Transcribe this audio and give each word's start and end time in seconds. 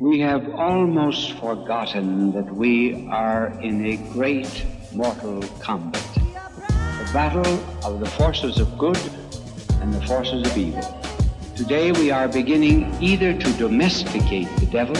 We 0.00 0.18
have 0.20 0.52
almost 0.54 1.34
forgotten 1.38 2.32
that 2.32 2.52
we 2.52 3.06
are 3.10 3.56
in 3.60 3.86
a 3.86 3.96
great 4.12 4.66
mortal 4.92 5.40
combat. 5.60 6.02
The 6.14 7.10
battle 7.12 7.46
of 7.84 8.00
the 8.00 8.06
forces 8.06 8.58
of 8.58 8.76
good 8.76 8.98
and 9.80 9.94
the 9.94 10.04
forces 10.04 10.50
of 10.50 10.58
evil. 10.58 10.82
Today 11.54 11.92
we 11.92 12.10
are 12.10 12.26
beginning 12.26 12.92
either 13.00 13.38
to 13.38 13.52
domesticate 13.52 14.48
the 14.56 14.66
devil 14.66 14.96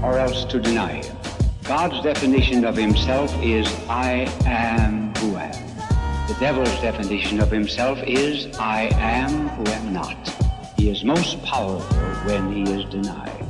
or 0.00 0.16
else 0.16 0.44
to 0.44 0.60
deny 0.60 1.02
him. 1.02 1.16
God's 1.64 2.00
definition 2.04 2.64
of 2.64 2.76
himself 2.76 3.34
is 3.42 3.66
I 3.88 4.32
am 4.46 5.12
who 5.16 5.36
am. 5.36 6.28
The 6.28 6.36
devil's 6.38 6.80
definition 6.80 7.40
of 7.40 7.50
himself 7.50 7.98
is 8.06 8.46
I 8.58 8.90
am 8.92 9.48
who 9.48 9.66
am 9.72 9.92
not. 9.92 10.28
He 10.76 10.88
is 10.88 11.02
most 11.02 11.42
powerful 11.42 11.96
when 12.26 12.52
he 12.52 12.62
is 12.72 12.84
denied. 12.92 13.43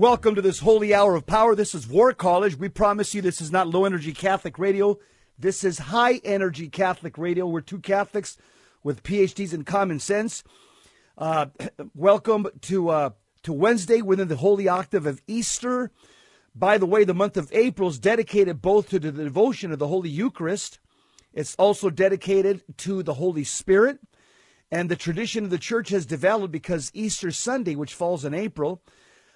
Welcome 0.00 0.34
to 0.36 0.40
this 0.40 0.60
holy 0.60 0.94
hour 0.94 1.14
of 1.14 1.26
power. 1.26 1.54
This 1.54 1.74
is 1.74 1.86
War 1.86 2.14
College. 2.14 2.56
We 2.56 2.70
promise 2.70 3.12
you 3.12 3.20
this 3.20 3.42
is 3.42 3.52
not 3.52 3.68
low 3.68 3.84
energy 3.84 4.14
Catholic 4.14 4.58
radio. 4.58 4.98
This 5.38 5.62
is 5.62 5.76
high 5.76 6.22
energy 6.24 6.70
Catholic 6.70 7.18
radio. 7.18 7.46
We're 7.46 7.60
two 7.60 7.80
Catholics 7.80 8.38
with 8.82 9.02
PhDs 9.02 9.52
in 9.52 9.64
common 9.64 9.98
sense. 10.00 10.42
Uh, 11.18 11.48
welcome 11.94 12.46
to 12.62 12.88
uh, 12.88 13.10
to 13.42 13.52
Wednesday 13.52 14.00
within 14.00 14.28
the 14.28 14.36
holy 14.36 14.68
octave 14.68 15.04
of 15.04 15.20
Easter. 15.26 15.90
By 16.54 16.78
the 16.78 16.86
way, 16.86 17.04
the 17.04 17.12
month 17.12 17.36
of 17.36 17.52
April 17.52 17.90
is 17.90 17.98
dedicated 17.98 18.62
both 18.62 18.88
to 18.88 18.98
the 18.98 19.12
devotion 19.12 19.70
of 19.70 19.78
the 19.78 19.88
Holy 19.88 20.08
Eucharist. 20.08 20.78
It's 21.34 21.54
also 21.56 21.90
dedicated 21.90 22.62
to 22.78 23.02
the 23.02 23.14
Holy 23.14 23.44
Spirit. 23.44 23.98
And 24.70 24.88
the 24.88 24.96
tradition 24.96 25.44
of 25.44 25.50
the 25.50 25.58
church 25.58 25.90
has 25.90 26.06
developed 26.06 26.52
because 26.52 26.90
Easter 26.94 27.30
Sunday, 27.30 27.74
which 27.74 27.92
falls 27.92 28.24
in 28.24 28.32
April, 28.32 28.80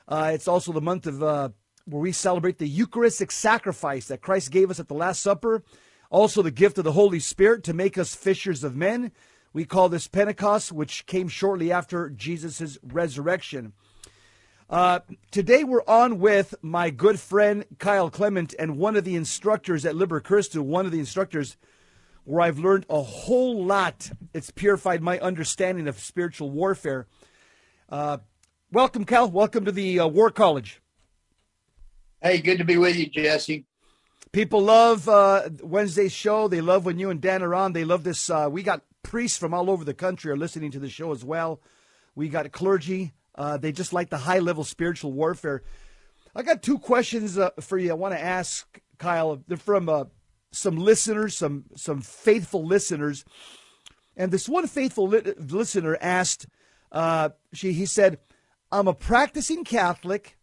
uh, 0.09 0.31
it's 0.35 0.49
also 0.49 0.73
the 0.73 0.81
month 0.81 1.07
of 1.07 1.23
uh, 1.23 1.49
where 1.87 2.01
we 2.01 2.13
celebrate 2.13 2.59
the 2.59 2.69
Eucharistic 2.69 3.31
sacrifice 3.31 4.07
that 4.07 4.23
Christ 4.23 4.51
gave 4.51 4.71
us 4.71 4.81
at 4.81 4.89
the 4.89 4.95
Last 4.95 5.23
Supper. 5.23 5.63
Also, 6.11 6.43
the 6.43 6.51
gift 6.51 6.79
of 6.79 6.85
the 6.85 6.93
Holy 6.93 7.21
Spirit 7.21 7.65
to 7.65 7.75
make 7.75 7.99
us 7.99 8.15
fishers 8.15 8.63
of 8.63 8.77
men. 8.77 9.13
We 9.53 9.65
call 9.65 9.89
this 9.89 10.09
Pentecost, 10.09 10.73
which 10.73 11.07
came 11.07 11.29
shortly 11.29 11.73
after 11.73 12.11
Jesus' 12.11 12.79
resurrection. 12.83 13.73
Uh, 14.71 15.01
today 15.31 15.63
we're 15.63 15.85
on 15.87 16.19
with 16.19 16.55
my 16.63 16.91
good 16.91 17.21
friend 17.21 17.65
Kyle 17.79 18.11
Clement 18.11 18.55
and 18.59 18.79
one 18.79 18.97
of 18.97 19.05
the 19.05 19.15
instructors 19.15 19.85
at 19.85 19.95
Liber 19.95 20.21
Christo, 20.21 20.63
one 20.63 20.87
of 20.87 20.93
the 20.93 20.99
instructors 20.99 21.57
where 22.25 22.41
I've 22.41 22.59
learned 22.59 22.87
a 22.89 23.03
whole 23.03 23.65
lot. 23.65 24.11
It's 24.33 24.51
purified 24.51 25.03
my 25.03 25.19
understanding 25.21 25.87
of 25.87 25.99
spiritual 25.99 26.51
warfare. 26.51 27.07
Uh, 27.89 28.19
welcome, 28.73 29.05
Kyle. 29.05 29.31
Welcome 29.31 29.65
to 29.65 29.73
the 29.73 30.01
uh, 30.01 30.07
War 30.07 30.31
College. 30.31 30.81
Hey, 32.23 32.41
good 32.41 32.59
to 32.59 32.65
be 32.65 32.77
with 32.77 32.97
you, 32.97 33.07
Jesse. 33.07 33.67
People 34.33 34.62
love 34.62 35.09
uh, 35.09 35.48
Wednesday's 35.62 36.12
show. 36.12 36.48
They 36.48 36.61
love 36.61 36.85
when 36.85 36.98
you 36.98 37.11
and 37.11 37.20
Dan 37.20 37.42
are 37.42 37.55
on. 37.55 37.73
They 37.73 37.85
love 37.85 38.03
this. 38.03 38.29
Uh, 38.29 38.48
we 38.51 38.62
got 38.62 38.83
priests 39.03 39.39
from 39.39 39.55
all 39.55 39.70
over 39.70 39.85
the 39.85 39.95
country 39.95 40.33
are 40.33 40.37
listening 40.37 40.70
to 40.73 40.81
the 40.81 40.89
show 40.89 41.12
as 41.12 41.25
well. 41.25 41.61
We 42.15 42.29
got 42.29 42.51
clergy. 42.51 43.12
Uh, 43.35 43.59
they 43.59 43.73
just 43.73 43.92
like 43.92 44.11
the 44.11 44.19
high 44.19 44.39
level 44.39 44.65
spiritual 44.65 45.12
warfare. 45.12 45.62
I 46.35 46.42
got 46.42 46.62
two 46.62 46.79
questions 46.79 47.39
uh, 47.39 47.51
for 47.61 47.79
you. 47.79 47.91
I 47.91 47.95
want 47.95 48.15
to 48.15 48.20
ask 48.20 48.81
Kyle. 48.98 49.41
They're 49.47 49.57
from 49.57 49.89
uh, 49.89 50.05
some 50.51 50.77
listeners, 50.77 51.36
some 51.36 51.64
some 51.77 52.01
faithful 52.01 52.64
listeners, 52.64 53.25
and 54.17 54.33
this 54.33 54.48
one 54.48 54.67
faithful 54.67 55.08
li- 55.08 55.35
listener 55.39 55.96
asked. 56.01 56.46
Uh, 56.91 57.31
she 57.52 57.73
he 57.73 57.86
said, 57.86 58.19
"I'm 58.74 58.89
a 58.89 58.95
practicing 58.95 59.62
Catholic. 59.64 60.36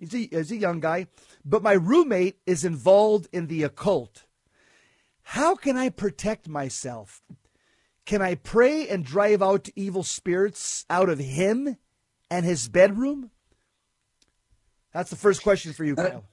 He's 0.00 0.12
a, 0.12 0.28
he's 0.30 0.50
a 0.50 0.56
young 0.56 0.80
guy, 0.80 1.06
but 1.44 1.62
my 1.62 1.74
roommate 1.74 2.38
is 2.46 2.64
involved 2.64 3.28
in 3.32 3.46
the 3.46 3.62
occult. 3.62 4.24
How 5.22 5.54
can 5.54 5.76
I 5.76 5.88
protect 5.88 6.48
myself? 6.48 7.22
Can 8.04 8.20
I 8.20 8.34
pray 8.34 8.88
and 8.88 9.04
drive 9.04 9.40
out 9.40 9.68
evil 9.76 10.02
spirits 10.02 10.84
out 10.90 11.08
of 11.08 11.20
him 11.20 11.76
and 12.28 12.44
his 12.44 12.68
bedroom? 12.68 13.30
That's 14.92 15.10
the 15.10 15.16
first 15.16 15.42
question 15.42 15.72
for 15.72 15.84
you, 15.84 15.94
Kyle. 15.94 16.24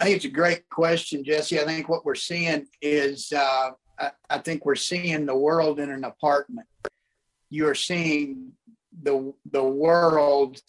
I 0.00 0.04
think 0.04 0.16
it's 0.16 0.24
a 0.24 0.28
great 0.28 0.68
question, 0.68 1.22
Jesse. 1.24 1.60
I 1.60 1.64
think 1.64 1.88
what 1.88 2.04
we're 2.04 2.14
seeing 2.16 2.66
is, 2.82 3.32
uh, 3.32 3.70
I, 3.98 4.10
I 4.28 4.38
think 4.38 4.66
we're 4.66 4.74
seeing 4.74 5.24
the 5.24 5.36
world 5.36 5.78
in 5.78 5.90
an 5.90 6.04
apartment. 6.04 6.66
You 7.48 7.68
are 7.68 7.74
seeing 7.74 8.52
the 9.02 9.32
the 9.50 9.64
world 9.64 10.60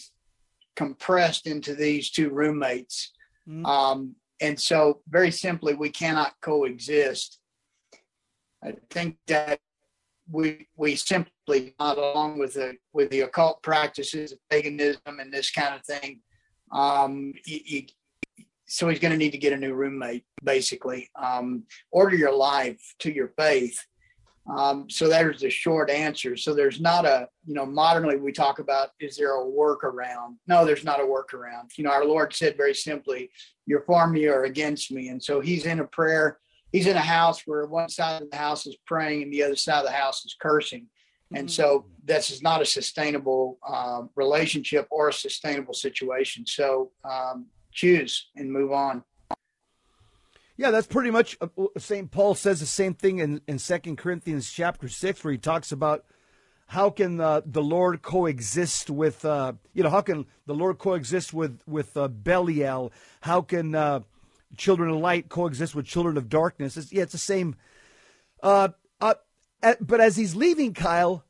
compressed 0.75 1.47
into 1.47 1.75
these 1.75 2.09
two 2.09 2.29
roommates. 2.29 3.11
Mm-hmm. 3.47 3.65
Um, 3.65 4.15
and 4.39 4.59
so, 4.59 5.01
very 5.07 5.31
simply, 5.31 5.73
we 5.75 5.89
cannot 5.89 6.33
coexist. 6.41 7.39
I 8.63 8.75
think 8.89 9.17
that 9.27 9.59
we 10.29 10.67
we 10.75 10.95
simply 10.95 11.75
not 11.79 11.97
along 11.97 12.39
with 12.39 12.53
the 12.53 12.77
with 12.93 13.09
the 13.09 13.21
occult 13.21 13.61
practices 13.61 14.31
of 14.31 14.39
paganism 14.49 15.19
and 15.19 15.31
this 15.31 15.51
kind 15.51 15.75
of 15.75 15.85
thing. 15.85 16.21
Um, 16.71 17.33
he, 17.43 17.63
he, 17.65 17.89
so 18.65 18.87
he's 18.87 18.99
going 18.99 19.11
to 19.11 19.17
need 19.17 19.31
to 19.31 19.37
get 19.37 19.51
a 19.51 19.57
new 19.57 19.73
roommate, 19.73 20.23
basically. 20.43 21.09
Um, 21.21 21.63
order 21.91 22.15
your 22.15 22.33
life 22.33 22.95
to 22.99 23.13
your 23.13 23.33
faith. 23.37 23.85
Um, 24.47 24.89
so 24.89 25.07
there's 25.07 25.41
the 25.41 25.49
short 25.49 25.89
answer. 25.89 26.35
So 26.35 26.53
there's 26.53 26.81
not 26.81 27.05
a, 27.05 27.27
you 27.45 27.53
know, 27.53 27.65
modernly 27.65 28.17
we 28.17 28.31
talk 28.31 28.59
about 28.59 28.89
is 28.99 29.15
there 29.15 29.39
a 29.39 29.45
workaround? 29.45 30.37
No, 30.47 30.65
there's 30.65 30.83
not 30.83 30.99
a 30.99 31.03
workaround. 31.03 31.77
You 31.77 31.83
know, 31.83 31.91
our 31.91 32.05
Lord 32.05 32.33
said 32.33 32.57
very 32.57 32.73
simply, 32.73 33.29
"You're 33.67 33.83
for 33.83 34.07
me 34.07 34.27
or 34.27 34.45
against 34.45 34.91
me," 34.91 35.09
and 35.09 35.23
so 35.23 35.41
He's 35.41 35.65
in 35.65 35.79
a 35.79 35.85
prayer 35.85 36.39
he's 36.71 36.87
in 36.87 36.95
a 36.95 37.01
house 37.01 37.43
where 37.45 37.65
one 37.65 37.89
side 37.89 38.21
of 38.21 38.29
the 38.29 38.37
house 38.37 38.65
is 38.65 38.75
praying 38.85 39.23
and 39.23 39.33
the 39.33 39.43
other 39.43 39.55
side 39.55 39.79
of 39.79 39.85
the 39.85 39.91
house 39.91 40.25
is 40.25 40.35
cursing. 40.39 40.87
And 41.33 41.47
mm-hmm. 41.47 41.53
so 41.53 41.85
this 42.03 42.29
is 42.29 42.41
not 42.41 42.61
a 42.61 42.65
sustainable 42.65 43.57
uh, 43.67 44.03
relationship 44.15 44.87
or 44.91 45.09
a 45.09 45.13
sustainable 45.13 45.73
situation. 45.73 46.45
So 46.45 46.91
um, 47.09 47.47
choose 47.71 48.29
and 48.35 48.51
move 48.51 48.71
on. 48.71 49.03
Yeah, 50.57 50.71
that's 50.71 50.87
pretty 50.87 51.11
much 51.11 51.37
uh, 51.41 51.47
St. 51.77 52.11
Paul 52.11 52.35
says 52.35 52.59
the 52.59 52.65
same 52.65 52.93
thing 52.93 53.19
in, 53.19 53.41
in 53.47 53.57
2 53.57 53.95
Corinthians 53.95 54.51
chapter 54.51 54.87
6, 54.87 55.23
where 55.23 55.31
he 55.31 55.37
talks 55.37 55.71
about 55.71 56.05
how 56.67 56.89
can 56.89 57.19
uh, 57.19 57.41
the 57.45 57.63
Lord 57.63 58.01
coexist 58.01 58.89
with, 58.89 59.25
uh, 59.25 59.53
you 59.73 59.83
know, 59.83 59.89
how 59.89 60.01
can 60.01 60.25
the 60.45 60.53
Lord 60.53 60.77
coexist 60.77 61.33
with, 61.33 61.61
with 61.67 61.97
uh, 61.97 62.07
Belial? 62.07 62.91
How 63.21 63.41
can 63.41 63.75
uh, 63.75 64.01
children 64.57 64.89
of 64.89 64.97
light 64.97 65.29
coexist 65.29 65.75
with 65.75 65.85
children 65.85 66.17
of 66.17 66.29
darkness. 66.29 66.77
It's, 66.77 66.91
yeah, 66.91 67.03
it's 67.03 67.11
the 67.11 67.17
same. 67.17 67.55
Uh, 68.43 68.69
but 69.79 70.01
as 70.01 70.15
he's 70.15 70.35
leaving, 70.35 70.73
Kyle, 70.73 71.23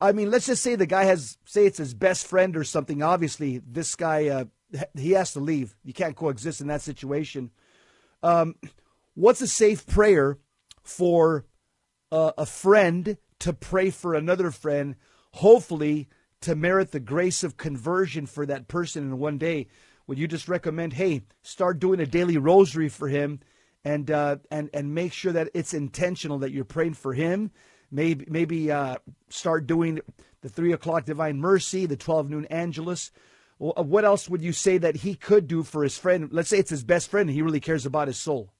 I 0.00 0.12
mean, 0.12 0.30
let's 0.30 0.46
just 0.46 0.62
say 0.62 0.76
the 0.76 0.86
guy 0.86 1.04
has, 1.04 1.38
say 1.44 1.66
it's 1.66 1.78
his 1.78 1.94
best 1.94 2.26
friend 2.26 2.56
or 2.56 2.64
something. 2.64 3.02
Obviously, 3.02 3.58
this 3.58 3.94
guy, 3.96 4.46
he 4.94 5.12
has 5.12 5.32
to 5.32 5.40
leave. 5.40 5.74
You 5.84 5.92
can't 5.92 6.16
coexist 6.16 6.60
in 6.60 6.68
that 6.68 6.82
situation. 6.82 7.50
Um, 8.22 8.54
what's 9.14 9.40
a 9.40 9.48
safe 9.48 9.86
prayer 9.86 10.38
for 10.82 11.46
uh, 12.10 12.32
a 12.38 12.46
friend 12.46 13.16
to 13.40 13.52
pray 13.52 13.90
for 13.90 14.14
another 14.14 14.50
friend, 14.50 14.96
hopefully 15.32 16.08
to 16.42 16.54
merit 16.54 16.92
the 16.92 17.00
grace 17.00 17.42
of 17.44 17.56
conversion 17.56 18.26
for 18.26 18.46
that 18.46 18.68
person 18.68 19.04
in 19.04 19.18
one 19.18 19.38
day? 19.38 19.68
would 20.06 20.18
you 20.18 20.28
just 20.28 20.48
recommend, 20.48 20.92
hey, 20.94 21.22
start 21.42 21.78
doing 21.78 22.00
a 22.00 22.06
daily 22.06 22.36
rosary 22.36 22.88
for 22.88 23.08
him, 23.08 23.40
and 23.84 24.10
uh, 24.10 24.36
and 24.50 24.70
and 24.72 24.94
make 24.94 25.12
sure 25.12 25.32
that 25.32 25.50
it's 25.54 25.74
intentional 25.74 26.38
that 26.38 26.52
you're 26.52 26.64
praying 26.64 26.94
for 26.94 27.14
him. 27.14 27.50
Maybe 27.90 28.26
maybe 28.28 28.70
uh, 28.70 28.96
start 29.28 29.66
doing 29.66 30.00
the 30.40 30.48
three 30.48 30.72
o'clock 30.72 31.04
Divine 31.04 31.38
Mercy, 31.38 31.86
the 31.86 31.96
twelve 31.96 32.28
noon 32.28 32.46
Angelus. 32.46 33.10
Uh, 33.62 33.82
what 33.82 34.04
else 34.04 34.28
would 34.28 34.42
you 34.42 34.52
say 34.52 34.78
that 34.78 34.96
he 34.96 35.14
could 35.14 35.46
do 35.46 35.62
for 35.62 35.82
his 35.82 35.96
friend? 35.96 36.28
Let's 36.32 36.48
say 36.48 36.58
it's 36.58 36.70
his 36.70 36.84
best 36.84 37.10
friend 37.10 37.28
and 37.28 37.34
he 37.34 37.42
really 37.42 37.60
cares 37.60 37.86
about 37.86 38.08
his 38.08 38.18
soul. 38.18 38.52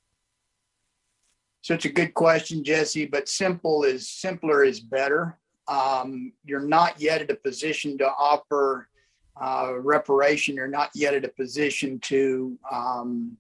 Such 1.63 1.85
a 1.85 1.93
good 1.93 2.15
question, 2.15 2.63
Jesse. 2.65 3.07
But 3.07 3.29
simple 3.29 3.85
is 3.85 4.09
simpler 4.09 4.65
is 4.65 4.81
better. 4.81 5.39
Um, 5.69 6.33
you're 6.45 6.61
not 6.61 7.01
yet 7.01 7.23
at 7.23 7.31
a 7.31 7.37
position 7.37 7.97
to 7.99 8.07
offer 8.07 8.89
uh, 9.41 9.75
reparation 9.79 10.59
are 10.59 10.69
not 10.69 10.91
yet 10.95 11.15
at 11.15 11.25
a 11.25 11.29
position 11.29 11.99
to 12.01 12.59
um, 12.71 13.37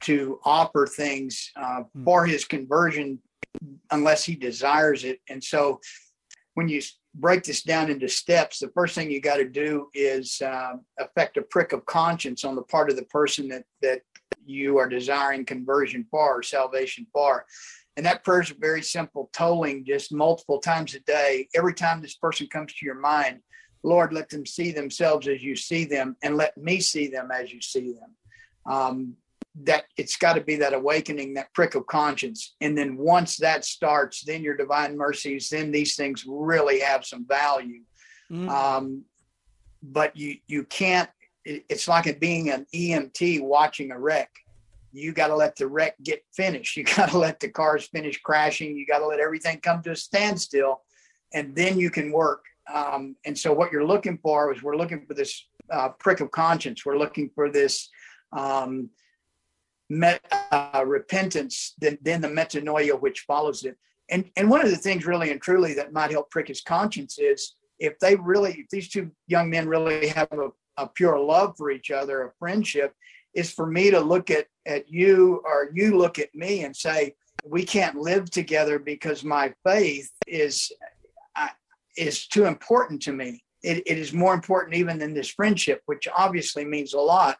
to 0.00 0.38
offer 0.44 0.86
things 0.86 1.50
uh, 1.56 1.82
hmm. 1.82 2.04
for 2.04 2.26
his 2.26 2.44
conversion 2.44 3.18
unless 3.90 4.24
he 4.24 4.34
desires 4.34 5.04
it. 5.04 5.20
And 5.28 5.42
so, 5.42 5.80
when 6.54 6.68
you 6.68 6.82
break 7.14 7.44
this 7.44 7.62
down 7.62 7.90
into 7.90 8.08
steps, 8.08 8.58
the 8.58 8.68
first 8.68 8.94
thing 8.94 9.10
you 9.10 9.20
got 9.20 9.36
to 9.36 9.48
do 9.48 9.88
is 9.94 10.40
uh, 10.40 10.74
affect 10.98 11.36
a 11.36 11.42
prick 11.42 11.72
of 11.72 11.84
conscience 11.86 12.44
on 12.44 12.54
the 12.54 12.62
part 12.62 12.90
of 12.90 12.96
the 12.96 13.04
person 13.04 13.48
that 13.48 13.64
that 13.82 14.02
you 14.44 14.78
are 14.78 14.88
desiring 14.88 15.44
conversion 15.44 16.06
for 16.10 16.38
or 16.38 16.42
salvation 16.42 17.06
for. 17.12 17.44
And 17.96 18.06
that 18.06 18.24
prayer 18.24 18.40
is 18.40 18.48
very 18.50 18.82
simple, 18.82 19.28
tolling 19.32 19.84
just 19.84 20.12
multiple 20.12 20.58
times 20.58 20.94
a 20.94 21.00
day. 21.00 21.48
Every 21.54 21.74
time 21.74 22.00
this 22.00 22.16
person 22.16 22.46
comes 22.46 22.72
to 22.74 22.86
your 22.86 22.98
mind, 22.98 23.40
Lord, 23.82 24.12
let 24.12 24.30
them 24.30 24.46
see 24.46 24.72
themselves 24.72 25.28
as 25.28 25.42
you 25.42 25.56
see 25.56 25.84
them, 25.84 26.16
and 26.22 26.36
let 26.36 26.56
me 26.56 26.80
see 26.80 27.08
them 27.08 27.30
as 27.30 27.52
you 27.52 27.60
see 27.60 27.92
them. 27.92 28.16
Um, 28.64 29.16
that 29.64 29.84
it's 29.98 30.16
got 30.16 30.34
to 30.34 30.40
be 30.40 30.56
that 30.56 30.72
awakening, 30.72 31.34
that 31.34 31.52
prick 31.52 31.74
of 31.74 31.86
conscience. 31.86 32.54
And 32.60 32.76
then 32.76 32.96
once 32.96 33.36
that 33.36 33.64
starts, 33.64 34.22
then 34.24 34.42
your 34.42 34.56
divine 34.56 34.96
mercies, 34.96 35.50
then 35.50 35.70
these 35.70 35.94
things 35.94 36.24
really 36.26 36.80
have 36.80 37.04
some 37.04 37.26
value. 37.26 37.82
Mm-hmm. 38.30 38.48
Um, 38.48 39.04
but 39.82 40.16
you 40.16 40.36
you 40.46 40.64
can't. 40.64 41.10
It's 41.44 41.88
like 41.88 42.06
it 42.06 42.20
being 42.20 42.50
an 42.50 42.66
EMT 42.74 43.42
watching 43.42 43.90
a 43.90 43.98
wreck. 43.98 44.30
You 44.92 45.12
got 45.12 45.28
to 45.28 45.34
let 45.34 45.56
the 45.56 45.66
wreck 45.66 45.96
get 46.02 46.22
finished. 46.32 46.76
You 46.76 46.84
got 46.84 47.10
to 47.10 47.18
let 47.18 47.40
the 47.40 47.48
cars 47.48 47.86
finish 47.86 48.20
crashing. 48.20 48.76
You 48.76 48.86
got 48.86 48.98
to 48.98 49.06
let 49.06 49.20
everything 49.20 49.58
come 49.60 49.82
to 49.82 49.90
a 49.90 49.96
standstill, 49.96 50.82
and 51.34 51.54
then 51.54 51.78
you 51.78 51.90
can 51.90 52.12
work. 52.12 52.44
Um, 52.72 53.16
and 53.26 53.36
so, 53.36 53.52
what 53.52 53.72
you're 53.72 53.84
looking 53.84 54.18
for 54.22 54.52
is 54.54 54.62
we're 54.62 54.76
looking 54.76 55.04
for 55.04 55.14
this 55.14 55.46
uh, 55.70 55.90
prick 55.90 56.20
of 56.20 56.30
conscience. 56.30 56.86
We're 56.86 56.98
looking 56.98 57.30
for 57.34 57.50
this 57.50 57.90
um, 58.32 58.88
met, 59.92 60.20
uh, 60.50 60.84
repentance, 60.86 61.74
then, 61.78 61.98
then 62.02 62.20
the 62.20 62.28
metanoia 62.28 62.98
which 62.98 63.20
follows 63.20 63.64
it. 63.64 63.76
And, 64.10 64.30
and 64.36 64.48
one 64.48 64.64
of 64.64 64.70
the 64.70 64.76
things 64.76 65.06
really 65.06 65.30
and 65.30 65.40
truly 65.40 65.74
that 65.74 65.92
might 65.92 66.10
help 66.10 66.30
prick 66.30 66.48
his 66.48 66.62
conscience 66.62 67.18
is 67.18 67.54
if 67.78 67.98
they 67.98 68.16
really, 68.16 68.52
if 68.52 68.68
these 68.70 68.88
two 68.88 69.10
young 69.26 69.50
men 69.50 69.68
really 69.68 70.08
have 70.08 70.28
a, 70.32 70.48
a 70.78 70.88
pure 70.88 71.18
love 71.18 71.54
for 71.58 71.70
each 71.70 71.90
other, 71.90 72.22
a 72.22 72.32
friendship, 72.38 72.94
is 73.34 73.52
for 73.52 73.66
me 73.66 73.90
to 73.90 74.00
look 74.00 74.30
at, 74.30 74.46
at 74.66 74.90
you 74.90 75.42
or 75.44 75.70
you 75.74 75.98
look 75.98 76.18
at 76.18 76.34
me 76.34 76.64
and 76.64 76.74
say, 76.74 77.14
we 77.44 77.64
can't 77.64 77.96
live 77.96 78.30
together 78.30 78.78
because 78.78 79.24
my 79.24 79.52
faith 79.64 80.10
is 80.26 80.70
uh, 81.36 81.48
is 81.96 82.26
too 82.28 82.44
important 82.44 83.02
to 83.02 83.12
me. 83.12 83.42
It, 83.62 83.82
it 83.86 83.98
is 83.98 84.12
more 84.12 84.34
important 84.34 84.76
even 84.76 84.98
than 84.98 85.12
this 85.12 85.28
friendship, 85.28 85.82
which 85.86 86.08
obviously 86.16 86.64
means 86.64 86.94
a 86.94 87.00
lot 87.00 87.36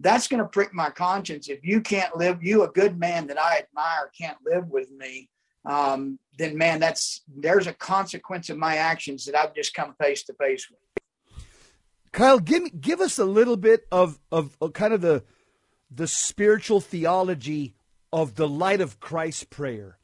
that's 0.00 0.28
going 0.28 0.42
to 0.42 0.48
prick 0.48 0.72
my 0.72 0.90
conscience. 0.90 1.48
If 1.48 1.64
you 1.64 1.80
can't 1.80 2.16
live, 2.16 2.42
you 2.42 2.62
a 2.62 2.68
good 2.68 2.98
man 2.98 3.26
that 3.28 3.40
I 3.40 3.58
admire 3.58 4.10
can't 4.16 4.38
live 4.44 4.68
with 4.68 4.90
me, 4.90 5.28
um, 5.64 6.18
then 6.38 6.56
man, 6.56 6.80
that's 6.80 7.22
there's 7.28 7.66
a 7.66 7.72
consequence 7.72 8.48
of 8.48 8.56
my 8.56 8.76
actions 8.76 9.24
that 9.24 9.34
I've 9.34 9.54
just 9.54 9.74
come 9.74 9.94
face 10.00 10.22
to 10.24 10.34
face 10.34 10.68
with. 10.70 10.78
Kyle, 12.12 12.38
give 12.38 12.80
give 12.80 13.00
us 13.00 13.18
a 13.18 13.24
little 13.24 13.56
bit 13.56 13.86
of, 13.92 14.18
of, 14.32 14.56
of 14.60 14.72
kind 14.72 14.94
of 14.94 15.00
the 15.00 15.24
the 15.90 16.06
spiritual 16.06 16.80
theology 16.80 17.74
of 18.12 18.34
the 18.36 18.48
light 18.48 18.80
of 18.80 19.00
Christ 19.00 19.50
prayer. 19.50 19.98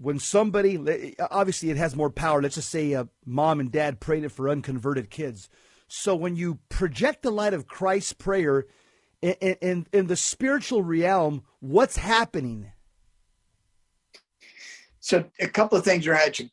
When 0.00 0.20
somebody, 0.20 1.16
obviously, 1.18 1.70
it 1.70 1.76
has 1.76 1.96
more 1.96 2.10
power. 2.10 2.40
Let's 2.40 2.54
just 2.54 2.68
say 2.68 2.92
a 2.92 3.08
mom 3.26 3.58
and 3.58 3.72
dad 3.72 3.98
prayed 3.98 4.22
it 4.22 4.28
for 4.28 4.48
unconverted 4.48 5.10
kids. 5.10 5.48
So 5.88 6.14
when 6.14 6.36
you 6.36 6.60
project 6.68 7.22
the 7.22 7.32
light 7.32 7.52
of 7.52 7.66
Christ's 7.66 8.12
prayer 8.12 8.66
in, 9.22 9.34
in, 9.60 9.86
in 9.92 10.06
the 10.06 10.16
spiritual 10.16 10.82
realm, 10.82 11.42
what's 11.60 11.96
happening? 11.96 12.72
So 15.00 15.24
a 15.40 15.48
couple 15.48 15.78
of 15.78 15.84
things 15.84 16.06
are 16.06 16.14
actually 16.14 16.52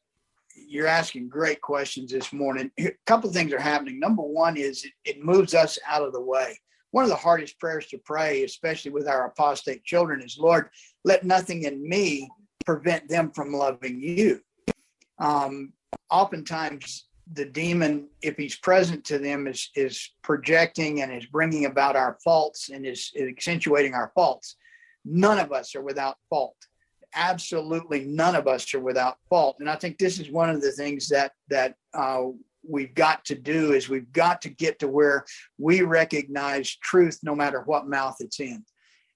you're 0.67 0.88
asking 0.88 1.29
great 1.29 1.62
questions 1.62 2.12
this 2.12 2.33
morning. 2.33 2.71
A 2.79 2.91
couple 3.06 3.29
of 3.29 3.35
things 3.35 3.53
are 3.53 3.59
happening. 3.59 4.00
Number 4.00 4.23
one 4.23 4.57
is 4.57 4.83
it, 4.83 4.91
it, 5.06 5.23
moves 5.23 5.53
us 5.53 5.77
out 5.88 6.01
of 6.01 6.12
the 6.12 6.21
way. 6.21 6.59
One 6.91 7.03
of 7.03 7.09
the 7.09 7.15
hardest 7.15 7.59
prayers 7.59 7.88
to 7.88 7.97
pray, 8.00 8.44
especially 8.44 8.91
with 8.91 9.07
our 9.07 9.27
apostate 9.27 9.83
children, 9.83 10.21
is 10.21 10.38
Lord, 10.39 10.69
let 11.03 11.23
nothing 11.23 11.63
in 11.63 11.88
me 11.88 12.29
prevent 12.65 13.07
them 13.09 13.31
from 13.31 13.53
loving 13.53 14.01
you. 14.01 14.41
Um, 15.19 15.73
oftentimes, 16.09 17.04
the 17.33 17.45
demon, 17.45 18.07
if 18.22 18.38
he's 18.38 18.56
present 18.56 19.04
to 19.06 19.18
them, 19.18 19.48
is 19.48 19.69
is 19.75 20.12
projecting 20.22 21.01
and 21.01 21.12
is 21.12 21.25
bringing 21.25 21.66
about 21.66 21.95
our 21.95 22.18
faults 22.24 22.69
and 22.69 22.86
is, 22.86 23.12
is 23.16 23.27
accentuating 23.30 23.94
our 23.94 24.12
faults. 24.13 24.57
None 25.04 25.39
of 25.39 25.51
us 25.51 25.75
are 25.75 25.81
without 25.81 26.18
fault. 26.30 26.56
Absolutely, 27.13 28.06
none 28.06 28.36
of 28.36 28.48
us 28.48 28.74
are 28.74 28.80
without 28.80 29.18
fault. 29.30 29.57
And 29.60 29.69
I 29.69 29.75
think 29.75 29.98
this 29.98 30.19
is 30.19 30.30
one 30.30 30.50
of 30.50 30.62
the 30.62 30.72
things 30.72 31.07
that 31.10 31.31
that 31.50 31.75
uh, 31.94 32.25
we've 32.68 32.94
got 32.94 33.25
to 33.25 33.36
do 33.36 33.74
is 33.74 33.89
we've 33.89 34.12
got 34.12 34.42
to 34.44 34.50
get 34.50 34.80
to 34.80 34.88
where 34.88 35.25
we 35.57 35.81
recognize 35.81 36.75
truth, 36.75 37.19
no 37.24 37.36
matter 37.36 37.62
what 37.62 37.88
mouth 37.88 38.18
it's 38.19 38.39
in. 38.39 38.63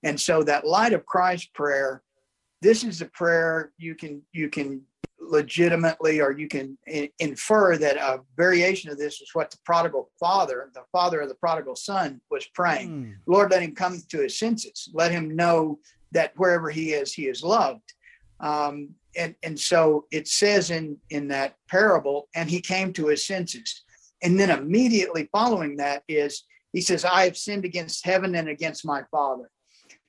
And 0.03 0.19
so 0.19 0.43
that 0.43 0.65
light 0.65 0.93
of 0.93 1.05
Christ 1.05 1.53
prayer, 1.53 2.01
this 2.61 2.83
is 2.83 3.01
a 3.01 3.05
prayer 3.05 3.71
you 3.77 3.95
can 3.95 4.21
you 4.31 4.49
can 4.49 4.81
legitimately, 5.19 6.21
or 6.21 6.31
you 6.31 6.47
can 6.47 6.77
infer 7.19 7.77
that 7.77 7.97
a 7.97 8.21
variation 8.35 8.89
of 8.89 8.97
this 8.97 9.21
is 9.21 9.29
what 9.33 9.51
the 9.51 9.57
prodigal 9.63 10.09
father, 10.19 10.69
the 10.73 10.83
father 10.91 11.21
of 11.21 11.29
the 11.29 11.35
prodigal 11.35 11.75
son, 11.75 12.19
was 12.31 12.47
praying. 12.47 12.89
Mm. 12.89 13.15
Lord, 13.27 13.51
let 13.51 13.61
him 13.61 13.75
come 13.75 14.01
to 14.09 14.21
his 14.21 14.39
senses. 14.39 14.89
Let 14.93 15.11
him 15.11 15.35
know 15.35 15.79
that 16.11 16.33
wherever 16.35 16.69
he 16.69 16.93
is, 16.93 17.13
he 17.13 17.27
is 17.27 17.43
loved. 17.43 17.93
Um, 18.39 18.89
and 19.15 19.35
and 19.43 19.59
so 19.59 20.05
it 20.11 20.27
says 20.27 20.71
in 20.71 20.97
in 21.09 21.27
that 21.29 21.55
parable, 21.67 22.27
and 22.35 22.49
he 22.49 22.61
came 22.61 22.93
to 22.93 23.07
his 23.07 23.25
senses. 23.25 23.83
And 24.21 24.39
then 24.39 24.49
immediately 24.49 25.29
following 25.31 25.77
that 25.77 26.03
is 26.07 26.43
he 26.73 26.81
says, 26.81 27.05
I 27.05 27.23
have 27.23 27.37
sinned 27.37 27.65
against 27.65 28.05
heaven 28.05 28.35
and 28.35 28.49
against 28.49 28.85
my 28.85 29.03
father. 29.09 29.49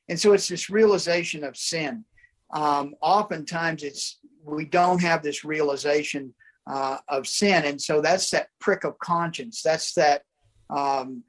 And 0.08 0.18
so 0.18 0.32
it's 0.32 0.48
this 0.48 0.68
realization 0.68 1.44
of 1.44 1.56
sin. 1.56 2.04
Um, 2.52 2.94
oftentimes 3.00 3.82
it's 3.82 4.18
we 4.44 4.64
don't 4.64 5.02
have 5.02 5.22
this 5.22 5.44
realization 5.44 6.34
uh, 6.66 6.98
of 7.08 7.26
sin. 7.26 7.64
And 7.64 7.80
so 7.80 8.00
that's 8.00 8.30
that 8.30 8.48
prick 8.60 8.84
of 8.84 8.98
conscience. 8.98 9.62
That's 9.62 9.94
that 9.94 10.22
um, 10.68 11.24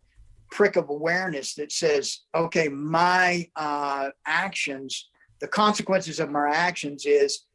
prick 0.51 0.75
of 0.75 0.89
awareness 0.89 1.55
that 1.55 1.71
says, 1.71 2.19
okay, 2.35 2.67
my 2.67 3.49
uh, 3.55 4.09
actions, 4.25 5.09
the 5.39 5.47
consequences 5.47 6.19
of 6.19 6.29
my 6.29 6.49
actions 6.49 7.05
is 7.05 7.45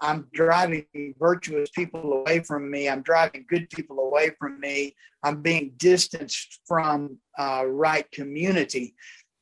I'm 0.00 0.26
driving 0.34 1.14
virtuous 1.18 1.70
people 1.70 2.12
away 2.12 2.40
from 2.40 2.70
me. 2.70 2.88
I'm 2.88 3.02
driving 3.02 3.46
good 3.48 3.70
people 3.70 3.98
away 4.00 4.30
from 4.38 4.60
me. 4.60 4.94
I'm 5.22 5.40
being 5.40 5.72
distanced 5.76 6.60
from 6.66 7.18
uh, 7.38 7.64
right 7.66 8.10
community 8.12 8.94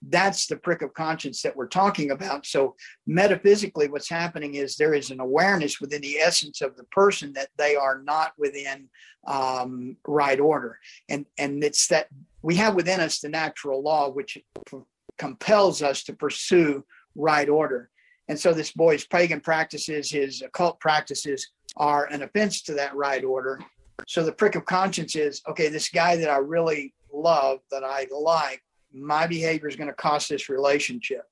that's 0.08 0.46
the 0.46 0.56
prick 0.56 0.82
of 0.82 0.94
conscience 0.94 1.42
that 1.42 1.56
we're 1.56 1.68
talking 1.68 2.10
about. 2.10 2.46
So, 2.46 2.74
metaphysically, 3.06 3.88
what's 3.88 4.08
happening 4.08 4.54
is 4.54 4.76
there 4.76 4.94
is 4.94 5.10
an 5.10 5.20
awareness 5.20 5.80
within 5.80 6.02
the 6.02 6.16
essence 6.16 6.60
of 6.60 6.76
the 6.76 6.84
person 6.84 7.32
that 7.34 7.48
they 7.56 7.76
are 7.76 8.02
not 8.02 8.32
within 8.38 8.88
um, 9.26 9.96
right 10.06 10.40
order, 10.40 10.78
and 11.08 11.26
and 11.38 11.62
it's 11.62 11.86
that 11.88 12.08
we 12.42 12.56
have 12.56 12.74
within 12.74 13.00
us 13.00 13.20
the 13.20 13.28
natural 13.28 13.82
law 13.82 14.10
which 14.10 14.38
p- 14.70 14.78
compels 15.18 15.82
us 15.82 16.02
to 16.04 16.12
pursue 16.12 16.84
right 17.14 17.48
order. 17.48 17.90
And 18.28 18.38
so, 18.38 18.52
this 18.52 18.72
boy's 18.72 19.06
pagan 19.06 19.40
practices, 19.40 20.10
his 20.10 20.42
occult 20.42 20.80
practices, 20.80 21.48
are 21.76 22.06
an 22.06 22.22
offense 22.22 22.62
to 22.62 22.74
that 22.74 22.94
right 22.94 23.24
order. 23.24 23.60
So, 24.08 24.24
the 24.24 24.32
prick 24.32 24.54
of 24.54 24.64
conscience 24.64 25.14
is 25.14 25.40
okay. 25.48 25.68
This 25.68 25.88
guy 25.88 26.16
that 26.16 26.30
I 26.30 26.38
really 26.38 26.94
love, 27.12 27.60
that 27.70 27.84
I 27.84 28.06
like 28.10 28.62
my 28.94 29.26
behavior 29.26 29.68
is 29.68 29.76
going 29.76 29.88
to 29.88 29.94
cost 29.94 30.28
this 30.28 30.48
relationship. 30.48 31.24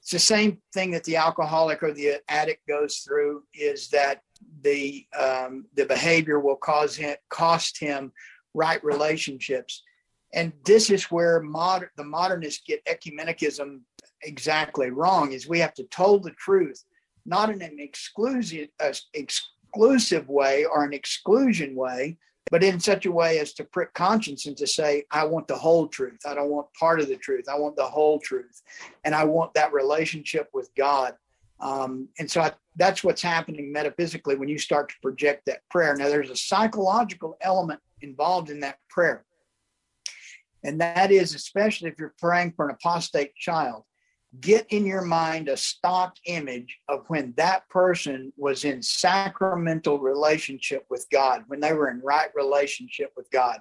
It's 0.00 0.10
the 0.10 0.18
same 0.18 0.58
thing 0.74 0.90
that 0.92 1.04
the 1.04 1.16
alcoholic 1.16 1.82
or 1.82 1.92
the 1.92 2.20
addict 2.28 2.66
goes 2.66 2.98
through 2.98 3.44
is 3.54 3.88
that 3.90 4.20
the 4.62 5.06
um, 5.18 5.66
the 5.74 5.86
behavior 5.86 6.40
will 6.40 6.56
cause 6.56 6.96
him 6.96 7.14
cost 7.28 7.78
him 7.78 8.12
right 8.52 8.82
relationships. 8.82 9.82
And 10.34 10.52
this 10.64 10.90
is 10.90 11.04
where 11.04 11.40
modern 11.40 11.90
the 11.96 12.04
modernists 12.04 12.62
get 12.66 12.84
ecumenicism 12.86 13.80
exactly 14.22 14.90
wrong 14.90 15.32
is 15.32 15.48
we 15.48 15.60
have 15.60 15.74
to 15.74 15.84
tell 15.84 16.18
the 16.18 16.32
truth, 16.32 16.84
not 17.24 17.50
in 17.50 17.62
an 17.62 17.78
exclusive 17.78 18.68
uh, 18.80 18.92
exclusive 19.14 20.28
way 20.28 20.64
or 20.64 20.84
an 20.84 20.92
exclusion 20.92 21.74
way, 21.76 22.18
but 22.50 22.62
in 22.62 22.80
such 22.80 23.06
a 23.06 23.12
way 23.12 23.38
as 23.38 23.52
to 23.54 23.64
prick 23.64 23.94
conscience 23.94 24.46
and 24.46 24.56
to 24.56 24.66
say, 24.66 25.04
I 25.10 25.24
want 25.24 25.48
the 25.48 25.56
whole 25.56 25.88
truth. 25.88 26.20
I 26.26 26.34
don't 26.34 26.50
want 26.50 26.66
part 26.78 27.00
of 27.00 27.08
the 27.08 27.16
truth. 27.16 27.48
I 27.48 27.58
want 27.58 27.76
the 27.76 27.84
whole 27.84 28.18
truth. 28.18 28.62
And 29.04 29.14
I 29.14 29.24
want 29.24 29.54
that 29.54 29.72
relationship 29.72 30.48
with 30.52 30.70
God. 30.76 31.14
Um, 31.60 32.08
and 32.18 32.30
so 32.30 32.40
I, 32.40 32.52
that's 32.76 33.04
what's 33.04 33.22
happening 33.22 33.72
metaphysically 33.72 34.34
when 34.34 34.48
you 34.48 34.58
start 34.58 34.88
to 34.88 34.94
project 35.00 35.46
that 35.46 35.60
prayer. 35.70 35.94
Now, 35.94 36.08
there's 36.08 36.30
a 36.30 36.36
psychological 36.36 37.36
element 37.40 37.80
involved 38.00 38.50
in 38.50 38.60
that 38.60 38.78
prayer. 38.90 39.24
And 40.64 40.80
that 40.80 41.10
is, 41.10 41.34
especially 41.34 41.88
if 41.90 41.98
you're 41.98 42.14
praying 42.18 42.52
for 42.56 42.68
an 42.68 42.74
apostate 42.74 43.34
child, 43.34 43.84
get 44.40 44.66
in 44.70 44.86
your 44.86 45.02
mind 45.02 45.48
a 45.48 45.56
stock 45.56 46.16
image 46.24 46.78
of 46.88 47.04
when 47.08 47.34
that 47.36 47.68
person 47.68 48.32
was 48.36 48.64
in 48.64 48.82
sacramental 48.82 49.98
relationship 49.98 50.86
with 50.88 51.06
God, 51.10 51.44
when 51.48 51.60
they 51.60 51.72
were 51.72 51.90
in 51.90 52.00
right 52.00 52.30
relationship 52.34 53.12
with 53.16 53.30
God. 53.30 53.60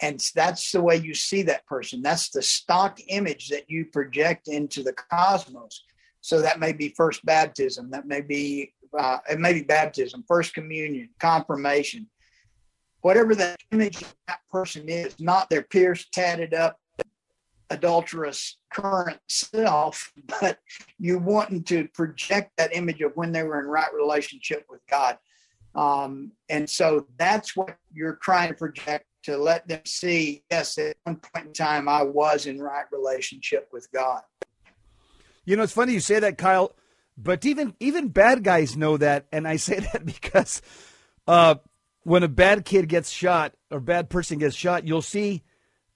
And 0.00 0.20
that's 0.34 0.72
the 0.72 0.80
way 0.80 0.96
you 0.96 1.14
see 1.14 1.42
that 1.42 1.66
person. 1.66 2.02
That's 2.02 2.30
the 2.30 2.42
stock 2.42 2.98
image 3.08 3.48
that 3.48 3.68
you 3.68 3.86
project 3.86 4.48
into 4.48 4.82
the 4.82 4.92
cosmos. 4.92 5.84
So 6.20 6.40
that 6.42 6.60
may 6.60 6.72
be 6.72 6.90
first 6.96 7.24
baptism, 7.24 7.90
that 7.90 8.06
may 8.06 8.20
be 8.20 8.72
uh, 8.98 9.18
it 9.30 9.38
may 9.38 9.52
be 9.52 9.62
baptism, 9.62 10.24
first 10.26 10.54
communion, 10.54 11.10
confirmation, 11.18 12.08
whatever 13.00 13.34
that 13.34 13.58
image 13.72 14.02
that 14.26 14.40
person 14.50 14.88
is, 14.88 15.14
not 15.20 15.50
their 15.50 15.62
pierced, 15.62 16.12
tatted 16.12 16.54
up, 16.54 16.78
adulterous 17.70 18.58
current 18.72 19.18
self, 19.28 20.12
but 20.40 20.58
you 20.98 21.18
wanting 21.18 21.64
to 21.64 21.88
project 21.88 22.52
that 22.56 22.74
image 22.74 23.00
of 23.00 23.12
when 23.14 23.32
they 23.32 23.42
were 23.42 23.60
in 23.60 23.66
right 23.66 23.92
relationship 23.94 24.66
with 24.68 24.80
God. 24.88 25.18
Um, 25.74 26.32
and 26.48 26.68
so 26.68 27.06
that's 27.18 27.54
what 27.54 27.76
you're 27.92 28.18
trying 28.22 28.48
to 28.48 28.54
project 28.54 29.04
to 29.24 29.36
let 29.36 29.66
them 29.66 29.80
see, 29.84 30.44
yes, 30.50 30.78
at 30.78 30.96
one 31.02 31.16
point 31.16 31.48
in 31.48 31.52
time, 31.52 31.88
I 31.88 32.02
was 32.02 32.46
in 32.46 32.60
right 32.60 32.84
relationship 32.92 33.68
with 33.72 33.90
God. 33.92 34.22
You 35.44 35.56
know, 35.56 35.64
it's 35.64 35.72
funny 35.72 35.92
you 35.92 36.00
say 36.00 36.20
that, 36.20 36.38
Kyle, 36.38 36.74
but 37.18 37.44
even 37.44 37.74
even 37.80 38.08
bad 38.08 38.44
guys 38.44 38.76
know 38.76 38.96
that, 38.96 39.26
and 39.32 39.46
I 39.46 39.56
say 39.56 39.80
that 39.92 40.06
because 40.06 40.62
uh, 41.26 41.56
when 42.04 42.22
a 42.22 42.28
bad 42.28 42.64
kid 42.64 42.88
gets 42.88 43.10
shot 43.10 43.54
or 43.70 43.80
bad 43.80 44.08
person 44.08 44.38
gets 44.38 44.54
shot, 44.54 44.86
you'll 44.86 45.02
see 45.02 45.42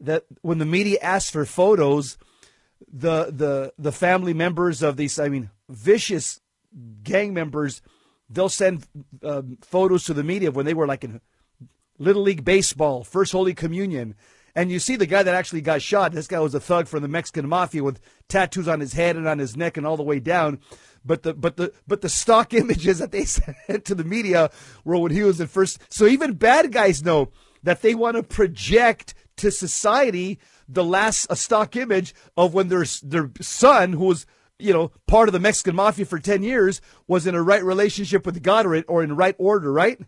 that 0.00 0.24
when 0.42 0.58
the 0.58 0.66
media 0.66 0.98
asks 1.02 1.30
for 1.30 1.44
photos, 1.44 2.16
the 2.92 3.26
the 3.26 3.72
the 3.78 3.92
family 3.92 4.34
members 4.34 4.82
of 4.82 4.96
these, 4.96 5.18
I 5.18 5.28
mean, 5.28 5.50
vicious 5.68 6.40
gang 7.02 7.34
members, 7.34 7.82
they'll 8.28 8.48
send 8.48 8.86
uh, 9.22 9.42
photos 9.60 10.04
to 10.04 10.14
the 10.14 10.24
media 10.24 10.50
when 10.50 10.66
they 10.66 10.74
were 10.74 10.86
like 10.86 11.04
in 11.04 11.20
little 11.98 12.22
league 12.22 12.44
baseball, 12.44 13.04
first 13.04 13.32
Holy 13.32 13.54
Communion, 13.54 14.14
and 14.54 14.70
you 14.70 14.78
see 14.78 14.96
the 14.96 15.06
guy 15.06 15.22
that 15.22 15.34
actually 15.34 15.60
got 15.60 15.82
shot. 15.82 16.12
This 16.12 16.26
guy 16.26 16.40
was 16.40 16.54
a 16.54 16.60
thug 16.60 16.88
from 16.88 17.02
the 17.02 17.08
Mexican 17.08 17.48
mafia 17.48 17.84
with 17.84 18.00
tattoos 18.28 18.68
on 18.68 18.80
his 18.80 18.94
head 18.94 19.16
and 19.16 19.28
on 19.28 19.38
his 19.38 19.56
neck 19.56 19.76
and 19.76 19.86
all 19.86 19.96
the 19.96 20.02
way 20.02 20.18
down. 20.18 20.60
But 21.04 21.22
the 21.22 21.34
but 21.34 21.56
the 21.56 21.72
but 21.86 22.00
the 22.00 22.08
stock 22.08 22.52
images 22.54 22.98
that 22.98 23.12
they 23.12 23.24
sent 23.26 23.84
to 23.84 23.94
the 23.94 24.04
media 24.04 24.50
were 24.84 24.98
when 24.98 25.12
he 25.12 25.22
was 25.22 25.40
at 25.40 25.50
first. 25.50 25.78
So 25.92 26.06
even 26.06 26.34
bad 26.34 26.72
guys 26.72 27.04
know 27.04 27.30
that 27.62 27.82
they 27.82 27.94
want 27.94 28.16
to 28.16 28.22
project 28.22 29.14
to 29.40 29.50
society 29.50 30.38
the 30.68 30.84
last 30.84 31.26
a 31.30 31.36
stock 31.36 31.74
image 31.76 32.14
of 32.36 32.54
when 32.54 32.68
their 32.68 32.84
their 33.02 33.30
son, 33.40 33.94
who 33.94 34.04
was 34.04 34.26
you 34.58 34.72
know 34.72 34.92
part 35.06 35.28
of 35.28 35.32
the 35.32 35.40
Mexican 35.40 35.74
mafia 35.74 36.04
for 36.04 36.18
ten 36.18 36.42
years, 36.42 36.80
was 37.08 37.26
in 37.26 37.34
a 37.34 37.42
right 37.42 37.64
relationship 37.64 38.24
with 38.24 38.42
God 38.42 38.66
or, 38.66 38.82
or 38.82 39.02
in 39.02 39.16
right 39.16 39.34
order, 39.38 39.72
right? 39.72 39.98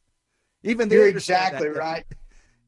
Even 0.64 0.90
you're 0.90 1.08
exactly 1.08 1.68
that. 1.68 1.78
right. 1.78 2.04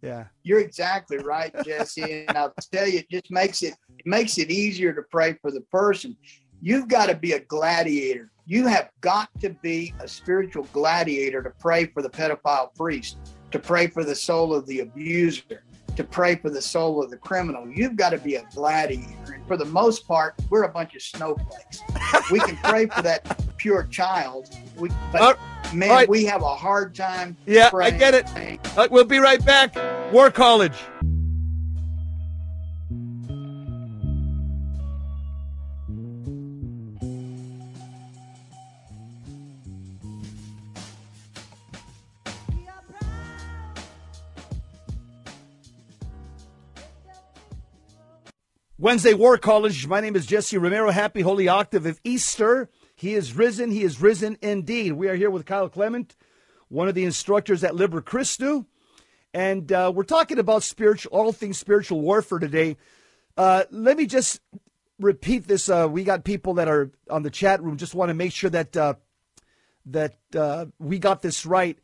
Yeah, 0.02 0.25
you're 0.42 0.61
exactly 0.61 1.16
right, 1.16 1.50
Jesse. 1.64 2.26
and 2.28 2.37
I'll 2.37 2.52
tell 2.70 2.87
you, 2.87 2.99
it 2.99 3.11
just 3.11 3.30
makes 3.30 3.62
it, 3.62 3.73
it 3.99 4.04
makes 4.04 4.37
it 4.37 4.50
easier 4.50 4.92
to 4.92 5.00
pray 5.11 5.32
for 5.40 5.50
the 5.50 5.62
person. 5.62 6.14
You've 6.61 6.88
got 6.88 7.06
to 7.06 7.14
be 7.14 7.32
a 7.32 7.40
gladiator. 7.40 8.30
You 8.44 8.66
have 8.66 8.90
got 9.00 9.30
to 9.40 9.56
be 9.62 9.94
a 10.00 10.06
spiritual 10.06 10.64
gladiator 10.75 11.42
to 11.42 11.49
pray 11.58 11.87
for 11.87 12.02
the 12.02 12.11
pedophile 12.11 12.75
priest, 12.75 13.16
to 13.50 13.58
pray 13.58 13.87
for 13.87 14.04
the 14.04 14.14
soul 14.14 14.54
of 14.54 14.66
the 14.66 14.80
abuser, 14.80 15.64
to 15.97 16.05
pray 16.05 16.37
for 16.37 16.51
the 16.51 16.61
soul 16.61 17.03
of 17.03 17.11
the 17.11 17.17
criminal. 17.17 17.69
You've 17.69 17.97
got 17.97 18.11
to 18.11 18.19
be 18.19 18.37
a 18.37 18.47
gladiator. 18.55 19.35
And 19.35 19.47
for 19.47 19.57
the 19.57 19.65
most 19.65 20.07
part, 20.07 20.35
we're 20.51 20.65
a 20.65 20.69
bunch 20.69 20.95
of 20.95 21.03
snowflakes. 21.03 21.81
we 22.31 22.41
can 22.41 22.57
pray 22.59 22.87
for 22.87 23.03
that 23.03 23.41
pure 23.57 23.85
child, 23.85 24.51
we, 24.77 24.91
but 25.13 25.21
uh, 25.23 25.75
man, 25.75 25.91
right. 25.91 26.09
we 26.09 26.25
have 26.25 26.43
a 26.43 26.55
hard 26.55 26.95
time. 26.95 27.37
Yeah, 27.47 27.71
praying. 27.71 27.95
I 27.95 27.99
get 27.99 28.15
it. 28.15 28.27
Uh, 28.77 28.89
we'll 28.91 29.05
be 29.05 29.19
right 29.19 29.45
back. 29.45 29.75
War 30.13 30.31
College. 30.31 30.75
Wednesday 48.85 49.14
War 49.14 49.38
College. 49.38 49.87
My 49.87 50.03
name 50.03 50.14
is 50.14 50.26
Jesse 50.26 50.59
Romero. 50.59 50.91
Happy 50.91 51.23
Holy 51.23 51.49
Octave 51.49 51.87
of 51.87 51.99
Easter. 52.05 52.69
He 52.95 53.14
is 53.14 53.35
risen. 53.35 53.71
He 53.71 53.83
is 53.83 53.99
risen 53.99 54.37
indeed. 54.43 54.93
We 54.93 55.09
are 55.09 55.14
here 55.14 55.31
with 55.31 55.47
Kyle 55.47 55.71
Clement, 55.71 56.14
one 56.69 56.87
of 56.87 56.95
the 56.95 57.07
instructors 57.07 57.64
at 57.64 57.75
Liber 57.75 58.03
Christo, 58.03 58.67
And 59.33 59.73
uh, 59.73 59.91
we're 59.95 60.03
talking 60.03 60.38
about 60.38 60.64
spiritual, 60.64 61.17
all 61.17 61.33
things 61.33 61.57
spiritual 61.57 62.03
warfare 62.03 62.38
today. 62.38 62.76
Uh, 63.38 63.64
let 63.71 63.97
me 63.97 64.05
just 64.05 64.43
repeat 65.00 65.49
this. 65.49 65.71
Uh, 65.71 65.88
we 65.91 66.05
got 66.05 66.23
people 66.23 66.53
that 66.53 66.69
are 66.69 66.91
on 67.09 67.23
the 67.23 67.31
chat 67.31 67.62
room. 67.62 67.79
Just 67.79 67.95
want 67.95 68.11
to 68.11 68.14
make 68.14 68.33
sure 68.33 68.50
that 68.50 68.76
uh, 68.76 68.95
that 69.87 70.19
uh, 70.37 70.67
we 70.79 70.99
got 70.99 71.23
this 71.23 71.47
right. 71.47 71.79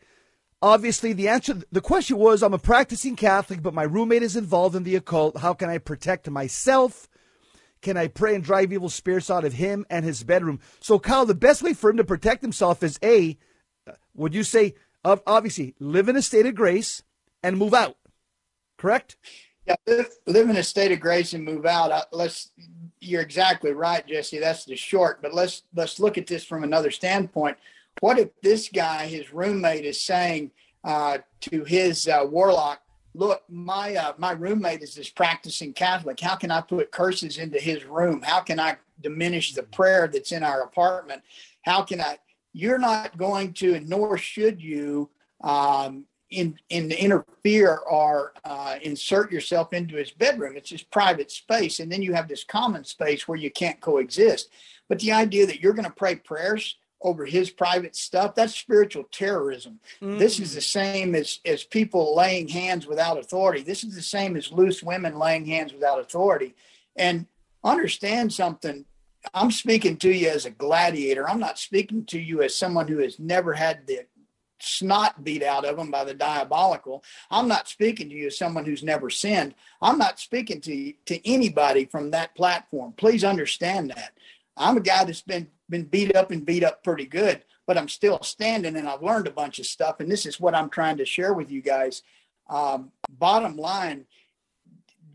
Obviously, 0.62 1.14
the 1.14 1.29
answer, 1.29 1.57
the 1.73 1.81
question 1.81 2.19
was 2.19 2.43
I'm 2.43 2.52
a 2.52 2.59
practicing 2.59 3.17
Catholic, 3.17 3.62
but 3.62 3.73
my 3.73 3.83
roommate 3.83 4.23
is 4.23 4.37
involved 4.37 4.76
in 4.76 4.83
the 4.83 4.97
occult. 4.97 5.38
How 5.38 5.55
can 5.55 5.71
I 5.71 5.79
protect 5.79 6.29
myself? 6.29 7.09
Can 7.81 7.97
I 7.97 8.09
pray 8.09 8.35
and 8.35 8.45
drive 8.45 8.71
evil 8.71 8.90
spirits 8.90 9.31
out 9.31 9.45
of 9.45 9.55
him 9.55 9.87
and 9.88 10.05
his 10.05 10.23
bedroom? 10.23 10.61
So, 10.81 10.99
Kyle, 10.99 11.25
the 11.25 11.35
best 11.35 11.62
way 11.62 11.73
for 11.73 11.88
him 11.88 11.97
to 11.97 12.05
protect 12.05 12.43
himself 12.43 12.83
is 12.83 12.99
A, 13.02 13.38
would 14.14 14.35
you 14.35 14.45
say, 14.45 14.75
obviously, 15.02 15.75
live 15.79 16.11
in 16.11 16.17
a 16.17 16.21
state 16.21 16.45
of 16.45 16.55
grace 16.55 17.02
and 17.43 17.57
move 17.57 17.73
out, 17.73 17.97
correct? 18.76 19.17
Yeah, 19.67 19.76
live, 19.87 20.11
live 20.26 20.50
in 20.50 20.57
a 20.59 20.62
state 20.62 20.93
of 20.93 21.00
grace 21.00 21.33
and 21.33 21.43
move 21.43 21.64
out. 21.64 21.90
Uh, 21.90 22.05
let's, 22.12 22.50
you're 23.00 23.23
exactly 23.23 23.73
right, 23.73 24.07
Jesse. 24.07 24.38
That's 24.38 24.67
the 24.67 24.76
short, 24.76 25.23
but 25.23 25.33
let's, 25.33 25.62
let's 25.75 25.99
look 25.99 26.19
at 26.19 26.26
this 26.26 26.45
from 26.45 26.64
another 26.64 26.90
standpoint 26.90 27.57
what 28.00 28.18
if 28.18 28.28
this 28.42 28.68
guy, 28.68 29.06
his 29.06 29.32
roommate, 29.32 29.85
is 29.85 30.00
saying 30.00 30.52
uh, 30.85 31.18
to 31.42 31.64
his 31.64 32.09
uh, 32.09 32.25
warlock, 32.25 32.80
"Look, 33.14 33.42
my 33.49 33.94
uh, 33.97 34.12
my 34.18 34.32
roommate 34.32 34.82
is 34.82 34.94
this 34.94 35.11
practicing 35.11 35.73
Catholic. 35.73 36.20
How 36.20 36.37
can 36.37 36.50
I 36.50 36.61
put 36.61 36.92
curses 36.92 37.38
into 37.38 37.59
his 37.59 37.85
room? 37.85 38.23
How 38.23 38.40
can 38.40 38.61
I 38.61 38.76
diminish 39.00 39.52
the 39.52 39.64
prayer 39.64 40.09
that's 40.09 40.32
in 40.32 40.42
our 40.42 40.62
apartment? 40.62 41.23
How 41.62 41.82
can 41.82 42.00
I?" 42.00 42.18
You're 42.52 42.78
not 42.78 43.16
going 43.16 43.52
to, 43.54 43.75
and 43.75 43.88
nor 43.88 44.18
should 44.18 44.61
you, 44.61 45.09
um, 45.44 46.06
in, 46.30 46.59
in 46.68 46.90
interfere 46.92 47.76
or 47.88 48.32
uh, 48.44 48.76
insert 48.82 49.32
yourself 49.32 49.73
into 49.73 49.97
his 49.97 50.11
bedroom. 50.11 50.56
It's 50.56 50.70
his 50.70 50.82
private 50.82 51.30
space, 51.30 51.80
and 51.80 51.90
then 51.90 52.02
you 52.02 52.12
have 52.12 52.28
this 52.28 52.44
common 52.44 52.85
space 52.85 53.26
where 53.26 53.38
you 53.38 53.50
can't 53.50 53.80
coexist. 53.80 54.50
But 54.88 55.00
the 55.00 55.12
idea 55.12 55.47
that 55.47 55.61
you're 55.61 55.75
going 55.75 55.85
to 55.88 55.90
pray 55.90 56.16
prayers 56.16 56.76
over 57.02 57.25
his 57.25 57.50
private 57.50 57.97
stuff 57.97 58.35
that's 58.35 58.54
spiritual 58.54 59.04
terrorism. 59.11 59.80
Mm. 60.02 60.19
this 60.19 60.38
is 60.38 60.54
the 60.54 60.61
same 60.61 61.14
as 61.14 61.40
as 61.45 61.64
people 61.64 62.14
laying 62.14 62.49
hands 62.49 62.87
without 62.87 63.19
authority. 63.19 63.62
This 63.62 63.85
is 63.85 63.95
the 63.95 64.02
same 64.02 64.37
as 64.37 64.52
loose 64.52 64.83
women 64.83 65.19
laying 65.19 65.47
hands 65.47 65.73
without 65.73 66.00
authority. 66.00 66.54
And 66.97 67.26
understand 67.62 68.33
something 68.33 68.87
i'm 69.35 69.50
speaking 69.50 69.97
to 69.99 70.11
you 70.11 70.28
as 70.28 70.47
a 70.47 70.50
gladiator. 70.50 71.28
I'm 71.28 71.40
not 71.40 71.59
speaking 71.59 72.04
to 72.07 72.19
you 72.19 72.42
as 72.42 72.54
someone 72.54 72.88
who 72.88 72.99
has 72.99 73.19
never 73.19 73.52
had 73.52 73.87
the 73.87 74.07
snot 74.61 75.25
beat 75.25 75.42
out 75.42 75.64
of 75.64 75.76
them 75.76 75.90
by 75.90 76.04
the 76.04 76.14
diabolical. 76.14 77.02
I'm 77.30 77.49
not 77.49 77.69
speaking 77.69 78.09
to 78.11 78.14
you 78.14 78.26
as 78.28 78.38
someone 78.38 78.64
who's 78.64 78.83
never 78.83 79.11
sinned. 79.11 79.54
I'm 79.80 79.99
not 79.99 80.21
speaking 80.21 80.61
to 80.62 80.92
to 81.07 81.28
anybody 81.28 81.87
from 81.87 82.11
that 82.11 82.35
platform. 82.35 82.92
Please 82.97 83.25
understand 83.25 83.90
that. 83.90 84.12
I'm 84.57 84.76
a 84.76 84.80
guy 84.80 85.04
that's 85.04 85.23
been 85.23 85.49
been 85.70 85.84
beat 85.84 86.14
up 86.14 86.30
and 86.30 86.44
beat 86.44 86.64
up 86.64 86.82
pretty 86.82 87.06
good, 87.06 87.44
but 87.66 87.78
I'm 87.78 87.88
still 87.88 88.22
standing 88.22 88.76
and 88.76 88.88
I've 88.88 89.02
learned 89.02 89.26
a 89.26 89.32
bunch 89.32 89.58
of 89.58 89.66
stuff. 89.66 90.00
And 90.00 90.10
this 90.10 90.26
is 90.26 90.40
what 90.40 90.54
I'm 90.54 90.68
trying 90.68 90.96
to 90.98 91.04
share 91.04 91.32
with 91.32 91.50
you 91.50 91.62
guys. 91.62 92.02
Um, 92.48 92.90
bottom 93.08 93.56
line, 93.56 94.06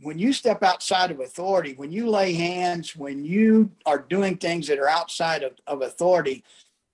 when 0.01 0.19
you 0.19 0.33
step 0.33 0.63
outside 0.63 1.11
of 1.11 1.19
authority, 1.19 1.73
when 1.73 1.91
you 1.91 2.09
lay 2.09 2.33
hands, 2.33 2.95
when 2.95 3.25
you 3.25 3.71
are 3.85 3.99
doing 3.99 4.37
things 4.37 4.67
that 4.67 4.79
are 4.79 4.89
outside 4.89 5.43
of, 5.43 5.53
of 5.67 5.81
authority, 5.81 6.43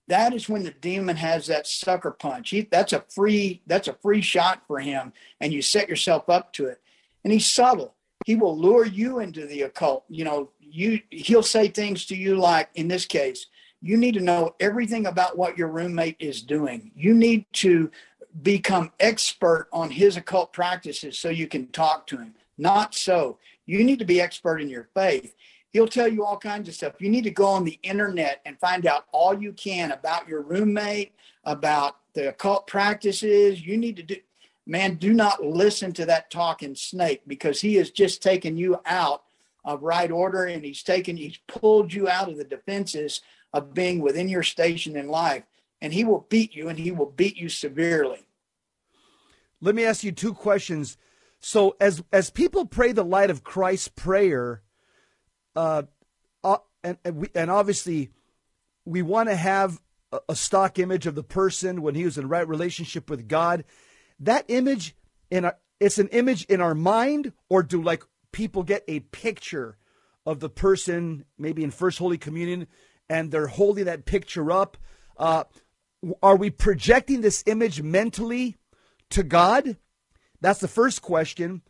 that 0.08 0.34
is 0.34 0.50
when 0.50 0.64
the 0.64 0.72
demon 0.72 1.16
has 1.16 1.48
that 1.48 1.68
sucker 1.68 2.12
punch. 2.12 2.50
He, 2.50 2.62
that's 2.62 2.94
a 2.94 3.02
free 3.10 3.62
that's 3.66 3.88
a 3.88 3.94
free 3.94 4.22
shot 4.22 4.62
for 4.68 4.80
him, 4.80 5.14
and 5.40 5.54
you 5.54 5.62
set 5.62 5.90
yourself 5.90 6.30
up 6.30 6.54
to 6.54 6.66
it. 6.66 6.82
And 7.24 7.32
he's 7.32 7.50
subtle. 7.50 7.96
He 8.26 8.36
will 8.36 8.58
lure 8.58 8.86
you 8.86 9.20
into 9.20 9.46
the 9.46 9.64
occult. 9.64 10.06
You 10.10 10.26
know, 10.26 10.50
you 10.72 11.02
he'll 11.10 11.44
say 11.44 11.68
things 11.68 12.06
to 12.06 12.16
you 12.16 12.36
like 12.36 12.70
in 12.76 12.88
this 12.88 13.06
case 13.06 13.48
you 13.82 13.98
need 13.98 14.14
to 14.14 14.22
know 14.22 14.56
everything 14.60 15.08
about 15.08 15.38
what 15.38 15.58
your 15.58 15.68
roommate 15.68 16.16
is 16.20 16.42
doing 16.42 16.92
you 16.96 17.14
need 17.14 17.46
to 17.52 17.92
become 18.42 18.92
expert 19.00 19.68
on 19.74 19.90
his 19.90 20.16
occult 20.16 20.54
practices 20.54 21.20
so 21.20 21.30
you 21.30 21.48
can 21.48 21.68
talk 21.68 22.08
to 22.08 22.18
him 22.18 22.34
not 22.58 22.96
so 22.96 23.38
you 23.66 23.84
need 23.84 24.00
to 24.00 24.06
be 24.06 24.22
expert 24.22 24.60
in 24.60 24.70
your 24.70 24.88
faith 24.94 25.36
He'll 25.72 25.88
tell 25.88 26.08
you 26.08 26.26
all 26.26 26.38
kinds 26.38 26.68
of 26.68 26.76
stuff. 26.76 26.96
You 27.00 27.10
need 27.10 27.24
to 27.24 27.32
go 27.32 27.46
on 27.46 27.64
the 27.64 27.80
internet 27.82 28.42
and 28.46 28.60
find 28.60 28.86
out 28.86 29.06
all 29.14 29.34
you 29.34 29.54
can 29.54 29.92
about 29.92 30.28
your 30.28 30.42
roommate, 30.42 31.14
about 31.46 31.96
the 32.14 32.30
occult 32.30 32.68
practices. 32.68 33.66
You 33.66 33.78
need 33.78 33.96
to 33.96 34.04
do, 34.04 34.16
man, 34.72 34.96
do 34.96 35.12
not 35.12 35.44
listen 35.44 35.92
to 35.92 36.06
that 36.06 36.32
talking 36.32 36.76
snake 36.76 37.22
because 37.28 37.60
he 37.60 37.76
has 37.76 37.92
just 37.92 38.24
taken 38.24 38.56
you 38.56 38.80
out 38.86 39.22
of 39.66 39.84
right 39.84 40.10
order 40.10 40.46
and 40.46 40.64
he's 40.64 40.82
taken, 40.82 41.18
he's 41.18 41.38
pulled 41.46 41.92
you 41.94 42.08
out 42.08 42.30
of 42.30 42.38
the 42.38 42.46
defenses 42.46 43.20
of 43.52 43.74
being 43.74 44.00
within 44.00 44.30
your 44.30 44.44
station 44.44 44.96
in 44.96 45.10
life. 45.10 45.44
And 45.82 45.94
he 45.94 46.06
will 46.06 46.26
beat 46.30 46.56
you 46.56 46.70
and 46.70 46.80
he 46.80 46.90
will 46.90 47.12
beat 47.12 47.36
you 47.36 47.50
severely. 47.50 48.24
Let 49.60 49.76
me 49.76 49.84
ask 49.84 50.06
you 50.06 50.14
two 50.14 50.34
questions. 50.34 50.98
So 51.42 51.76
as 51.82 52.02
as 52.14 52.30
people 52.30 52.66
pray 52.66 52.94
the 52.94 53.04
light 53.04 53.30
of 53.30 53.44
Christ 53.44 53.96
prayer, 53.96 54.62
uh, 55.54 55.84
uh 56.46 56.58
and 56.82 56.98
and, 57.04 57.16
we, 57.18 57.28
and 57.36 57.52
obviously 57.52 58.12
we 58.86 59.02
want 59.02 59.28
to 59.28 59.36
have 59.36 59.82
a 60.30 60.36
stock 60.36 60.80
image 60.80 61.08
of 61.08 61.16
the 61.16 61.24
person 61.24 61.82
when 61.82 61.96
he 61.96 62.06
was 62.06 62.18
in 62.18 62.30
right 62.30 62.48
relationship 62.48 63.10
with 63.10 63.28
God. 63.28 63.66
That 64.22 64.46
image 64.48 64.96
in 65.30 65.46
our, 65.46 65.58
it's 65.80 65.98
an 65.98 66.08
image 66.10 66.46
in 66.46 66.62
our 66.62 66.76
mind, 66.76 67.34
or 67.50 67.64
do 67.64 67.82
like 67.82 68.04
people 68.32 68.64
get 68.64 68.84
a 68.88 69.02
picture 69.02 69.78
of 70.26 70.40
the 70.40 70.50
person 70.50 71.26
maybe 71.38 71.64
in 71.64 71.72
First 71.72 72.00
Holy 72.00 72.18
Communion 72.18 72.68
and 73.10 73.32
they're 73.32 73.48
holding 73.48 73.86
that 73.86 74.06
picture 74.06 74.52
up? 74.52 74.78
Uh, 75.18 75.44
are 76.24 76.36
we 76.36 76.50
projecting 76.50 77.22
this 77.22 77.44
image 77.46 77.82
mentally 77.82 78.58
to 79.10 79.24
God? 79.24 79.78
That's 80.40 80.60
the 80.60 80.68
first 80.68 81.02
question. 81.02 81.62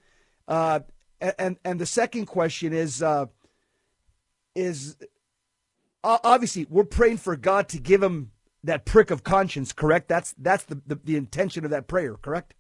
Uh, 0.47 0.81
and 1.19 1.57
and 1.63 1.79
the 1.79 1.85
second 1.85 2.25
question 2.25 2.73
is 2.73 3.01
uh, 3.01 3.27
is 4.55 4.97
obviously 6.03 6.65
we're 6.69 6.83
praying 6.83 7.17
for 7.17 7.35
God 7.35 7.69
to 7.69 7.79
give 7.79 8.01
him 8.01 8.31
that 8.63 8.85
prick 8.85 9.11
of 9.11 9.23
conscience. 9.23 9.73
Correct? 9.73 10.07
That's 10.07 10.33
that's 10.37 10.63
the, 10.65 10.81
the, 10.85 10.99
the 11.03 11.15
intention 11.15 11.65
of 11.65 11.71
that 11.71 11.87
prayer. 11.87 12.15
Correct? 12.15 12.53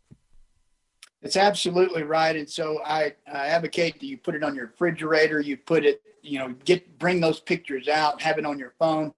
It's 1.21 1.37
absolutely 1.37 2.03
right. 2.03 2.35
And 2.35 2.49
so 2.49 2.79
I, 2.83 3.13
I 3.31 3.47
advocate 3.47 3.99
that 3.99 4.05
you 4.05 4.17
put 4.17 4.33
it 4.33 4.43
on 4.43 4.55
your 4.55 4.67
refrigerator. 4.67 5.39
You 5.39 5.55
put 5.55 5.85
it, 5.85 6.01
you 6.23 6.39
know, 6.39 6.55
get 6.65 6.97
bring 6.97 7.19
those 7.19 7.39
pictures 7.39 7.87
out, 7.87 8.21
have 8.21 8.39
it 8.39 8.45
on 8.45 8.57
your 8.57 8.73
phone. 8.79 9.13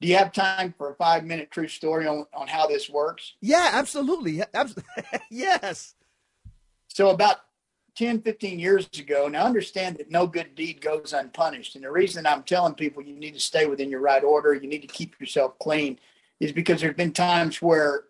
Do 0.00 0.06
you 0.06 0.16
have 0.16 0.32
time 0.32 0.74
for 0.76 0.90
a 0.90 0.94
five 0.94 1.24
minute 1.24 1.50
true 1.50 1.66
story 1.66 2.06
on, 2.06 2.26
on 2.34 2.46
how 2.46 2.66
this 2.66 2.88
works? 2.88 3.34
Yeah, 3.40 3.70
absolutely. 3.72 4.42
yes. 5.30 5.94
So 6.88 7.10
about 7.10 7.38
10, 7.96 8.22
15 8.22 8.60
years 8.60 8.88
ago, 8.96 9.26
now 9.26 9.44
understand 9.44 9.96
that 9.96 10.10
no 10.10 10.26
good 10.26 10.54
deed 10.54 10.80
goes 10.80 11.12
unpunished. 11.12 11.74
And 11.74 11.84
the 11.84 11.90
reason 11.90 12.26
I'm 12.26 12.44
telling 12.44 12.74
people 12.74 13.02
you 13.02 13.16
need 13.16 13.34
to 13.34 13.40
stay 13.40 13.66
within 13.66 13.90
your 13.90 14.00
right 14.00 14.22
order, 14.22 14.54
you 14.54 14.68
need 14.68 14.82
to 14.82 14.86
keep 14.86 15.18
yourself 15.18 15.58
clean, 15.58 15.98
is 16.40 16.52
because 16.52 16.80
there 16.80 16.90
have 16.90 16.96
been 16.96 17.12
times 17.12 17.60
where 17.60 18.04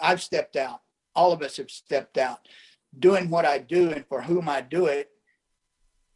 I've 0.00 0.22
stepped 0.22 0.56
out. 0.56 0.82
All 1.14 1.32
of 1.32 1.42
us 1.42 1.56
have 1.56 1.70
stepped 1.70 2.18
out 2.18 2.48
doing 2.98 3.28
what 3.28 3.44
I 3.44 3.58
do 3.58 3.90
and 3.90 4.06
for 4.06 4.22
whom 4.22 4.48
I 4.48 4.60
do 4.60 4.86
it. 4.86 5.10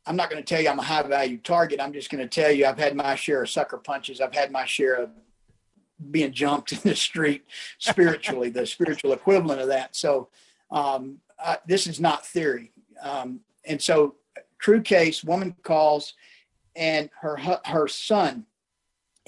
I'm 0.06 0.16
not 0.16 0.30
going 0.30 0.42
to 0.42 0.46
tell 0.46 0.62
you 0.62 0.70
I'm 0.70 0.78
a 0.78 0.82
high 0.82 1.02
value 1.02 1.38
target. 1.38 1.80
I'm 1.80 1.92
just 1.92 2.10
going 2.10 2.26
to 2.26 2.28
tell 2.28 2.50
you 2.50 2.66
I've 2.66 2.78
had 2.78 2.96
my 2.96 3.14
share 3.14 3.42
of 3.42 3.50
sucker 3.50 3.76
punches. 3.76 4.20
I've 4.20 4.34
had 4.34 4.50
my 4.50 4.64
share 4.64 4.94
of 4.94 5.10
being 6.10 6.32
jumped 6.32 6.72
in 6.72 6.80
the 6.82 6.96
street 6.96 7.44
spiritually, 7.78 8.50
the 8.50 8.66
spiritual 8.66 9.12
equivalent 9.12 9.60
of 9.60 9.68
that. 9.68 9.94
So 9.94 10.28
um, 10.70 11.18
uh, 11.42 11.56
this 11.66 11.86
is 11.86 12.00
not 12.00 12.26
theory. 12.26 12.72
Um, 13.02 13.40
and 13.66 13.80
so, 13.80 14.16
true 14.58 14.80
case, 14.82 15.22
woman 15.22 15.54
calls, 15.62 16.14
and 16.76 17.10
her 17.20 17.36
her 17.64 17.88
son 17.88 18.46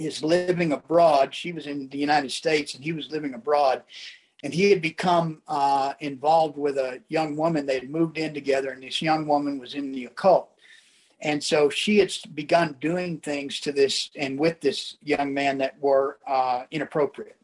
is 0.06 0.23
living 0.23 0.73
abroad. 0.73 1.35
She 1.35 1.52
was 1.52 1.66
in 1.66 1.88
the 1.88 1.99
United 1.99 2.32
States, 2.32 2.75
and 2.75 2.85
he 2.85 2.92
was 2.92 3.11
living 3.11 3.35
abroad. 3.35 3.82
And 4.44 4.52
he 4.52 4.71
had 4.71 4.82
become 4.82 5.42
uh, 5.47 5.94
involved 6.00 6.59
with 6.59 6.76
a 6.76 7.00
young 7.09 7.37
woman. 7.37 7.64
They 7.64 7.78
had 7.78 7.90
moved 7.90 8.18
in 8.18 8.35
together, 8.35 8.71
and 8.71 8.82
this 8.82 9.00
young 9.00 9.26
woman 9.26 9.59
was 9.59 9.75
in 9.75 9.92
the 9.92 10.06
occult. 10.06 10.50
And 11.21 11.42
so 11.42 11.71
she 11.71 11.99
had 11.99 12.12
begun 12.34 12.76
doing 12.80 13.19
things 13.19 13.60
to 13.60 13.73
this 13.73 14.10
and 14.17 14.38
with 14.38 14.60
this 14.60 14.97
young 15.02 15.32
man 15.32 15.58
that 15.58 15.78
were 15.80 16.19
uh, 16.26 16.65
inappropriate, 16.73 17.38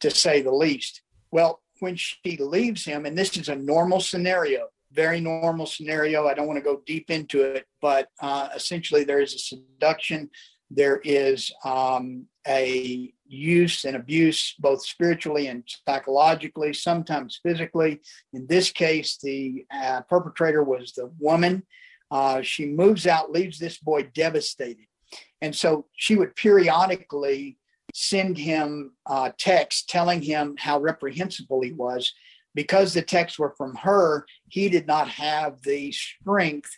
to 0.00 0.10
say 0.10 0.42
the 0.42 0.50
least. 0.50 1.02
Well, 1.30 1.60
when 1.78 1.94
she 1.94 2.36
leaves 2.38 2.84
him, 2.84 3.06
and 3.06 3.16
this 3.16 3.36
is 3.36 3.48
a 3.48 3.54
normal 3.54 4.00
scenario, 4.00 4.68
very 4.92 5.20
normal 5.20 5.66
scenario. 5.66 6.26
I 6.26 6.34
don't 6.34 6.48
want 6.48 6.58
to 6.58 6.64
go 6.64 6.82
deep 6.86 7.10
into 7.10 7.42
it, 7.42 7.66
but 7.80 8.08
uh, 8.20 8.48
essentially 8.54 9.04
there 9.04 9.20
is 9.20 9.34
a 9.34 9.38
seduction, 9.38 10.30
there 10.70 11.00
is 11.04 11.52
um, 11.64 12.26
a 12.46 13.12
use 13.28 13.84
and 13.84 13.96
abuse, 13.96 14.54
both 14.58 14.84
spiritually 14.84 15.48
and 15.48 15.64
psychologically, 15.88 16.72
sometimes 16.72 17.40
physically. 17.42 18.00
In 18.32 18.46
this 18.46 18.70
case, 18.70 19.18
the 19.22 19.66
uh, 19.72 20.02
perpetrator 20.02 20.62
was 20.62 20.92
the 20.92 21.10
woman. 21.18 21.62
Uh, 22.10 22.42
she 22.42 22.66
moves 22.66 23.06
out, 23.06 23.32
leaves 23.32 23.58
this 23.58 23.78
boy 23.78 24.08
devastated. 24.14 24.86
And 25.40 25.54
so 25.54 25.86
she 25.96 26.16
would 26.16 26.34
periodically 26.36 27.58
send 27.94 28.38
him 28.38 28.92
uh, 29.06 29.30
texts 29.38 29.84
telling 29.88 30.22
him 30.22 30.56
how 30.58 30.80
reprehensible 30.80 31.62
he 31.62 31.72
was. 31.72 32.12
Because 32.54 32.94
the 32.94 33.02
texts 33.02 33.38
were 33.38 33.54
from 33.58 33.74
her, 33.76 34.24
he 34.48 34.70
did 34.70 34.86
not 34.86 35.08
have 35.08 35.60
the 35.62 35.92
strength 35.92 36.70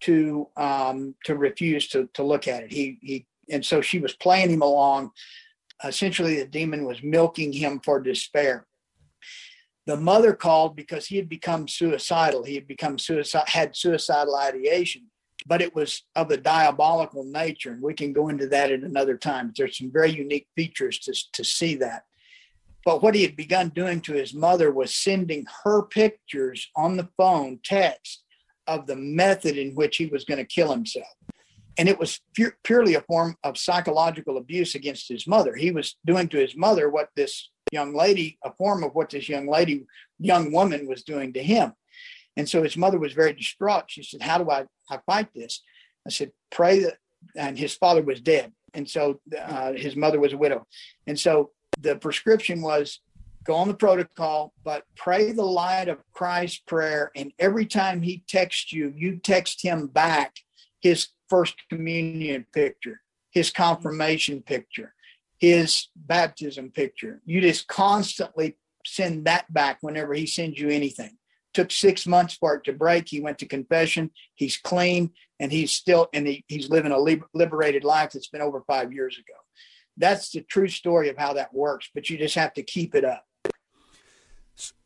to 0.00 0.48
um, 0.56 1.14
to 1.24 1.36
refuse 1.36 1.88
to 1.88 2.08
to 2.14 2.22
look 2.24 2.48
at 2.48 2.64
it. 2.64 2.72
He 2.72 2.98
he 3.00 3.26
and 3.50 3.64
so 3.64 3.80
she 3.80 3.98
was 3.98 4.14
playing 4.14 4.50
him 4.50 4.62
along. 4.62 5.10
Essentially, 5.84 6.36
the 6.36 6.46
demon 6.46 6.84
was 6.84 7.02
milking 7.02 7.52
him 7.52 7.80
for 7.80 8.00
despair. 8.00 8.66
The 9.86 9.96
mother 9.96 10.34
called 10.34 10.76
because 10.76 11.06
he 11.06 11.16
had 11.16 11.28
become 11.28 11.66
suicidal. 11.66 12.44
He 12.44 12.54
had 12.54 12.68
become 12.68 12.98
suicide, 12.98 13.48
had 13.48 13.74
suicidal 13.74 14.36
ideation 14.36 15.10
but 15.46 15.62
it 15.62 15.74
was 15.74 16.02
of 16.16 16.30
a 16.30 16.36
diabolical 16.36 17.24
nature. 17.24 17.72
And 17.72 17.82
we 17.82 17.94
can 17.94 18.12
go 18.12 18.28
into 18.28 18.46
that 18.48 18.70
at 18.70 18.80
another 18.80 19.16
time. 19.16 19.52
There's 19.56 19.78
some 19.78 19.90
very 19.90 20.10
unique 20.10 20.48
features 20.56 20.98
to, 21.00 21.14
to 21.32 21.44
see 21.44 21.74
that. 21.76 22.04
But 22.84 23.02
what 23.02 23.14
he 23.14 23.22
had 23.22 23.36
begun 23.36 23.70
doing 23.70 24.00
to 24.02 24.14
his 24.14 24.32
mother 24.32 24.70
was 24.72 24.94
sending 24.94 25.46
her 25.64 25.82
pictures 25.82 26.70
on 26.76 26.96
the 26.96 27.08
phone, 27.16 27.60
text 27.62 28.24
of 28.66 28.86
the 28.86 28.96
method 28.96 29.58
in 29.58 29.74
which 29.74 29.96
he 29.96 30.06
was 30.06 30.24
going 30.24 30.38
to 30.38 30.44
kill 30.44 30.70
himself. 30.70 31.08
And 31.80 31.88
it 31.88 31.98
was 31.98 32.20
pu- 32.36 32.52
purely 32.62 32.94
a 32.94 33.00
form 33.00 33.38
of 33.42 33.56
psychological 33.56 34.36
abuse 34.36 34.74
against 34.74 35.08
his 35.08 35.26
mother. 35.26 35.56
He 35.56 35.70
was 35.70 35.96
doing 36.04 36.28
to 36.28 36.36
his 36.36 36.54
mother 36.54 36.90
what 36.90 37.08
this 37.16 37.48
young 37.72 37.94
lady, 37.94 38.38
a 38.44 38.52
form 38.52 38.84
of 38.84 38.94
what 38.94 39.08
this 39.08 39.30
young 39.30 39.48
lady, 39.48 39.86
young 40.18 40.52
woman 40.52 40.86
was 40.86 41.02
doing 41.02 41.32
to 41.32 41.42
him. 41.42 41.72
And 42.36 42.46
so 42.46 42.62
his 42.62 42.76
mother 42.76 42.98
was 42.98 43.14
very 43.14 43.32
distraught. 43.32 43.84
She 43.86 44.02
said, 44.02 44.20
How 44.20 44.36
do 44.36 44.50
I, 44.50 44.66
I 44.90 44.98
fight 45.06 45.32
this? 45.34 45.62
I 46.06 46.10
said, 46.10 46.32
Pray 46.50 46.80
that. 46.80 46.98
And 47.34 47.58
his 47.58 47.74
father 47.74 48.02
was 48.02 48.20
dead. 48.20 48.52
And 48.74 48.86
so 48.86 49.18
uh, 49.38 49.72
his 49.72 49.96
mother 49.96 50.20
was 50.20 50.34
a 50.34 50.38
widow. 50.38 50.66
And 51.06 51.18
so 51.18 51.52
the 51.80 51.96
prescription 51.96 52.60
was 52.60 53.00
go 53.44 53.54
on 53.54 53.68
the 53.68 53.74
protocol, 53.74 54.52
but 54.64 54.84
pray 54.96 55.32
the 55.32 55.46
light 55.46 55.88
of 55.88 56.04
Christ 56.12 56.66
prayer. 56.66 57.10
And 57.16 57.32
every 57.38 57.64
time 57.64 58.02
he 58.02 58.22
texts 58.28 58.70
you, 58.70 58.92
you 58.94 59.16
text 59.16 59.62
him 59.62 59.86
back 59.86 60.36
his 60.80 61.08
first 61.30 61.54
communion 61.70 62.44
picture, 62.52 63.00
his 63.30 63.50
confirmation 63.50 64.42
picture, 64.42 64.92
his 65.38 65.88
baptism 65.96 66.70
picture. 66.70 67.22
You 67.24 67.40
just 67.40 67.68
constantly 67.68 68.58
send 68.84 69.24
that 69.26 69.50
back 69.52 69.78
whenever 69.80 70.12
he 70.12 70.26
sends 70.26 70.58
you 70.58 70.68
anything 70.68 71.16
took 71.52 71.70
six 71.70 72.06
months 72.06 72.34
for 72.34 72.54
it 72.54 72.64
to 72.64 72.72
break. 72.72 73.08
He 73.08 73.20
went 73.20 73.38
to 73.38 73.46
confession. 73.46 74.10
He's 74.34 74.56
clean 74.56 75.10
and 75.38 75.50
he's 75.50 75.72
still, 75.72 76.08
and 76.12 76.26
he, 76.26 76.44
he's 76.48 76.70
living 76.70 76.92
a 76.92 76.98
liberated 77.34 77.84
life 77.84 78.12
that's 78.12 78.28
been 78.28 78.42
over 78.42 78.62
five 78.66 78.92
years 78.92 79.16
ago. 79.16 79.38
That's 79.96 80.30
the 80.30 80.42
true 80.42 80.68
story 80.68 81.08
of 81.08 81.18
how 81.18 81.34
that 81.34 81.52
works, 81.52 81.88
but 81.94 82.08
you 82.08 82.18
just 82.18 82.34
have 82.34 82.54
to 82.54 82.62
keep 82.62 82.94
it 82.94 83.04
up. 83.04 83.24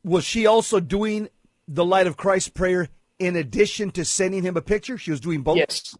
Was 0.05 0.25
she 0.25 0.47
also 0.47 0.81
doing 0.81 1.29
the 1.67 1.85
light 1.85 2.07
of 2.07 2.17
Christ 2.17 2.55
prayer 2.55 2.89
in 3.19 3.37
addition 3.37 3.91
to 3.93 4.05
sending 4.05 4.43
him 4.43 4.57
a 4.57 4.63
picture? 4.63 4.97
She 4.97 5.11
was 5.11 5.21
doing 5.21 5.43
both? 5.43 5.57
Yes. 5.57 5.97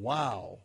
Wow. 0.00 0.58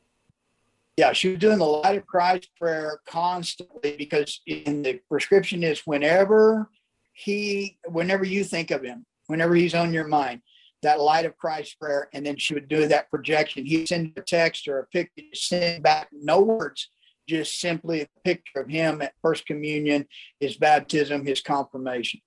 Yeah, 0.97 1.13
she 1.13 1.29
was 1.29 1.39
doing 1.39 1.57
the 1.57 1.65
light 1.65 1.97
of 1.97 2.05
Christ 2.05 2.49
prayer 2.59 2.99
constantly 3.07 3.95
because 3.97 4.41
in 4.45 4.83
the 4.83 4.99
prescription 5.09 5.63
is 5.63 5.81
whenever 5.85 6.69
he, 7.13 7.77
whenever 7.87 8.25
you 8.25 8.43
think 8.43 8.71
of 8.71 8.83
him, 8.83 9.05
whenever 9.27 9.55
he's 9.55 9.73
on 9.73 9.93
your 9.93 10.07
mind, 10.07 10.41
that 10.81 10.99
light 10.99 11.25
of 11.25 11.37
Christ 11.37 11.79
prayer, 11.79 12.09
and 12.13 12.25
then 12.25 12.37
she 12.37 12.53
would 12.53 12.67
do 12.67 12.87
that 12.87 13.09
projection. 13.09 13.65
He'd 13.65 13.87
send 13.87 14.13
a 14.17 14.21
text 14.21 14.67
or 14.67 14.79
a 14.79 14.87
picture, 14.87 15.23
send 15.33 15.83
back 15.83 16.09
no 16.11 16.41
words, 16.41 16.89
just 17.27 17.59
simply 17.59 18.01
a 18.01 18.07
picture 18.25 18.59
of 18.59 18.69
him 18.69 19.01
at 19.01 19.13
First 19.21 19.45
Communion, 19.45 20.07
his 20.39 20.57
baptism, 20.57 21.25
his 21.25 21.41
confirmation. 21.41 22.19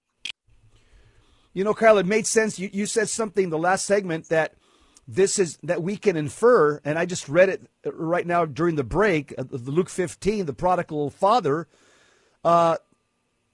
You 1.53 1.65
know, 1.65 1.75
Kyle, 1.75 1.99
it 1.99 2.07
made 2.07 2.27
sense. 2.27 2.59
You, 2.59 2.71
you 2.73 2.87
said 2.87 3.09
something 3.09 3.51
the 3.51 3.59
last 3.59 3.87
segment 3.87 4.29
that 4.31 4.55
this 5.07 5.39
is 5.39 5.59
that 5.63 5.83
we 5.83 5.97
can 5.97 6.17
infer, 6.17 6.81
and 6.85 6.99
I 6.99 7.07
just 7.07 7.29
read 7.29 7.49
it 7.49 7.69
right 7.85 8.27
now 8.27 8.45
during 8.45 8.77
the 8.77 8.85
break, 8.85 9.35
uh, 9.37 9.45
Luke 9.51 9.91
15, 9.91 10.47
the 10.47 10.53
prodigal 10.53 11.11
father. 11.11 11.69
Uh, 12.43 12.77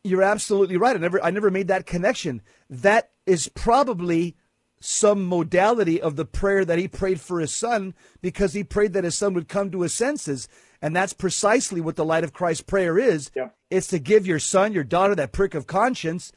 you're 0.04 0.22
absolutely 0.22 0.76
right. 0.76 0.96
I 0.96 0.98
never, 0.98 1.22
I 1.22 1.30
never 1.30 1.50
made 1.50 1.68
that 1.68 1.86
connection. 1.86 2.42
That 2.68 3.10
is 3.26 3.48
probably 3.48 4.36
some 4.80 5.26
modality 5.26 6.00
of 6.00 6.16
the 6.16 6.24
prayer 6.24 6.64
that 6.64 6.78
he 6.78 6.88
prayed 6.88 7.20
for 7.20 7.38
his 7.40 7.52
son 7.52 7.94
because 8.22 8.54
he 8.54 8.64
prayed 8.64 8.94
that 8.94 9.04
his 9.04 9.16
son 9.16 9.34
would 9.34 9.48
come 9.48 9.70
to 9.70 9.82
his 9.82 9.92
senses. 9.92 10.48
And 10.80 10.96
that's 10.96 11.12
precisely 11.12 11.82
what 11.82 11.96
the 11.96 12.04
light 12.04 12.24
of 12.24 12.32
Christ 12.32 12.66
prayer 12.66 12.98
is. 12.98 13.30
Yeah. 13.36 13.50
It's 13.68 13.88
to 13.88 13.98
give 13.98 14.26
your 14.26 14.38
son, 14.38 14.72
your 14.72 14.84
daughter, 14.84 15.14
that 15.14 15.32
prick 15.32 15.54
of 15.54 15.66
conscience, 15.66 16.32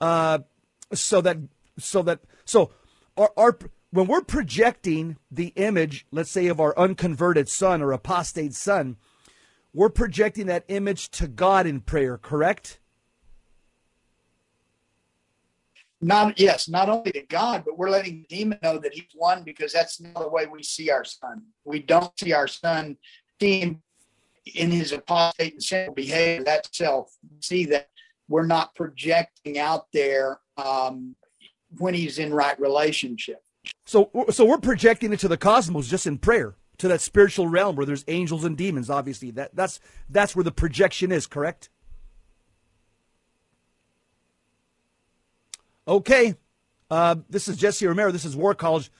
uh, 0.00 0.40
so 0.92 1.20
that, 1.20 1.38
so 1.78 2.02
that, 2.02 2.20
so 2.44 2.72
our, 3.16 3.30
our, 3.36 3.58
when 3.94 4.08
we're 4.08 4.22
projecting 4.22 5.18
the 5.30 5.52
image, 5.54 6.04
let's 6.10 6.30
say, 6.30 6.48
of 6.48 6.58
our 6.58 6.76
unconverted 6.76 7.48
son 7.48 7.80
or 7.80 7.92
apostate 7.92 8.52
son, 8.52 8.96
we're 9.72 9.88
projecting 9.88 10.46
that 10.46 10.64
image 10.66 11.10
to 11.10 11.28
God 11.28 11.64
in 11.64 11.80
prayer, 11.80 12.18
correct? 12.18 12.80
not 16.00 16.38
yes, 16.38 16.68
not 16.68 16.88
only 16.88 17.12
to 17.12 17.22
God, 17.22 17.62
but 17.64 17.78
we're 17.78 17.88
letting 17.88 18.26
the 18.28 18.36
demon 18.36 18.58
know 18.64 18.78
that 18.78 18.92
he's 18.92 19.04
won 19.14 19.44
because 19.44 19.72
that's 19.72 20.00
not 20.00 20.14
the 20.14 20.28
way 20.28 20.46
we 20.46 20.62
see 20.62 20.90
our 20.90 21.04
son. 21.04 21.42
We 21.64 21.78
don't 21.78 22.12
see 22.18 22.32
our 22.32 22.48
son 22.48 22.96
in 23.40 23.80
his 24.44 24.90
apostate 24.90 25.52
and 25.52 25.62
sinful 25.62 25.94
behavior 25.94 26.44
that 26.44 26.74
self. 26.74 27.14
See 27.40 27.66
that 27.66 27.88
we're 28.28 28.44
not 28.44 28.74
projecting 28.74 29.58
out 29.58 29.86
there 29.92 30.40
um, 30.56 31.14
when 31.78 31.94
he's 31.94 32.18
in 32.18 32.34
right 32.34 32.58
relationship. 32.60 33.43
So, 33.84 34.10
so 34.30 34.44
we're 34.44 34.58
projecting 34.58 35.12
into 35.12 35.28
the 35.28 35.36
cosmos 35.36 35.88
just 35.88 36.06
in 36.06 36.18
prayer 36.18 36.54
to 36.78 36.88
that 36.88 37.00
spiritual 37.00 37.48
realm 37.48 37.76
where 37.76 37.86
there's 37.86 38.04
angels 38.08 38.44
and 38.44 38.56
demons. 38.56 38.90
Obviously, 38.90 39.30
that 39.32 39.54
that's 39.54 39.78
that's 40.08 40.34
where 40.34 40.44
the 40.44 40.52
projection 40.52 41.12
is. 41.12 41.26
Correct. 41.26 41.68
Okay. 45.86 46.34
Uh, 46.90 47.16
this 47.28 47.48
is 47.48 47.56
Jesse 47.56 47.86
Romero. 47.86 48.10
This 48.10 48.24
is 48.24 48.36
War 48.36 48.54
College. 48.54 48.90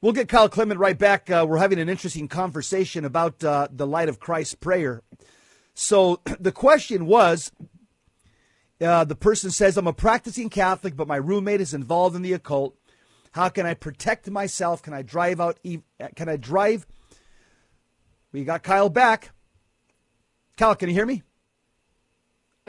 We'll 0.00 0.12
get 0.12 0.28
Kyle 0.28 0.48
Clement 0.48 0.80
right 0.80 0.98
back. 0.98 1.30
Uh, 1.30 1.44
we're 1.46 1.58
having 1.58 1.78
an 1.78 1.90
interesting 1.90 2.28
conversation 2.28 3.04
about 3.04 3.44
uh, 3.44 3.68
the 3.70 3.86
light 3.86 4.08
of 4.08 4.18
Christ 4.18 4.60
prayer. 4.60 5.02
So 5.74 6.20
the 6.40 6.52
question 6.52 7.06
was 7.06 7.52
uh, 8.80 9.04
the 9.04 9.14
person 9.14 9.50
says, 9.50 9.76
I'm 9.76 9.86
a 9.86 9.92
practicing 9.92 10.48
Catholic, 10.48 10.96
but 10.96 11.06
my 11.06 11.16
roommate 11.16 11.60
is 11.60 11.74
involved 11.74 12.16
in 12.16 12.22
the 12.22 12.32
occult. 12.32 12.76
How 13.32 13.48
can 13.48 13.66
I 13.66 13.74
protect 13.74 14.30
myself? 14.30 14.82
Can 14.82 14.92
I 14.92 15.02
drive 15.02 15.40
out? 15.40 15.58
Uh, 15.64 16.08
can 16.16 16.28
I 16.28 16.36
drive? 16.36 16.86
We 18.32 18.44
got 18.44 18.62
Kyle 18.62 18.88
back. 18.88 19.30
Kyle, 20.56 20.74
can 20.74 20.88
you 20.88 20.94
hear 20.94 21.06
me? 21.06 21.22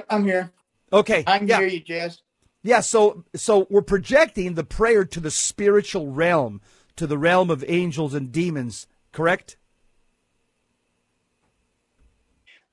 I'm 0.10 0.24
here. 0.24 0.52
Okay. 0.94 1.24
I 1.28 1.40
can 1.40 1.48
yeah. 1.48 1.60
hear 1.60 1.68
you, 1.68 1.80
Jess. 1.80 2.22
Yeah, 2.64 2.82
so 2.82 3.24
so 3.36 3.66
we're 3.70 3.82
projecting 3.82 4.54
the 4.54 4.64
prayer 4.64 5.04
to 5.04 5.20
the 5.20 5.32
spiritual 5.32 6.12
realm, 6.12 6.62
to 6.96 7.08
the 7.08 7.18
realm 7.18 7.50
of 7.50 7.66
angels 7.68 8.14
and 8.14 8.32
demons, 8.32 8.88
correct? 9.12 9.58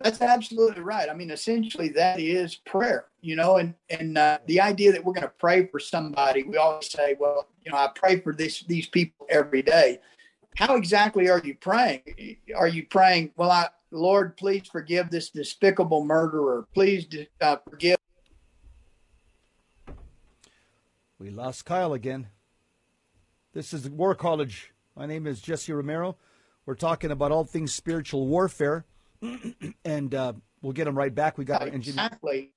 That's 0.00 0.20
absolutely 0.22 0.82
right. 0.82 1.08
I 1.08 1.14
mean, 1.14 1.30
essentially, 1.30 1.88
that 1.90 2.20
is 2.20 2.54
prayer, 2.54 3.06
you 3.20 3.34
know, 3.34 3.56
and 3.56 3.74
and 3.90 4.16
uh, 4.16 4.38
the 4.46 4.60
idea 4.60 4.92
that 4.92 5.04
we're 5.04 5.12
going 5.12 5.26
to 5.26 5.32
pray 5.38 5.66
for 5.66 5.80
somebody. 5.80 6.44
We 6.44 6.56
always 6.56 6.90
say, 6.90 7.16
well, 7.18 7.48
you 7.64 7.72
know, 7.72 7.78
I 7.78 7.88
pray 7.94 8.20
for 8.20 8.32
this 8.32 8.62
these 8.62 8.86
people 8.86 9.26
every 9.28 9.62
day. 9.62 9.98
How 10.56 10.76
exactly 10.76 11.28
are 11.28 11.40
you 11.44 11.54
praying? 11.56 12.36
Are 12.56 12.68
you 12.68 12.86
praying, 12.86 13.32
well, 13.36 13.50
I 13.50 13.68
Lord, 13.90 14.36
please 14.36 14.68
forgive 14.70 15.10
this 15.10 15.30
despicable 15.30 16.04
murderer. 16.04 16.66
Please 16.74 17.06
uh, 17.40 17.56
forgive 17.68 17.96
We 21.18 21.30
lost 21.30 21.64
Kyle 21.64 21.94
again. 21.94 22.28
This 23.52 23.72
is 23.72 23.88
War 23.90 24.14
College. 24.14 24.72
My 24.94 25.04
name 25.04 25.26
is 25.26 25.40
Jesse 25.40 25.72
Romero. 25.72 26.16
We're 26.64 26.76
talking 26.76 27.10
about 27.10 27.32
all 27.32 27.44
things 27.44 27.74
spiritual 27.74 28.28
warfare, 28.28 28.84
and 29.84 30.14
uh, 30.14 30.32
we'll 30.62 30.72
get 30.72 30.86
him 30.86 30.96
right 30.96 31.14
back. 31.14 31.38
We 31.38 31.44
got 31.44 31.66
exactly. 31.66 32.52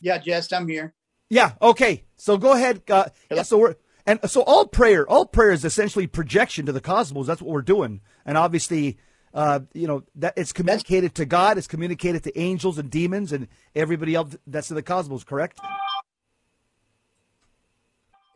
Yeah, 0.00 0.18
Jess, 0.18 0.52
I'm 0.52 0.68
here. 0.68 0.94
Yeah. 1.30 1.52
Okay. 1.62 2.04
So 2.16 2.36
go 2.36 2.52
ahead. 2.52 2.82
Uh, 2.88 3.06
yeah, 3.30 3.42
so 3.42 3.58
we're 3.58 3.76
and 4.06 4.20
so 4.28 4.42
all 4.42 4.66
prayer, 4.66 5.08
all 5.08 5.24
prayer 5.26 5.52
is 5.52 5.64
essentially 5.64 6.06
projection 6.06 6.66
to 6.66 6.72
the 6.72 6.80
cosmos. 6.80 7.26
That's 7.26 7.40
what 7.40 7.52
we're 7.52 7.62
doing, 7.62 8.00
and 8.24 8.38
obviously. 8.38 8.98
Uh, 9.32 9.58
you 9.72 9.88
know 9.88 10.04
that 10.14 10.32
it's 10.36 10.52
communicated 10.52 11.12
to 11.12 11.24
God, 11.24 11.58
it's 11.58 11.66
communicated 11.66 12.22
to 12.22 12.38
angels 12.38 12.78
and 12.78 12.88
demons 12.88 13.32
and 13.32 13.48
everybody 13.74 14.14
else 14.14 14.36
that's 14.46 14.70
in 14.70 14.76
the 14.76 14.82
cosmos. 14.82 15.24
Correct? 15.24 15.58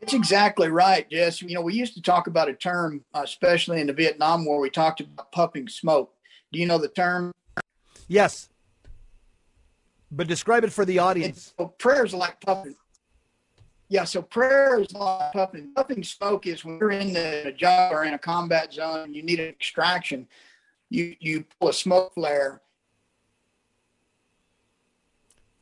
It's 0.01 0.15
exactly 0.15 0.69
right, 0.69 1.09
Jess. 1.11 1.43
You 1.43 1.55
know, 1.55 1.61
we 1.61 1.75
used 1.75 1.95
to 1.95 2.03
talk 2.03 2.27
about 2.29 2.49
a 2.49 2.55
term, 2.55 3.05
uh, 3.15 3.23
especially 3.25 3.81
in 3.81 3.89
the 3.89 3.93
Vietnam 3.93 4.45
War. 4.45 4.61
We 4.61 4.71
talked 4.71 5.01
about 5.01 5.33
puffing 5.33 5.69
smoke. 5.69 6.15
Do 6.53 6.59
you 6.59 6.67
know 6.67 6.79
the 6.79 6.89
term? 6.89 7.33
Yes, 8.07 8.49
but 10.11 10.27
describe 10.27 10.65
it 10.65 10.73
for 10.73 10.85
the 10.85 10.99
audience. 10.99 11.53
so 11.59 11.67
prayers 11.67 12.15
are 12.15 12.19
like 12.19 12.41
puffing. 12.41 12.75
Yeah, 13.89 14.05
so 14.05 14.21
prayer 14.21 14.81
is 14.81 14.93
like 14.93 15.33
puffing. 15.33 15.73
Puffing 15.75 16.03
smoke 16.03 16.47
is 16.47 16.65
when 16.65 16.79
you're 16.79 16.91
in 16.91 17.13
the 17.13 17.55
job 17.57 17.93
or 17.93 18.05
in 18.05 18.15
a 18.15 18.19
combat 18.19 18.73
zone 18.73 19.01
and 19.01 19.17
you 19.17 19.23
need 19.23 19.41
an 19.41 19.49
extraction. 19.49 20.27
You 20.91 21.17
you 21.21 21.45
pull 21.59 21.71
a 21.71 21.73
smoke 21.73 22.15
flare. 22.15 22.61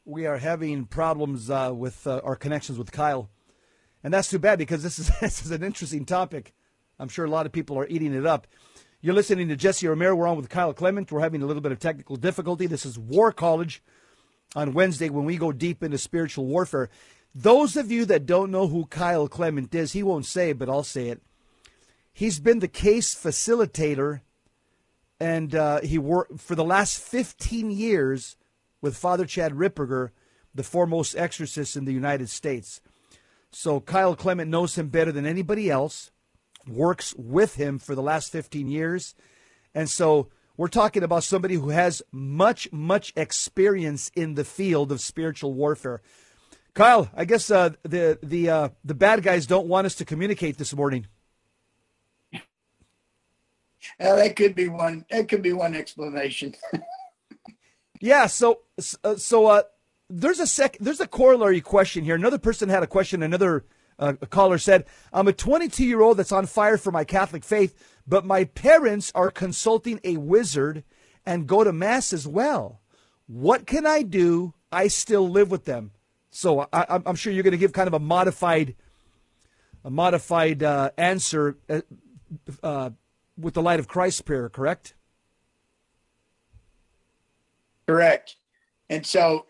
We 0.05 0.27
are 0.27 0.39
having 0.39 0.87
problems 0.87 1.51
uh, 1.51 1.73
with 1.75 2.07
uh, 2.07 2.21
our 2.23 2.37
connections 2.37 2.79
with 2.79 2.93
Kyle. 2.93 3.29
And 4.07 4.15
that's 4.15 4.31
too 4.31 4.39
bad 4.39 4.61
because 4.61 4.85
this 4.85 5.01
is 5.01 5.11
this 5.21 5.45
is 5.45 5.51
an 5.51 5.65
interesting 5.65 6.05
topic. 6.05 6.55
I'm 6.97 7.09
sure 7.09 7.25
a 7.25 7.31
lot 7.31 7.45
of 7.45 7.51
people 7.51 7.77
are 7.77 7.89
eating 7.89 8.15
it 8.15 8.25
up. 8.25 8.47
You're 9.01 9.17
listening 9.17 9.49
to 9.49 9.57
Jesse 9.57 9.89
Romero. 9.89 10.15
We're 10.15 10.29
on 10.29 10.37
with 10.37 10.49
Kyle 10.49 10.73
Clement. 10.73 11.11
We're 11.11 11.23
having 11.23 11.43
a 11.43 11.47
little 11.47 11.61
bit 11.61 11.73
of 11.73 11.81
technical 11.81 12.15
difficulty. 12.15 12.69
This 12.69 12.87
is 12.87 12.97
War 12.97 13.33
College 13.33 13.83
on 14.55 14.75
Wednesday 14.75 15.09
when 15.09 15.25
we 15.25 15.37
go 15.37 15.51
deep 15.51 15.83
into 15.83 15.99
spiritual 15.99 16.47
warfare. 16.47 16.89
Those 17.35 17.77
of 17.77 17.91
you 17.91 18.05
that 18.05 18.27
don't 18.27 18.53
know 18.53 18.69
who 18.69 18.87
Kyle 18.87 19.27
Clement 19.27 19.75
is, 19.75 19.93
he 19.93 20.05
won't 20.05 20.25
say 20.25 20.51
it, 20.51 20.59
but 20.61 20.69
I'll 20.69 20.85
say 20.85 21.09
it. 21.09 21.21
He's 22.13 22.39
been 22.39 22.61
the 22.61 22.69
case 22.69 23.13
facilitator, 23.13 24.21
and 25.19 25.53
uh, 25.53 25.81
he 25.81 25.99
worked 25.99 26.39
for 26.39 26.55
the 26.55 26.63
last 26.63 27.01
15 27.01 27.73
years 27.73 28.37
with 28.81 28.97
Father 28.97 29.25
Chad 29.25 29.55
Ripperger, 29.55 30.11
the 30.55 30.63
foremost 30.63 31.17
exorcist 31.17 31.75
in 31.75 31.87
the 31.87 31.93
United 31.93 32.31
States. 32.31 32.81
So 33.53 33.81
Kyle 33.81 34.15
Clement 34.15 34.51
knows 34.51 34.77
him 34.77 34.89
better 34.89 35.13
than 35.13 35.27
anybody 35.27 35.71
else, 35.71 36.11
works 36.67 37.15
with 37.17 37.55
him 37.55 37.79
for 37.79 37.95
the 37.95 38.03
last 38.03 38.31
15 38.31 38.69
years. 38.69 39.15
And 39.75 39.89
so 39.89 40.29
we're 40.57 40.69
talking 40.69 41.03
about 41.03 41.25
somebody 41.25 41.55
who 41.55 41.71
has 41.71 42.03
much, 42.13 42.71
much 42.73 43.13
experience 43.17 44.11
in 44.15 44.35
the 44.35 44.45
field 44.45 44.91
of 44.91 45.01
spiritual 45.01 45.53
warfare. 45.53 46.03
Kyle, 46.75 47.11
I 47.15 47.25
guess 47.25 47.51
uh, 47.51 47.71
the 47.85 48.19
the 48.23 48.51
uh, 48.51 48.69
the 48.85 48.95
bad 48.95 49.23
guys 49.23 49.47
don't 49.47 49.67
want 49.67 49.87
us 49.87 49.95
to 49.95 50.05
communicate 50.05 50.59
this 50.59 50.75
morning. 50.75 51.07
Uh, 53.99 54.17
that 54.17 54.37
could 54.37 54.55
be 54.55 54.69
one. 54.69 55.07
That 55.11 55.27
could 55.27 55.41
be 55.41 55.55
one 55.55 55.75
explanation. 55.75 56.55
yeah. 58.01 58.27
So 58.27 58.61
so 58.79 59.47
uh, 59.47 59.63
there's 60.09 60.41
a 60.41 60.47
sec 60.47 60.77
there's 60.81 61.01
a 61.01 61.07
corollary 61.07 61.61
question 61.61 62.05
here. 62.05 62.15
Another 62.15 62.39
person 62.39 62.69
had 62.69 62.83
a 62.83 62.87
question. 62.87 63.23
Another 63.23 63.65
uh, 63.99 64.15
caller 64.31 64.59
said, 64.59 64.85
"I'm 65.13 65.29
a 65.29 65.33
22 65.33 65.85
year 65.85 66.01
old 66.01 66.17
that's 66.17 66.33
on 66.33 66.47
fire 66.47 66.79
for 66.79 66.93
my 66.93 67.05
Catholic 67.05 67.45
faith, 67.45 67.75
but 68.07 68.25
my 68.25 68.45
parents 68.45 69.11
are 69.15 69.31
consulting 69.31 70.01
a 70.05 70.17
wizard 70.17 70.85
and 71.25 71.47
go 71.47 71.65
to 71.65 71.73
mass 71.73 72.13
as 72.13 72.27
well. 72.27 72.81
What 73.27 73.67
can 73.67 73.87
I 73.87 74.03
do? 74.03 74.55
I 74.71 74.89
still 74.89 75.29
live 75.29 75.51
with 75.51 75.65
them." 75.65 75.93
So 76.31 76.69
I, 76.71 77.01
am 77.07 77.15
sure 77.15 77.33
you're 77.33 77.43
going 77.43 77.53
to 77.53 77.59
give 77.59 77.73
kind 77.73 77.89
of 77.89 77.95
a 77.95 77.99
modified, 77.99 78.75
a 79.83 79.91
modified 79.91 80.63
uh, 80.63 80.91
answer 80.99 81.57
uh, 81.71 81.81
uh, 82.63 82.91
with 83.39 83.55
the 83.55 83.63
light 83.63 83.81
of 83.81 83.89
Christ 83.89 84.27
prayer, 84.27 84.51
correct? 84.51 84.95
Correct. 87.87 88.37
And 88.91 89.07
so 89.07 89.47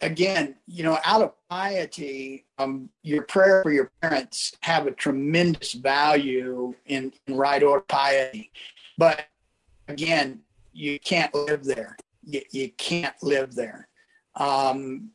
again, 0.00 0.56
you 0.66 0.82
know, 0.82 0.98
out 1.04 1.22
of 1.22 1.32
piety, 1.48 2.44
um, 2.58 2.88
your 3.02 3.22
prayer 3.22 3.62
for 3.62 3.72
your 3.72 3.90
parents 4.00 4.52
have 4.60 4.86
a 4.86 4.90
tremendous 4.90 5.72
value 5.72 6.74
in, 6.86 7.12
in 7.26 7.36
right 7.36 7.62
order 7.62 7.84
piety. 7.88 8.50
But 8.98 9.26
again, 9.88 10.40
you 10.72 10.98
can't 11.00 11.34
live 11.34 11.64
there. 11.64 11.96
You, 12.24 12.42
you 12.50 12.70
can't 12.72 13.14
live 13.22 13.54
there. 13.54 13.88
Um, 14.36 15.10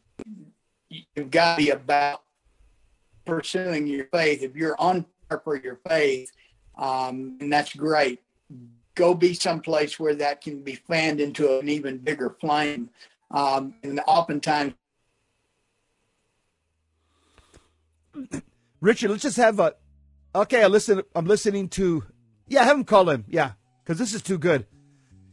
you've 0.89 1.32
got 1.32 1.56
to 1.56 1.63
be 1.63 1.69
about 1.72 2.24
pursuing 3.26 3.88
your 3.88 4.06
faith, 4.06 4.41
if 4.41 4.56
you're 4.56 4.80
on 4.80 5.06
for 5.43 5.56
your 5.58 5.80
faith, 5.88 6.32
um, 6.78 7.38
and 7.39 7.52
that's 7.52 7.76
great. 7.76 8.22
Go 8.95 9.13
be 9.13 9.34
someplace 9.34 10.00
where 10.00 10.15
that 10.15 10.41
can 10.41 10.63
be 10.63 10.76
fanned 10.76 11.22
into 11.22 11.60
an 11.60 11.69
even 11.69 11.98
bigger 11.98 12.36
flame. 12.39 12.89
Um, 13.32 13.76
and 13.84 14.02
oftentimes, 14.08 14.74
Richard, 18.82 19.12
let's 19.12 19.24
just 19.24 19.38
have 19.38 19.60
a. 19.60 19.76
Okay, 20.34 20.63
I 20.63 20.68
listen. 20.68 21.04
I'm 21.15 21.26
listening 21.26 21.70
to. 21.70 22.04
Yeah, 22.48 22.63
have 22.63 22.78
him 22.78 22.84
call 22.84 23.10
him. 23.10 23.26
Yeah, 23.28 23.52
because 23.84 24.00
this 24.00 24.13
is 24.13 24.22
too 24.22 24.38
good. 24.38 24.65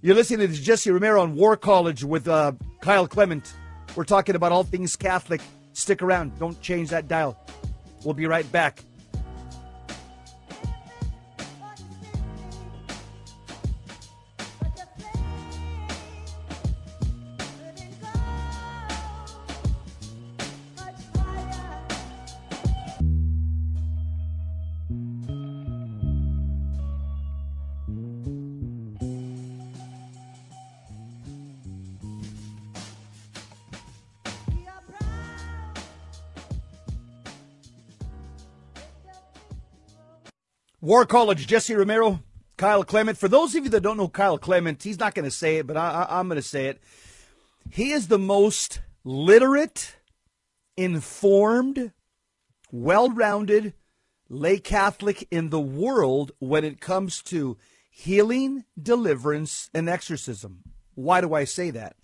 You're 0.03 0.15
listening 0.15 0.47
to 0.47 0.55
Jesse 0.55 0.91
Romero 0.91 1.23
on 1.23 1.35
War 1.35 1.57
College 1.57 2.05
with 2.05 2.29
uh, 2.29 2.53
Kyle 2.81 3.09
Clement. 3.09 3.55
We're 3.95 4.05
talking 4.05 4.37
about 4.37 4.53
all 4.53 4.63
things 4.63 4.95
Catholic. 4.95 5.41
Stick 5.73 6.03
around. 6.03 6.39
Don't 6.39 6.61
change 6.61 6.91
that 6.91 7.09
dial. 7.09 7.39
We'll 8.05 8.15
be 8.15 8.27
right 8.27 8.51
back. 8.53 8.81
War 40.87 41.05
College, 41.05 41.49
Jesse 41.49 41.75
Romero, 41.75 42.23
Kyle 42.57 42.85
Clement. 42.85 43.19
For 43.19 43.27
those 43.27 43.57
of 43.57 43.65
you 43.65 43.71
that 43.71 43.81
don't 43.81 43.97
know 43.97 44.07
Kyle 44.07 44.39
Clement, 44.39 44.85
he's 44.85 45.01
not 45.01 45.17
going 45.17 45.25
to 45.25 45.33
say 45.33 45.57
it, 45.57 45.67
but 45.67 45.77
I, 45.77 46.07
I, 46.09 46.21
I'm 46.21 46.29
going 46.29 46.37
to 46.41 46.47
say 46.47 46.67
it. 46.67 46.81
He 47.73 47.91
is 47.91 48.07
the 48.07 48.21
most 48.21 48.83
literate, 49.03 49.97
informed, 50.77 51.91
well 52.71 53.11
rounded 53.11 53.75
lay 54.29 54.61
Catholic 54.61 55.27
in 55.29 55.51
the 55.51 55.59
world 55.59 56.31
when 56.39 56.65
it 56.65 56.81
comes 56.81 57.21
to 57.25 57.57
healing, 57.91 58.65
deliverance, 58.81 59.69
and 59.75 59.89
exorcism. 59.89 60.63
Why 60.95 61.21
do 61.21 61.35
I 61.35 61.43
say 61.43 61.71
that? 61.73 61.97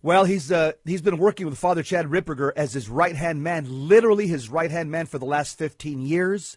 Well, 0.00 0.26
he's 0.26 0.52
uh, 0.52 0.74
he's 0.84 1.02
been 1.02 1.18
working 1.18 1.46
with 1.46 1.58
Father 1.58 1.82
Chad 1.82 2.06
Ripperger 2.06 2.52
as 2.54 2.74
his 2.74 2.88
right 2.88 3.16
hand 3.16 3.42
man, 3.42 3.66
literally 3.68 4.28
his 4.28 4.48
right 4.48 4.70
hand 4.70 4.92
man 4.92 5.06
for 5.06 5.18
the 5.18 5.26
last 5.26 5.58
15 5.58 6.02
years. 6.02 6.56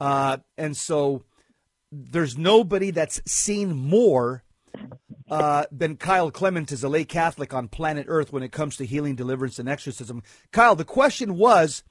Uh, 0.00 0.38
and 0.56 0.76
so 0.76 1.22
there's 1.92 2.38
nobody 2.38 2.90
that's 2.90 3.20
seen 3.26 3.76
more 3.76 4.42
uh, 5.30 5.64
than 5.70 5.96
Kyle 5.96 6.30
Clement 6.30 6.72
as 6.72 6.82
a 6.82 6.88
lay 6.88 7.04
Catholic 7.04 7.52
on 7.52 7.68
planet 7.68 8.06
Earth 8.08 8.32
when 8.32 8.42
it 8.42 8.52
comes 8.52 8.76
to 8.76 8.86
healing, 8.86 9.14
deliverance, 9.14 9.58
and 9.58 9.68
exorcism. 9.68 10.22
Kyle, 10.52 10.74
the 10.74 10.84
question 10.84 11.36
was, 11.36 11.84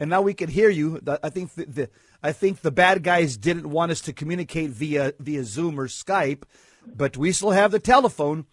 and 0.00 0.10
now 0.10 0.22
we 0.22 0.34
can 0.34 0.50
hear 0.50 0.70
you. 0.70 1.00
I 1.22 1.30
think 1.30 1.54
the, 1.54 1.66
the 1.66 1.90
I 2.22 2.32
think 2.32 2.60
the 2.60 2.72
bad 2.72 3.02
guys 3.02 3.36
didn't 3.36 3.70
want 3.70 3.92
us 3.92 4.00
to 4.02 4.12
communicate 4.12 4.70
via 4.70 5.14
via 5.20 5.44
Zoom 5.44 5.78
or 5.78 5.86
Skype, 5.86 6.42
but 6.84 7.16
we 7.16 7.30
still 7.32 7.52
have 7.52 7.70
the 7.70 7.78
telephone. 7.78 8.46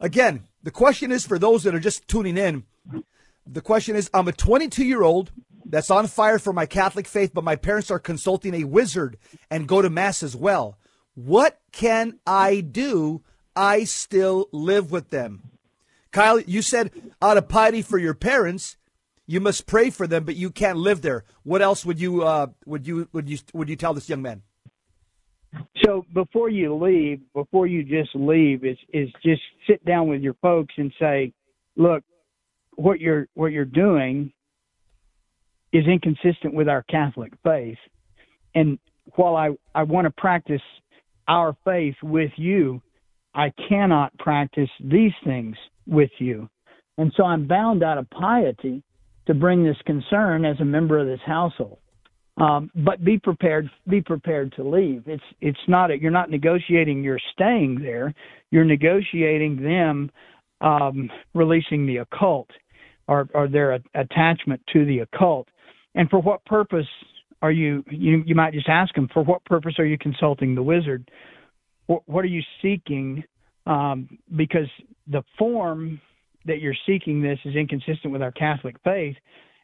Again, 0.00 0.44
the 0.62 0.70
question 0.70 1.12
is 1.12 1.26
for 1.26 1.38
those 1.38 1.64
that 1.64 1.74
are 1.74 1.80
just 1.80 2.08
tuning 2.08 2.38
in. 2.38 2.64
The 3.46 3.60
question 3.60 3.94
is, 3.94 4.10
I'm 4.12 4.26
a 4.26 4.32
22 4.32 4.84
year 4.84 5.02
old 5.02 5.32
that's 5.68 5.90
on 5.90 6.06
fire 6.06 6.38
for 6.38 6.52
my 6.52 6.66
Catholic 6.66 7.06
faith, 7.06 7.32
but 7.34 7.44
my 7.44 7.56
parents 7.56 7.90
are 7.90 7.98
consulting 7.98 8.54
a 8.54 8.64
wizard 8.64 9.18
and 9.50 9.68
go 9.68 9.82
to 9.82 9.90
Mass 9.90 10.22
as 10.22 10.36
well. 10.36 10.78
What 11.14 11.60
can 11.72 12.18
I 12.26 12.60
do? 12.60 13.22
I 13.54 13.84
still 13.84 14.48
live 14.52 14.90
with 14.90 15.10
them. 15.10 15.50
Kyle, 16.12 16.40
you 16.40 16.62
said 16.62 16.90
out 17.20 17.36
of 17.36 17.48
piety 17.48 17.82
for 17.82 17.98
your 17.98 18.14
parents, 18.14 18.76
you 19.26 19.40
must 19.40 19.66
pray 19.66 19.90
for 19.90 20.06
them, 20.06 20.24
but 20.24 20.36
you 20.36 20.50
can't 20.50 20.78
live 20.78 21.02
there. 21.02 21.24
What 21.42 21.62
else 21.62 21.84
would 21.84 22.00
you 22.00 22.22
uh, 22.22 22.48
would 22.64 22.86
you 22.86 23.08
would 23.12 23.28
you 23.28 23.38
would 23.52 23.68
you 23.68 23.76
tell 23.76 23.92
this 23.92 24.08
young 24.08 24.22
man? 24.22 24.42
So 25.84 26.04
before 26.12 26.48
you 26.48 26.74
leave, 26.76 27.20
before 27.34 27.66
you 27.66 27.82
just 27.82 28.14
leave, 28.14 28.64
is 28.64 28.78
is 28.92 29.08
just 29.24 29.42
sit 29.66 29.84
down 29.84 30.08
with 30.08 30.20
your 30.20 30.34
folks 30.34 30.74
and 30.76 30.92
say, 30.98 31.32
look, 31.76 32.04
what 32.76 33.00
you're 33.00 33.26
what 33.34 33.52
you're 33.52 33.64
doing 33.64 34.32
is 35.76 35.86
inconsistent 35.86 36.54
with 36.54 36.68
our 36.68 36.82
Catholic 36.84 37.32
faith. 37.44 37.78
And 38.54 38.78
while 39.14 39.36
I, 39.36 39.50
I 39.74 39.82
want 39.82 40.06
to 40.06 40.10
practice 40.10 40.62
our 41.28 41.56
faith 41.64 41.96
with 42.02 42.30
you, 42.36 42.80
I 43.34 43.52
cannot 43.68 44.16
practice 44.18 44.70
these 44.80 45.12
things 45.24 45.56
with 45.86 46.10
you. 46.18 46.48
And 46.98 47.12
so 47.16 47.24
I'm 47.24 47.46
bound 47.46 47.82
out 47.82 47.98
of 47.98 48.08
piety 48.10 48.82
to 49.26 49.34
bring 49.34 49.64
this 49.64 49.76
concern 49.84 50.44
as 50.44 50.58
a 50.60 50.64
member 50.64 50.98
of 50.98 51.06
this 51.06 51.20
household. 51.26 51.78
Um, 52.38 52.70
but 52.74 53.02
be 53.04 53.18
prepared. 53.18 53.70
Be 53.88 54.02
prepared 54.02 54.52
to 54.56 54.62
leave. 54.62 55.04
It's 55.06 55.22
it's 55.40 55.58
not 55.68 55.90
a, 55.90 55.98
you're 55.98 56.10
not 56.10 56.30
negotiating. 56.30 57.02
You're 57.02 57.20
staying 57.32 57.80
there. 57.80 58.14
You're 58.50 58.64
negotiating 58.64 59.62
them 59.62 60.10
um, 60.60 61.10
releasing 61.34 61.86
the 61.86 61.98
occult 61.98 62.50
or, 63.08 63.28
or 63.34 63.48
their 63.48 63.78
attachment 63.94 64.60
to 64.72 64.84
the 64.84 65.00
occult. 65.00 65.48
And 65.96 66.08
for 66.08 66.20
what 66.20 66.44
purpose 66.44 66.86
are 67.42 67.50
you, 67.50 67.82
you, 67.90 68.22
you 68.24 68.34
might 68.34 68.52
just 68.52 68.68
ask 68.68 68.94
them, 68.94 69.08
for 69.12 69.24
what 69.24 69.44
purpose 69.44 69.74
are 69.78 69.84
you 69.84 69.98
consulting 69.98 70.54
the 70.54 70.62
wizard? 70.62 71.10
What, 71.86 72.02
what 72.06 72.24
are 72.24 72.28
you 72.28 72.42
seeking? 72.62 73.24
Um, 73.66 74.18
because 74.36 74.68
the 75.08 75.24
form 75.36 76.00
that 76.44 76.60
you're 76.60 76.76
seeking 76.86 77.20
this 77.20 77.38
is 77.44 77.56
inconsistent 77.56 78.12
with 78.12 78.22
our 78.22 78.30
Catholic 78.30 78.76
faith. 78.84 79.16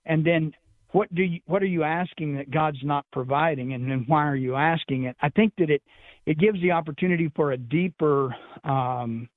And 0.05 0.27
then 0.27 0.53
what 0.91 1.15
do 1.15 1.23
you, 1.23 1.41
what 1.47 1.63
are 1.63 1.67
you 1.67 1.85
asking 1.85 2.37
that 2.37 2.51
God's 2.51 2.83
not 2.83 3.07
providing 3.13 3.75
and, 3.75 3.89
then 3.89 4.05
why 4.09 4.27
are 4.27 4.37
you 4.37 4.57
asking 4.57 5.05
it? 5.05 5.17
I 5.23 5.29
think 5.29 5.53
that 5.59 5.71
it, 5.71 5.83
it 6.27 6.39
gives 6.39 6.61
the 6.61 6.73
opportunity 6.73 7.31
for 7.37 7.53
a 7.53 7.57
deeper, 7.57 8.35
um, 8.65 9.29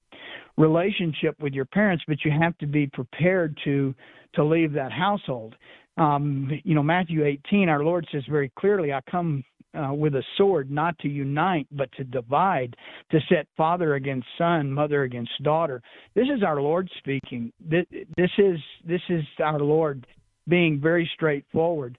relationship 0.57 1.35
with 1.39 1.53
your 1.53 1.65
parents, 1.65 2.03
but 2.07 2.23
you 2.23 2.31
have 2.31 2.57
to 2.59 2.67
be 2.67 2.87
prepared 2.87 3.57
to 3.65 3.93
to 4.33 4.43
leave 4.43 4.73
that 4.73 4.91
household. 4.91 5.55
Um, 5.97 6.49
you 6.63 6.75
know, 6.75 6.83
Matthew 6.83 7.25
18, 7.25 7.69
our 7.69 7.83
Lord 7.83 8.07
says 8.11 8.23
very 8.29 8.51
clearly, 8.57 8.93
"I 8.93 9.01
come 9.09 9.43
uh, 9.73 9.93
with 9.93 10.15
a 10.15 10.23
sword, 10.37 10.69
not 10.71 10.97
to 10.99 11.07
unite, 11.07 11.67
but 11.71 11.91
to 11.93 12.03
divide, 12.03 12.75
to 13.11 13.19
set 13.29 13.47
father 13.55 13.95
against 13.95 14.27
son, 14.37 14.71
mother 14.71 15.03
against 15.03 15.31
daughter." 15.43 15.81
This 16.13 16.27
is 16.35 16.43
our 16.43 16.61
Lord 16.61 16.89
speaking. 16.97 17.51
This, 17.59 17.85
this 18.17 18.31
is 18.37 18.59
this 18.85 19.01
is 19.09 19.23
our 19.39 19.59
Lord 19.59 20.05
being 20.47 20.79
very 20.81 21.09
straightforward. 21.13 21.97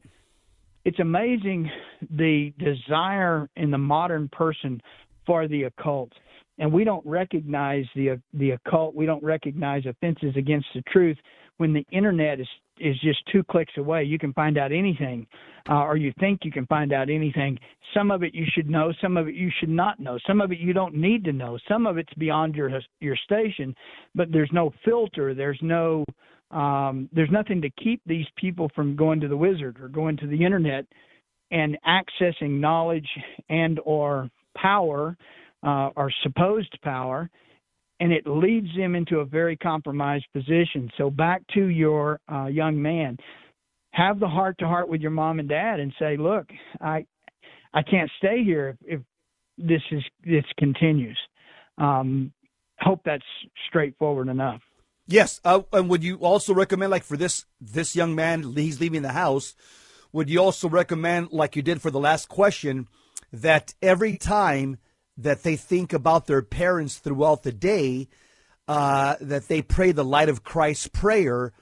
It's 0.84 1.00
amazing 1.00 1.70
the 2.10 2.52
desire 2.58 3.48
in 3.56 3.70
the 3.70 3.78
modern 3.78 4.28
person 4.28 4.80
for 5.26 5.48
the 5.48 5.64
occult 5.64 6.12
and 6.58 6.72
we 6.72 6.84
don't 6.84 7.04
recognize 7.04 7.84
the 7.94 8.20
the 8.34 8.52
occult. 8.52 8.94
We 8.94 9.06
don't 9.06 9.22
recognize 9.22 9.84
offenses 9.86 10.34
against 10.36 10.66
the 10.74 10.82
truth 10.92 11.16
when 11.58 11.72
the 11.72 11.86
internet 11.90 12.40
is 12.40 12.48
is 12.78 12.98
just 13.00 13.20
two 13.32 13.42
clicks 13.44 13.72
away. 13.76 14.04
You 14.04 14.18
can 14.18 14.32
find 14.32 14.58
out 14.58 14.72
anything, 14.72 15.26
uh, 15.68 15.82
or 15.82 15.96
you 15.96 16.12
think 16.18 16.40
you 16.44 16.52
can 16.52 16.66
find 16.66 16.92
out 16.92 17.10
anything. 17.10 17.58
Some 17.94 18.10
of 18.10 18.22
it 18.22 18.34
you 18.34 18.46
should 18.54 18.68
know, 18.68 18.92
some 19.00 19.16
of 19.16 19.28
it 19.28 19.34
you 19.34 19.50
should 19.58 19.68
not 19.68 20.00
know. 20.00 20.18
Some 20.26 20.40
of 20.40 20.52
it 20.52 20.58
you 20.58 20.72
don't 20.72 20.94
need 20.94 21.24
to 21.24 21.32
know. 21.32 21.58
Some 21.68 21.86
of 21.86 21.98
it's 21.98 22.12
beyond 22.14 22.54
your 22.54 22.70
your 23.00 23.16
station, 23.16 23.74
but 24.14 24.32
there's 24.32 24.50
no 24.52 24.72
filter. 24.84 25.34
There's 25.34 25.58
no 25.62 26.04
um, 26.50 27.08
there's 27.12 27.30
nothing 27.30 27.60
to 27.62 27.70
keep 27.70 28.00
these 28.06 28.26
people 28.36 28.70
from 28.74 28.96
going 28.96 29.20
to 29.20 29.28
the 29.28 29.36
wizard 29.36 29.78
or 29.80 29.88
going 29.88 30.16
to 30.18 30.26
the 30.26 30.44
internet 30.44 30.86
and 31.50 31.76
accessing 31.86 32.60
knowledge 32.60 33.08
and 33.48 33.80
or 33.84 34.30
power 34.56 35.16
uh, 35.62 35.90
or 35.96 36.10
supposed 36.22 36.76
power, 36.82 37.30
and 38.00 38.12
it 38.12 38.26
leads 38.26 38.68
them 38.76 38.94
into 38.94 39.20
a 39.20 39.24
very 39.24 39.56
compromised 39.56 40.26
position. 40.32 40.90
So 40.98 41.10
back 41.10 41.42
to 41.54 41.66
your 41.66 42.20
uh, 42.30 42.46
young 42.46 42.80
man, 42.80 43.16
have 43.92 44.20
the 44.20 44.28
heart 44.28 44.56
to 44.58 44.66
heart 44.66 44.88
with 44.88 45.00
your 45.00 45.10
mom 45.10 45.38
and 45.38 45.48
dad 45.48 45.80
and 45.80 45.92
say, 45.98 46.16
look, 46.16 46.46
I 46.80 47.06
I 47.72 47.82
can't 47.82 48.10
stay 48.18 48.42
here 48.44 48.76
if, 48.86 49.00
if 49.00 49.00
this 49.58 49.82
is 49.90 50.02
this 50.24 50.44
continues. 50.58 51.18
Um, 51.78 52.32
hope 52.80 53.00
that's 53.04 53.24
straightforward 53.68 54.28
enough. 54.28 54.60
Yes, 55.06 55.40
uh, 55.44 55.62
and 55.72 55.88
would 55.88 56.02
you 56.02 56.16
also 56.16 56.52
recommend, 56.52 56.90
like 56.90 57.04
for 57.04 57.16
this 57.16 57.46
this 57.60 57.94
young 57.94 58.14
man, 58.14 58.54
he's 58.54 58.80
leaving 58.80 59.02
the 59.02 59.12
house. 59.12 59.54
Would 60.12 60.28
you 60.30 60.40
also 60.40 60.68
recommend, 60.68 61.32
like 61.32 61.56
you 61.56 61.62
did 61.62 61.80
for 61.80 61.90
the 61.90 62.00
last 62.00 62.28
question, 62.28 62.88
that 63.32 63.74
every 63.82 64.16
time 64.16 64.78
that 65.18 65.42
they 65.42 65.56
think 65.56 65.92
about 65.92 66.26
their 66.26 66.42
parents 66.42 66.98
throughout 66.98 67.42
the 67.42 67.52
day, 67.52 68.08
uh, 68.68 69.16
that 69.20 69.48
they 69.48 69.62
pray 69.62 69.92
the 69.92 70.04
light 70.04 70.28
of 70.28 70.44
Christ 70.44 70.92
prayer, 70.92 71.52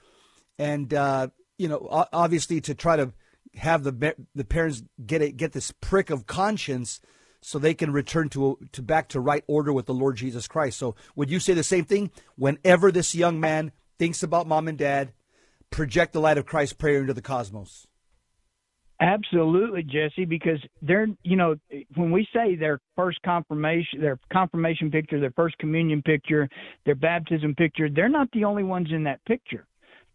and 0.57 0.93
uh, 0.93 1.27
you 1.57 1.67
know, 1.67 2.07
obviously 2.11 2.61
to 2.61 2.73
try 2.73 2.95
to 2.95 3.13
have 3.55 3.83
the 3.83 4.15
the 4.33 4.43
parents 4.43 4.83
get 5.05 5.21
it, 5.21 5.37
get 5.37 5.53
this 5.53 5.71
prick 5.71 6.09
of 6.09 6.27
conscience 6.27 6.99
so 7.41 7.59
they 7.59 7.73
can 7.73 7.93
return 7.93 8.27
to 8.29 8.57
to 8.71 8.81
back 8.81 9.07
to 9.09 9.19
right 9.19 9.43
order 9.47 9.71
with 9.71 9.85
the 9.85 9.93
Lord 9.93 10.17
Jesus 10.17 10.47
Christ. 10.47 10.77
So 10.77 10.95
would 11.15 11.29
you 11.29 11.39
say 11.39 11.53
the 11.53 11.63
same 11.63 11.85
thing 11.85 12.11
whenever 12.35 12.91
this 12.91 13.15
young 13.15 13.39
man 13.39 13.71
thinks 13.97 14.23
about 14.23 14.47
mom 14.47 14.67
and 14.67 14.77
dad, 14.77 15.13
project 15.69 16.13
the 16.13 16.19
light 16.19 16.37
of 16.37 16.45
Christ 16.45 16.77
prayer 16.77 17.01
into 17.01 17.13
the 17.13 17.21
cosmos? 17.21 17.87
Absolutely, 19.01 19.83
Jesse, 19.83 20.23
because 20.23 20.59
they're, 20.81 21.07
you 21.23 21.35
know, 21.35 21.55
when 21.95 22.11
we 22.11 22.25
say 22.33 22.55
their 22.55 22.79
first 22.95 23.21
confirmation, 23.23 23.99
their 23.99 24.17
confirmation 24.31 24.89
picture, 24.89 25.19
their 25.19 25.33
first 25.35 25.57
communion 25.57 26.01
picture, 26.01 26.47
their 26.85 26.95
baptism 26.95 27.53
picture, 27.55 27.89
they're 27.89 28.07
not 28.07 28.29
the 28.31 28.45
only 28.45 28.63
ones 28.63 28.87
in 28.91 29.03
that 29.03 29.23
picture. 29.25 29.65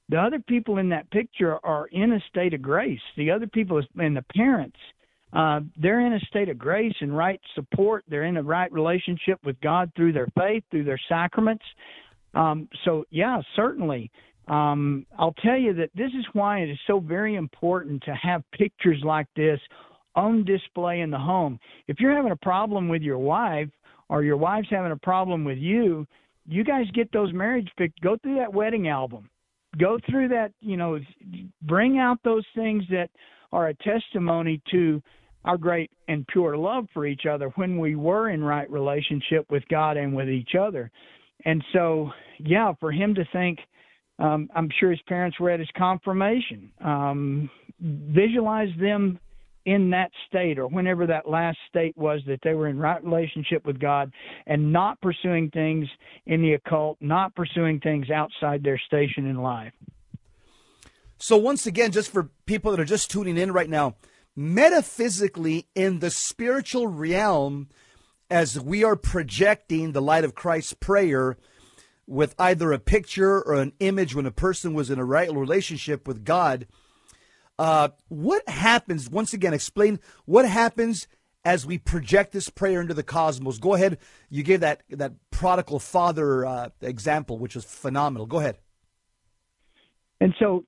The 0.09 0.17
other 0.17 0.39
people 0.49 0.79
in 0.79 0.89
that 0.89 1.11
picture 1.11 1.59
are 1.65 1.89
in 1.89 2.13
a 2.13 2.21
state 2.31 2.55
of 2.55 2.63
grace. 2.63 3.01
The 3.17 3.31
other 3.31 3.47
people 3.47 3.83
and 3.97 4.17
the 4.17 4.25
parents, 4.35 4.79
uh, 5.35 5.61
they're 5.77 6.05
in 6.05 6.15
a 6.15 6.21
state 6.21 6.49
of 6.49 6.59
grace 6.59 6.95
and 7.01 7.17
right 7.17 7.41
support. 7.55 8.05
They're 8.09 8.25
in 8.25 8.39
a 8.39 8.43
right 8.43 8.73
relationship 8.73 9.39
with 9.45 9.61
God 9.61 9.93
through 9.95 10.15
their 10.15 10.29
faith, 10.39 10.65
through 10.71 10.85
their 10.85 11.01
sacraments. 11.09 11.65
Um, 12.35 12.69
so, 12.85 13.05
yeah, 13.11 13.41
certainly 13.55 14.11
um, 14.49 15.07
I'll 15.19 15.35
tell 15.45 15.57
you 15.57 15.75
that 15.75 15.91
this 15.95 16.11
is 16.19 16.25
why 16.33 16.61
it 16.61 16.71
is 16.71 16.79
so 16.87 17.01
very 17.01 17.37
important 17.37 18.03
to 18.05 18.15
have 18.15 18.43
pictures 18.53 19.01
like 19.05 19.27
this 19.37 19.61
on 20.17 20.45
display 20.45 21.01
in 21.01 21.11
the 21.11 21.19
home. 21.19 21.59
If 21.87 22.01
you're 22.01 22.15
having 22.15 22.33
a 22.33 22.37
problem 22.37 22.89
with 22.89 23.03
your 23.03 23.19
wife 23.19 23.69
or 24.09 24.25
your 24.25 24.37
wife's 24.37 24.69
having 24.71 24.93
a 24.93 24.97
problem 24.97 25.45
with 25.45 25.59
you, 25.59 26.07
you 26.47 26.65
guys 26.65 26.87
get 26.95 27.13
those 27.13 27.33
marriage 27.33 27.69
pictures. 27.77 28.01
Go 28.03 28.17
through 28.23 28.37
that 28.37 28.53
wedding 28.53 28.89
album. 28.89 29.31
Go 29.79 29.99
through 30.11 30.29
that. 30.29 30.53
You 30.61 30.77
know, 30.77 30.99
bring 31.63 31.99
out 31.99 32.19
those 32.25 32.45
things 32.57 32.83
that 32.91 33.09
are 33.53 33.69
a 33.69 33.75
testimony 33.75 34.61
to 34.73 35.01
our 35.45 35.57
great 35.57 35.91
and 36.09 36.27
pure 36.27 36.57
love 36.57 36.87
for 36.93 37.07
each 37.07 37.25
other 37.31 37.49
when 37.55 37.79
we 37.79 37.95
were 37.95 38.31
in 38.31 38.43
right 38.43 38.71
relationship 38.71 39.47
with 39.51 39.63
God 39.71 39.97
and 39.97 40.15
with 40.15 40.29
each 40.29 40.55
other. 40.59 40.91
And 41.45 41.65
so, 41.73 42.11
yeah, 42.39 42.73
for 42.79 42.93
him 42.93 43.15
to 43.15 43.25
think 43.33 43.59
um, 44.21 44.51
I'm 44.55 44.69
sure 44.79 44.91
his 44.91 45.01
parents 45.09 45.41
were 45.41 45.51
at 45.51 45.61
his 45.61 45.69
confirmation. 45.77 46.71
Um, 46.85 47.51
visualize 47.81 48.69
them 48.79 49.19
in 49.67 49.91
that 49.91 50.11
state 50.29 50.59
or 50.59 50.67
whenever 50.67 51.07
that 51.07 51.29
last 51.29 51.59
state 51.69 51.97
was 51.97 52.21
that 52.27 52.41
they 52.43 52.55
were 52.55 52.69
in 52.69 52.79
right 52.79 53.03
relationship 53.05 53.65
with 53.67 53.79
God 53.79 54.13
and 54.47 54.73
not 54.73 55.01
pursuing 55.01 55.51
things 55.51 55.87
in 56.27 56.43
the 56.43 56.55
occult, 56.55 56.99
not 57.01 57.35
pursuing 57.35 57.81
things 57.81 58.11
outside 58.11 58.63
their 58.63 58.79
station 58.79 59.27
in 59.27 59.37
life. 59.37 59.73
So, 61.19 61.37
once 61.37 61.67
again, 61.67 61.93
just 61.93 62.11
for 62.11 62.31
people 62.47 62.71
that 62.71 62.81
are 62.81 62.87
just 62.87 63.11
tuning 63.11 63.37
in 63.37 63.53
right 63.53 63.69
now, 63.69 63.97
metaphysically, 64.35 65.67
in 65.75 65.99
the 65.99 66.11
spiritual 66.11 66.87
realm, 66.87 67.69
as 68.31 68.59
we 68.59 68.85
are 68.85 68.97
projecting 68.97 69.93
the 69.93 70.01
light 70.01 70.25
of 70.25 70.35
Christ's 70.35 70.73
prayer, 70.73 71.37
with 72.11 72.35
either 72.41 72.73
a 72.73 72.79
picture 72.79 73.41
or 73.41 73.55
an 73.55 73.73
image 73.79 74.17
when 74.17 74.27
a 74.27 74.33
person 74.33 74.75
was 74.75 74.91
in 74.91 74.99
a 74.99 75.05
right 75.05 75.33
relationship 75.33 76.09
with 76.09 76.25
God. 76.25 76.67
Uh, 77.57 77.91
what 78.09 78.47
happens, 78.49 79.09
once 79.09 79.33
again, 79.33 79.55
explain 79.55 80.01
what 80.25 80.45
happens 80.45 81.07
as 81.45 81.65
we 81.65 81.79
project 81.79 82.33
this 82.33 82.49
prayer 82.49 82.81
into 82.81 82.95
the 82.95 83.05
cosmos. 83.05 83.59
Go 83.59 83.75
ahead. 83.75 83.97
You 84.29 84.43
gave 84.43 84.59
that, 84.59 84.83
that 84.91 85.13
prodigal 85.31 85.79
father 85.79 86.45
uh, 86.45 86.71
example, 86.81 87.39
which 87.39 87.55
is 87.55 87.65
phenomenal. 87.65 88.27
Go 88.27 88.41
ahead. 88.41 88.59
And 90.21 90.35
so 90.41 90.65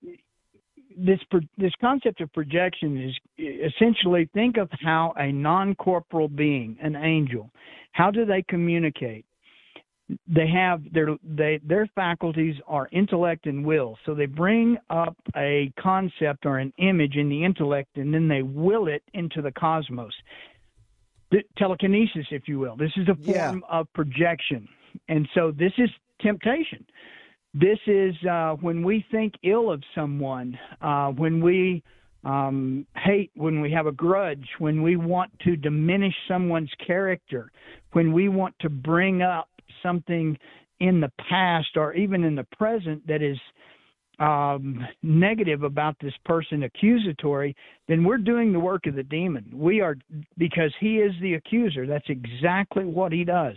this 0.97 1.19
this 1.59 1.73
concept 1.81 2.21
of 2.21 2.33
projection 2.33 3.03
is 3.03 3.15
essentially 3.39 4.31
think 4.33 4.59
of 4.59 4.71
how 4.81 5.13
a 5.17 5.33
non-corporal 5.33 6.29
being, 6.29 6.79
an 6.81 6.95
angel, 6.95 7.51
how 7.91 8.13
do 8.13 8.25
they 8.25 8.45
communicate? 8.49 9.27
They 10.27 10.49
have 10.49 10.83
their 10.93 11.17
they 11.23 11.61
their 11.65 11.87
faculties 11.95 12.57
are 12.67 12.89
intellect 12.93 13.47
and 13.47 13.65
will. 13.65 13.97
So 14.05 14.15
they 14.15 14.27
bring 14.27 14.77
up 14.91 15.17
a 15.37 15.73
concept 15.79 16.45
or 16.45 16.59
an 16.59 16.73
image 16.79 17.17
in 17.17 17.29
the 17.29 17.45
intellect 17.45 17.97
and 17.97 18.13
then 18.13 18.29
they 18.29 18.43
will 18.43 18.89
it 18.89 19.03
into 19.15 19.43
the 19.43 19.53
cosmos. 19.53 20.13
The 21.31 21.43
telekinesis 21.57 22.27
if 22.31 22.47
you 22.47 22.59
will. 22.59 22.77
This 22.77 22.93
is 22.97 23.09
a 23.09 23.15
form 23.15 23.63
yeah. 23.67 23.81
of 23.81 23.93
projection. 23.95 24.69
And 25.09 25.29
so 25.35 25.51
this 25.51 25.73
is 25.79 25.89
temptation. 26.21 26.85
This 27.55 27.79
is 27.87 28.15
uh, 28.31 28.55
when 28.61 28.83
we 28.83 29.05
think 29.11 29.35
ill 29.43 29.71
of 29.71 29.83
someone 29.95 30.59
uh, 30.81 31.09
when 31.09 31.41
we 31.43 31.83
um, 32.25 32.87
hate, 32.97 33.31
when 33.35 33.61
we 33.61 33.73
have 33.73 33.87
a 33.87 33.93
grudge, 33.93 34.47
when 34.59 34.83
we 34.83 34.97
want 34.97 35.31
to 35.41 35.57
diminish 35.57 36.15
someone's 36.29 36.71
character, 36.85 37.51
when 37.93 38.13
we 38.13 38.29
want 38.29 38.55
to 38.61 38.71
bring 38.71 39.23
up 39.23 39.49
something 39.83 40.39
in 40.81 41.01
the 41.01 41.13
past 41.29 41.77
or 41.77 41.95
even 41.95 42.25
in 42.25 42.35
the 42.35 42.47
present 42.57 43.07
that 43.07 43.23
is 43.23 43.39
um, 44.19 44.87
negative 45.03 45.63
about 45.63 45.97
this 46.01 46.13
person, 46.25 46.63
accusatory, 46.63 47.57
then 47.89 48.05
we're 48.05 48.19
doing 48.19 48.53
the 48.53 48.61
work 48.61 48.87
of 48.87 48.95
the 48.95 49.03
demon. 49.03 49.51
We 49.53 49.81
are 49.81 49.97
because 50.39 50.73
he 50.81 50.97
is 50.97 51.13
the 51.21 51.35
accuser. 51.35 51.87
That's 51.87 52.09
exactly 52.09 52.85
what 52.85 53.13
he 53.13 53.25
does. 53.25 53.57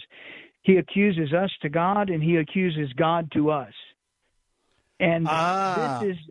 He 0.62 0.78
accuses 0.78 1.34
us 1.34 1.52
to 1.62 1.70
God, 1.70 2.10
and 2.10 2.24
he 2.24 2.38
accuses 2.38 2.92
God 2.94 3.32
to 3.34 3.52
us. 3.52 3.74
And 5.00 5.28
ah, 5.30 6.00
this 6.02 6.16
is 6.16 6.24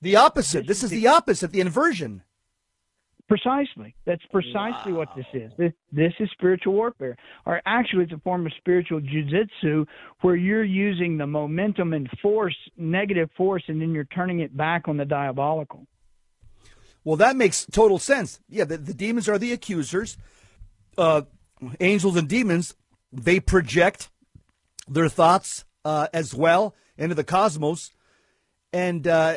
the 0.00 0.16
opposite. 0.16 0.66
This, 0.66 0.80
this 0.80 0.84
is 0.84 0.90
the, 0.90 1.00
the 1.00 1.08
opposite. 1.08 1.50
The 1.50 1.60
inversion. 1.60 2.22
Precisely. 3.28 3.94
That's 4.06 4.24
precisely 4.32 4.92
wow. 4.92 5.00
what 5.00 5.08
this 5.14 5.26
is. 5.34 5.52
This, 5.58 5.72
this 5.92 6.14
is 6.18 6.30
spiritual 6.32 6.72
warfare. 6.72 7.14
Or 7.44 7.60
actually, 7.66 8.04
it's 8.04 8.12
a 8.12 8.18
form 8.18 8.46
of 8.46 8.52
spiritual 8.56 9.02
jujitsu 9.02 9.86
where 10.22 10.34
you're 10.34 10.64
using 10.64 11.18
the 11.18 11.26
momentum 11.26 11.92
and 11.92 12.08
force, 12.22 12.56
negative 12.78 13.28
force, 13.36 13.62
and 13.68 13.82
then 13.82 13.92
you're 13.92 14.04
turning 14.04 14.40
it 14.40 14.56
back 14.56 14.88
on 14.88 14.96
the 14.96 15.04
diabolical. 15.04 15.86
Well, 17.04 17.16
that 17.16 17.36
makes 17.36 17.66
total 17.66 17.98
sense. 17.98 18.40
Yeah, 18.48 18.64
the, 18.64 18.78
the 18.78 18.94
demons 18.94 19.28
are 19.28 19.38
the 19.38 19.52
accusers. 19.52 20.16
Uh, 20.96 21.22
angels 21.80 22.16
and 22.16 22.28
demons, 22.28 22.74
they 23.12 23.40
project 23.40 24.08
their 24.88 25.10
thoughts 25.10 25.66
uh, 25.84 26.08
as 26.14 26.34
well 26.34 26.74
into 26.96 27.14
the 27.14 27.24
cosmos 27.24 27.90
and 28.72 29.06
uh, 29.06 29.34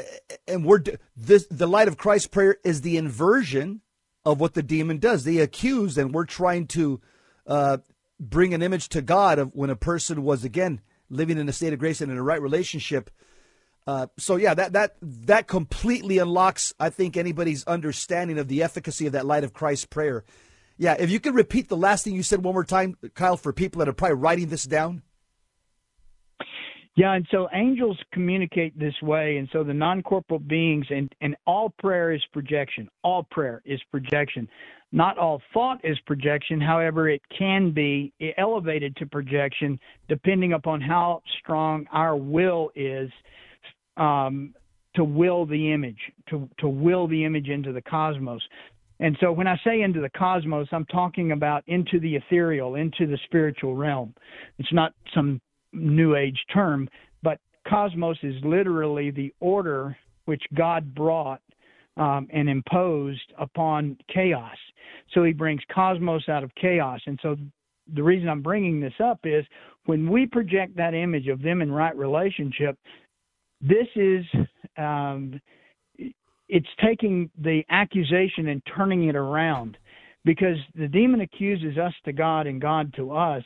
and 0.47 0.65
we're 0.65 0.83
this 1.15 1.47
the 1.49 1.67
light 1.67 1.87
of 1.87 1.97
Christ 1.97 2.31
prayer 2.31 2.57
is 2.63 2.81
the 2.81 2.97
inversion 2.97 3.81
of 4.25 4.39
what 4.39 4.53
the 4.53 4.63
demon 4.63 4.97
does. 4.97 5.23
They 5.23 5.37
accuse, 5.37 5.97
and 5.97 6.13
we're 6.13 6.25
trying 6.25 6.67
to 6.67 7.01
uh, 7.47 7.77
bring 8.19 8.53
an 8.53 8.61
image 8.61 8.89
to 8.89 9.01
God 9.01 9.39
of 9.39 9.53
when 9.55 9.69
a 9.69 9.75
person 9.75 10.23
was 10.23 10.43
again 10.43 10.81
living 11.09 11.37
in 11.37 11.49
a 11.49 11.53
state 11.53 11.73
of 11.73 11.79
grace 11.79 12.01
and 12.01 12.11
in 12.11 12.17
a 12.17 12.23
right 12.23 12.41
relationship. 12.41 13.09
Uh, 13.87 14.07
so 14.17 14.35
yeah, 14.35 14.53
that 14.53 14.73
that 14.73 14.95
that 15.01 15.47
completely 15.47 16.17
unlocks, 16.17 16.73
I 16.79 16.89
think, 16.89 17.17
anybody's 17.17 17.63
understanding 17.65 18.37
of 18.37 18.47
the 18.47 18.63
efficacy 18.63 19.07
of 19.07 19.13
that 19.13 19.25
light 19.25 19.43
of 19.43 19.53
Christ 19.53 19.89
prayer. 19.89 20.23
Yeah, 20.77 20.95
if 20.97 21.09
you 21.09 21.19
could 21.19 21.35
repeat 21.35 21.69
the 21.69 21.77
last 21.77 22.03
thing 22.03 22.15
you 22.15 22.23
said 22.23 22.43
one 22.43 22.53
more 22.53 22.63
time, 22.63 22.97
Kyle, 23.13 23.37
for 23.37 23.53
people 23.53 23.79
that 23.79 23.89
are 23.89 23.93
probably 23.93 24.17
writing 24.17 24.47
this 24.47 24.63
down. 24.63 25.03
Yeah, 26.95 27.13
and 27.13 27.25
so 27.31 27.47
angels 27.53 27.97
communicate 28.11 28.77
this 28.77 28.93
way, 29.01 29.37
and 29.37 29.47
so 29.53 29.63
the 29.63 29.73
non-corporal 29.73 30.39
beings, 30.39 30.85
and 30.89 31.13
and 31.21 31.35
all 31.45 31.73
prayer 31.79 32.11
is 32.11 32.21
projection. 32.33 32.89
All 33.01 33.23
prayer 33.31 33.61
is 33.65 33.79
projection. 33.91 34.47
Not 34.91 35.17
all 35.17 35.41
thought 35.53 35.79
is 35.85 35.97
projection. 36.05 36.59
However, 36.59 37.07
it 37.07 37.21
can 37.37 37.71
be 37.71 38.11
elevated 38.37 38.97
to 38.97 39.05
projection 39.05 39.79
depending 40.09 40.51
upon 40.51 40.81
how 40.81 41.21
strong 41.39 41.87
our 41.93 42.17
will 42.17 42.71
is 42.75 43.09
um, 43.95 44.53
to 44.95 45.05
will 45.05 45.45
the 45.45 45.71
image, 45.71 45.99
to 46.29 46.49
to 46.59 46.67
will 46.67 47.07
the 47.07 47.23
image 47.23 47.47
into 47.47 47.71
the 47.71 47.81
cosmos. 47.81 48.41
And 48.99 49.17
so 49.21 49.31
when 49.31 49.47
I 49.47 49.57
say 49.63 49.81
into 49.81 50.01
the 50.01 50.09
cosmos, 50.09 50.67
I'm 50.73 50.85
talking 50.85 51.31
about 51.31 51.63
into 51.67 52.01
the 52.01 52.17
ethereal, 52.17 52.75
into 52.75 53.07
the 53.07 53.17
spiritual 53.23 53.75
realm. 53.75 54.13
It's 54.59 54.73
not 54.73 54.93
some 55.15 55.39
new 55.73 56.15
age 56.15 56.39
term, 56.53 56.89
but 57.23 57.39
cosmos 57.67 58.17
is 58.23 58.35
literally 58.43 59.11
the 59.11 59.33
order 59.39 59.97
which 60.25 60.43
God 60.53 60.93
brought 60.93 61.41
um, 61.97 62.27
and 62.31 62.49
imposed 62.49 63.33
upon 63.37 63.97
chaos. 64.13 64.55
So 65.13 65.23
he 65.23 65.33
brings 65.33 65.61
cosmos 65.73 66.29
out 66.29 66.43
of 66.43 66.53
chaos. 66.55 67.01
And 67.05 67.19
so 67.21 67.35
the 67.93 68.03
reason 68.03 68.29
I'm 68.29 68.41
bringing 68.41 68.79
this 68.79 68.93
up 69.03 69.19
is 69.23 69.45
when 69.85 70.09
we 70.09 70.25
project 70.25 70.75
that 70.77 70.93
image 70.93 71.27
of 71.27 71.41
them 71.41 71.61
in 71.61 71.71
right 71.71 71.95
relationship, 71.95 72.77
this 73.61 73.87
is 73.95 74.25
um, 74.77 75.39
it's 76.47 76.67
taking 76.83 77.29
the 77.41 77.63
accusation 77.69 78.49
and 78.49 78.61
turning 78.75 79.07
it 79.07 79.15
around 79.15 79.77
because 80.25 80.57
the 80.75 80.87
demon 80.87 81.21
accuses 81.21 81.77
us 81.77 81.93
to 82.05 82.13
God 82.13 82.45
and 82.45 82.61
God 82.61 82.93
to 82.95 83.11
us 83.11 83.43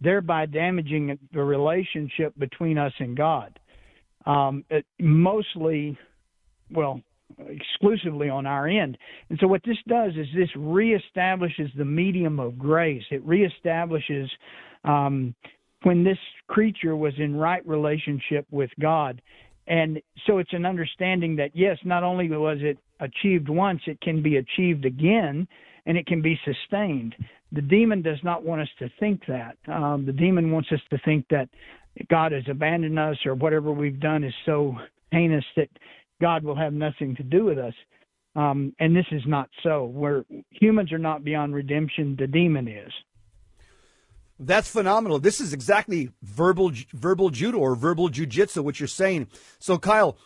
thereby 0.00 0.46
damaging 0.46 1.18
the 1.32 1.42
relationship 1.42 2.34
between 2.38 2.78
us 2.78 2.92
and 2.98 3.16
God. 3.16 3.58
Um, 4.26 4.64
mostly, 4.98 5.96
well, 6.70 7.00
exclusively 7.48 8.28
on 8.28 8.46
our 8.46 8.68
end. 8.68 8.98
And 9.30 9.38
so 9.40 9.46
what 9.46 9.62
this 9.64 9.78
does 9.88 10.12
is 10.12 10.26
this 10.34 10.50
reestablishes 10.56 11.74
the 11.76 11.84
medium 11.84 12.40
of 12.40 12.58
grace. 12.58 13.02
It 13.10 13.26
reestablishes 13.26 14.28
um, 14.84 15.34
when 15.82 16.04
this 16.04 16.18
creature 16.48 16.96
was 16.96 17.14
in 17.18 17.36
right 17.36 17.66
relationship 17.66 18.46
with 18.50 18.70
God. 18.80 19.20
And 19.66 20.00
so 20.26 20.38
it's 20.38 20.52
an 20.52 20.64
understanding 20.64 21.36
that 21.36 21.50
yes, 21.54 21.78
not 21.84 22.04
only 22.04 22.28
was 22.28 22.58
it 22.60 22.78
achieved 23.00 23.48
once, 23.48 23.80
it 23.86 24.00
can 24.00 24.22
be 24.22 24.36
achieved 24.36 24.84
again 24.84 25.48
and 25.86 25.96
it 25.96 26.06
can 26.06 26.20
be 26.20 26.38
sustained. 26.44 27.14
The 27.52 27.62
demon 27.62 28.02
does 28.02 28.18
not 28.22 28.44
want 28.44 28.60
us 28.60 28.68
to 28.80 28.90
think 29.00 29.22
that. 29.28 29.56
Um, 29.68 30.04
the 30.04 30.12
demon 30.12 30.50
wants 30.50 30.70
us 30.72 30.80
to 30.90 30.98
think 31.04 31.26
that 31.30 31.48
God 32.10 32.32
has 32.32 32.42
abandoned 32.48 32.98
us 32.98 33.16
or 33.24 33.34
whatever 33.34 33.72
we've 33.72 34.00
done 34.00 34.24
is 34.24 34.34
so 34.44 34.74
heinous 35.12 35.44
that 35.56 35.68
God 36.20 36.44
will 36.44 36.56
have 36.56 36.72
nothing 36.72 37.14
to 37.16 37.22
do 37.22 37.44
with 37.44 37.58
us. 37.58 37.74
Um, 38.34 38.74
and 38.78 38.94
this 38.94 39.06
is 39.12 39.22
not 39.26 39.48
so. 39.62 39.84
Where 39.84 40.24
humans 40.50 40.92
are 40.92 40.98
not 40.98 41.24
beyond 41.24 41.54
redemption, 41.54 42.16
the 42.18 42.26
demon 42.26 42.68
is. 42.68 42.92
That's 44.38 44.68
phenomenal. 44.68 45.18
This 45.18 45.40
is 45.40 45.54
exactly 45.54 46.10
verbal 46.22 46.70
verbal 46.92 47.30
judo 47.30 47.58
or 47.58 47.74
verbal 47.74 48.10
jujitsu, 48.10 48.62
what 48.62 48.78
you're 48.78 48.86
saying. 48.86 49.28
So, 49.58 49.78
Kyle, 49.78 50.18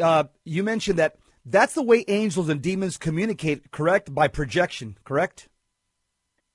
uh, 0.00 0.24
you 0.44 0.64
mentioned 0.64 0.98
that 0.98 1.16
that's 1.44 1.74
the 1.74 1.82
way 1.82 2.04
angels 2.08 2.48
and 2.48 2.62
demons 2.62 2.96
communicate, 2.96 3.70
correct? 3.70 4.14
By 4.14 4.28
projection, 4.28 4.96
correct? 5.04 5.48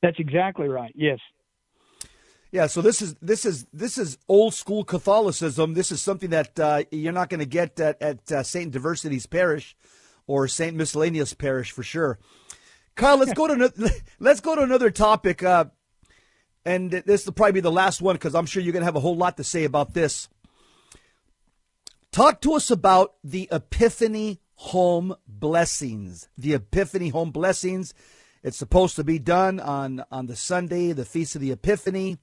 That's 0.01 0.19
exactly 0.19 0.67
right. 0.67 0.91
Yes. 0.95 1.19
Yeah, 2.51 2.65
so 2.65 2.81
this 2.81 3.01
is 3.01 3.15
this 3.21 3.45
is 3.45 3.67
this 3.71 3.99
is 3.99 4.17
old 4.27 4.55
school 4.55 4.83
Catholicism. 4.83 5.75
This 5.75 5.91
is 5.91 6.01
something 6.01 6.31
that 6.31 6.59
uh, 6.59 6.83
you're 6.89 7.13
not 7.13 7.29
going 7.29 7.41
to 7.41 7.45
get 7.45 7.79
at, 7.79 8.01
at 8.01 8.31
uh, 8.31 8.41
Saint 8.41 8.71
Diversity's 8.71 9.27
Parish 9.27 9.75
or 10.25 10.47
Saint 10.47 10.75
Miscellaneous 10.75 11.35
Parish 11.35 11.71
for 11.71 11.83
sure. 11.83 12.17
Kyle, 12.95 13.17
let's 13.17 13.33
go 13.33 13.45
to 13.45 13.53
another, 13.53 13.89
let's 14.19 14.39
go 14.39 14.55
to 14.55 14.63
another 14.63 14.89
topic, 14.89 15.43
uh, 15.43 15.65
and 16.65 16.89
this 16.89 17.25
will 17.25 17.33
probably 17.33 17.53
be 17.53 17.59
the 17.61 17.71
last 17.71 18.01
one 18.01 18.15
because 18.15 18.33
I'm 18.33 18.47
sure 18.47 18.63
you're 18.63 18.73
going 18.73 18.81
to 18.81 18.85
have 18.87 18.95
a 18.95 18.99
whole 18.99 19.15
lot 19.15 19.37
to 19.37 19.43
say 19.43 19.63
about 19.63 19.93
this. 19.93 20.27
Talk 22.11 22.41
to 22.41 22.53
us 22.53 22.71
about 22.71 23.13
the 23.23 23.47
Epiphany 23.51 24.41
Home 24.59 25.15
Blessings. 25.25 26.27
The 26.37 26.53
Epiphany 26.53 27.09
Home 27.09 27.31
Blessings. 27.31 27.93
It's 28.43 28.57
supposed 28.57 28.97
to 28.97 29.05
be 29.05 29.17
done 29.17 29.61
on 29.61 30.03
on 30.11 30.25
the 30.27 30.35
Sunday, 30.35 30.91
the 30.91 31.05
Feast 31.05 31.35
of 31.35 31.41
the 31.41 31.51
Epiphany. 31.51 32.17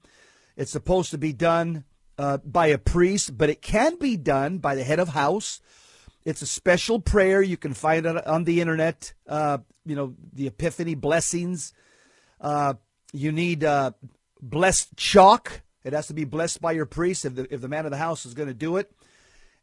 It's 0.55 0.71
supposed 0.71 1.11
to 1.13 1.19
be 1.19 1.33
done 1.33 1.85
uh, 2.19 2.37
by 2.39 2.67
a 2.67 2.77
priest, 2.77 3.39
but 3.39 3.49
it 3.49 3.63
can 3.63 3.97
be 3.97 4.19
done 4.19 4.59
by 4.59 4.75
the 4.75 4.85
head 4.85 4.99
of 4.99 5.09
house. 5.09 5.63
It's 6.27 6.43
a 6.43 6.47
special 6.47 7.01
prayer. 7.01 7.41
You 7.41 7.57
can 7.57 7.73
find 7.73 8.05
it 8.05 8.27
on 8.27 8.45
the 8.45 8.61
internet. 8.61 9.15
Uh, 9.27 9.59
you 9.87 9.97
know, 9.97 10.15
the 10.35 10.47
Epiphany 10.47 10.95
blessings. 10.95 11.73
Uh, 12.39 12.75
you 13.15 13.33
need 13.33 13.65
uh, 13.65 13.93
blessed 14.43 14.95
chalk. 14.97 15.63
It 15.85 15.95
has 15.95 16.09
to 16.09 16.15
be 16.15 16.25
blessed 16.25 16.61
by 16.61 16.73
your 16.73 16.87
priest 16.87 17.25
if 17.25 17.35
the, 17.35 17.53
if 17.53 17.63
the 17.63 17.69
man 17.69 17.87
of 17.87 17.93
the 17.93 17.97
house 17.97 18.27
is 18.27 18.35
going 18.35 18.49
to 18.49 18.55
do 18.55 18.77
it. 18.77 18.93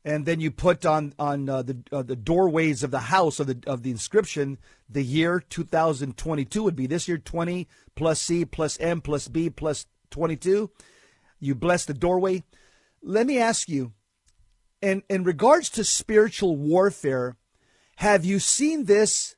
And 0.06 0.26
then 0.26 0.42
you 0.42 0.52
put 0.52 0.86
on 0.86 1.14
on 1.18 1.50
uh, 1.50 1.62
the 1.62 1.78
uh, 1.92 2.04
the 2.04 2.16
doorways 2.16 2.84
of 2.84 2.92
the 2.92 3.00
house 3.00 3.40
of 3.40 3.48
the 3.48 3.60
of 3.66 3.84
the 3.84 3.92
inscription 3.92 4.58
the 4.90 5.04
year 5.04 5.40
2022 5.40 6.62
would 6.62 6.76
be 6.76 6.88
this 6.88 7.08
year 7.08 7.18
20 7.18 7.68
plus 7.96 8.22
C 8.22 8.44
plus 8.44 8.78
M 8.80 9.02
plus 9.02 9.28
B 9.28 9.50
plus 9.50 9.86
22. 10.12 10.70
You 11.40 11.56
bless 11.56 11.86
the 11.86 11.94
doorway. 11.94 12.44
Let 13.02 13.28
me 13.28 13.38
ask 13.38 13.68
you, 13.68 13.92
in, 14.82 15.04
in 15.10 15.24
regards 15.24 15.70
to 15.72 15.84
spiritual 15.84 16.56
warfare, 16.56 17.36
have 17.98 18.24
you 18.24 18.40
seen 18.40 18.86
this 18.86 19.36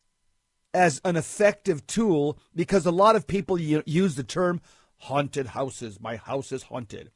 as 0.73 1.01
an 1.03 1.15
effective 1.15 1.87
tool? 1.87 2.37
Because 2.55 2.85
a 2.85 2.91
lot 2.91 3.15
of 3.15 3.25
people 3.25 3.59
use 3.59 4.15
the 4.15 4.23
term 4.23 4.61
haunted 4.97 5.47
houses. 5.47 5.99
My 5.99 6.17
house 6.17 6.51
is 6.51 6.63
haunted. 6.63 7.09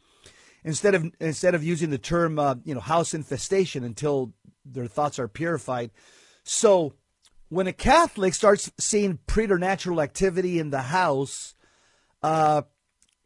Instead 0.64 0.95
of 0.95 1.05
instead 1.20 1.55
of 1.55 1.64
using 1.64 1.89
the 1.89 1.97
term 1.97 2.38
uh, 2.38 2.55
you 2.64 2.74
know 2.74 2.82
house 2.82 3.14
infestation 3.14 3.84
until 3.84 4.34
their 4.66 4.88
thoughts 4.88 5.20
are 5.20 5.28
purified. 5.28 5.91
So 6.43 6.93
when 7.49 7.68
a 7.68 7.74
Catholic 7.74 8.34
starts 8.34 8.72
seeing 8.78 9.20
preternatural 9.26 10.01
activity 10.01 10.60
in 10.60 10.70
the 10.70 10.82
house, 10.82 11.55
uh, 12.22 12.64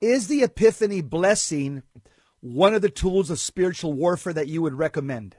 is 0.02 0.28
the 0.28 0.44
Epiphany 0.44 1.02
blessing 1.02 1.84
one 2.40 2.74
of 2.74 2.82
the 2.82 2.90
tools 2.90 3.30
of 3.30 3.40
spiritual 3.40 3.94
warfare 3.94 4.34
that 4.34 4.48
you 4.48 4.62
would 4.62 4.74
recommend? 4.74 5.36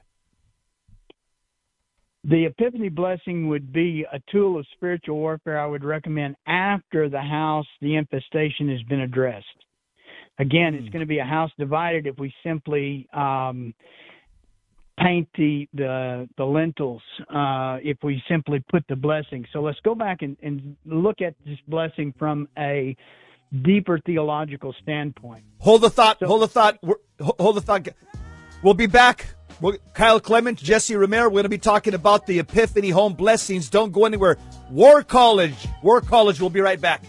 The 2.24 2.46
Epiphany 2.46 2.88
blessing 2.88 3.48
would 3.48 3.70
be 3.70 4.06
a 4.10 4.18
tool 4.32 4.58
of 4.58 4.66
spiritual 4.74 5.16
warfare 5.16 5.60
I 5.60 5.66
would 5.66 5.84
recommend 5.84 6.36
after 6.46 7.10
the 7.10 7.20
house, 7.20 7.66
the 7.82 7.96
infestation 7.96 8.70
has 8.70 8.82
been 8.88 9.00
addressed. 9.00 9.63
Again, 10.38 10.74
it's 10.74 10.86
hmm. 10.86 10.92
going 10.92 11.00
to 11.00 11.06
be 11.06 11.18
a 11.18 11.24
house 11.24 11.50
divided 11.58 12.06
if 12.06 12.18
we 12.18 12.32
simply 12.42 13.08
um, 13.12 13.74
paint 14.98 15.28
the 15.36 15.68
the, 15.74 16.28
the 16.36 16.44
lintels 16.44 17.02
uh, 17.28 17.78
if 17.82 17.98
we 18.02 18.22
simply 18.28 18.62
put 18.70 18.84
the 18.88 18.96
blessing. 18.96 19.46
So 19.52 19.60
let's 19.60 19.78
go 19.84 19.94
back 19.94 20.22
and, 20.22 20.36
and 20.42 20.76
look 20.84 21.20
at 21.20 21.34
this 21.44 21.58
blessing 21.68 22.14
from 22.18 22.48
a 22.58 22.96
deeper 23.62 24.00
theological 24.04 24.74
standpoint. 24.82 25.44
Hold 25.58 25.82
the 25.82 25.90
thought. 25.90 26.18
So, 26.18 26.26
hold 26.26 26.42
the 26.42 26.48
thought. 26.48 26.78
Hold 27.20 27.56
the 27.56 27.60
thought. 27.60 27.88
We'll 28.62 28.74
be 28.74 28.86
back. 28.86 29.34
Kyle 29.92 30.18
Clement, 30.18 30.58
Jesse 30.58 30.96
Romero. 30.96 31.28
We're 31.28 31.34
going 31.34 31.42
to 31.44 31.48
be 31.48 31.58
talking 31.58 31.94
about 31.94 32.26
the 32.26 32.40
Epiphany 32.40 32.90
Home 32.90 33.14
Blessings. 33.14 33.70
Don't 33.70 33.92
go 33.92 34.04
anywhere. 34.04 34.36
War 34.70 35.02
College. 35.02 35.54
War 35.82 36.00
College. 36.00 36.40
We'll 36.40 36.50
be 36.50 36.60
right 36.60 36.80
back. 36.80 37.04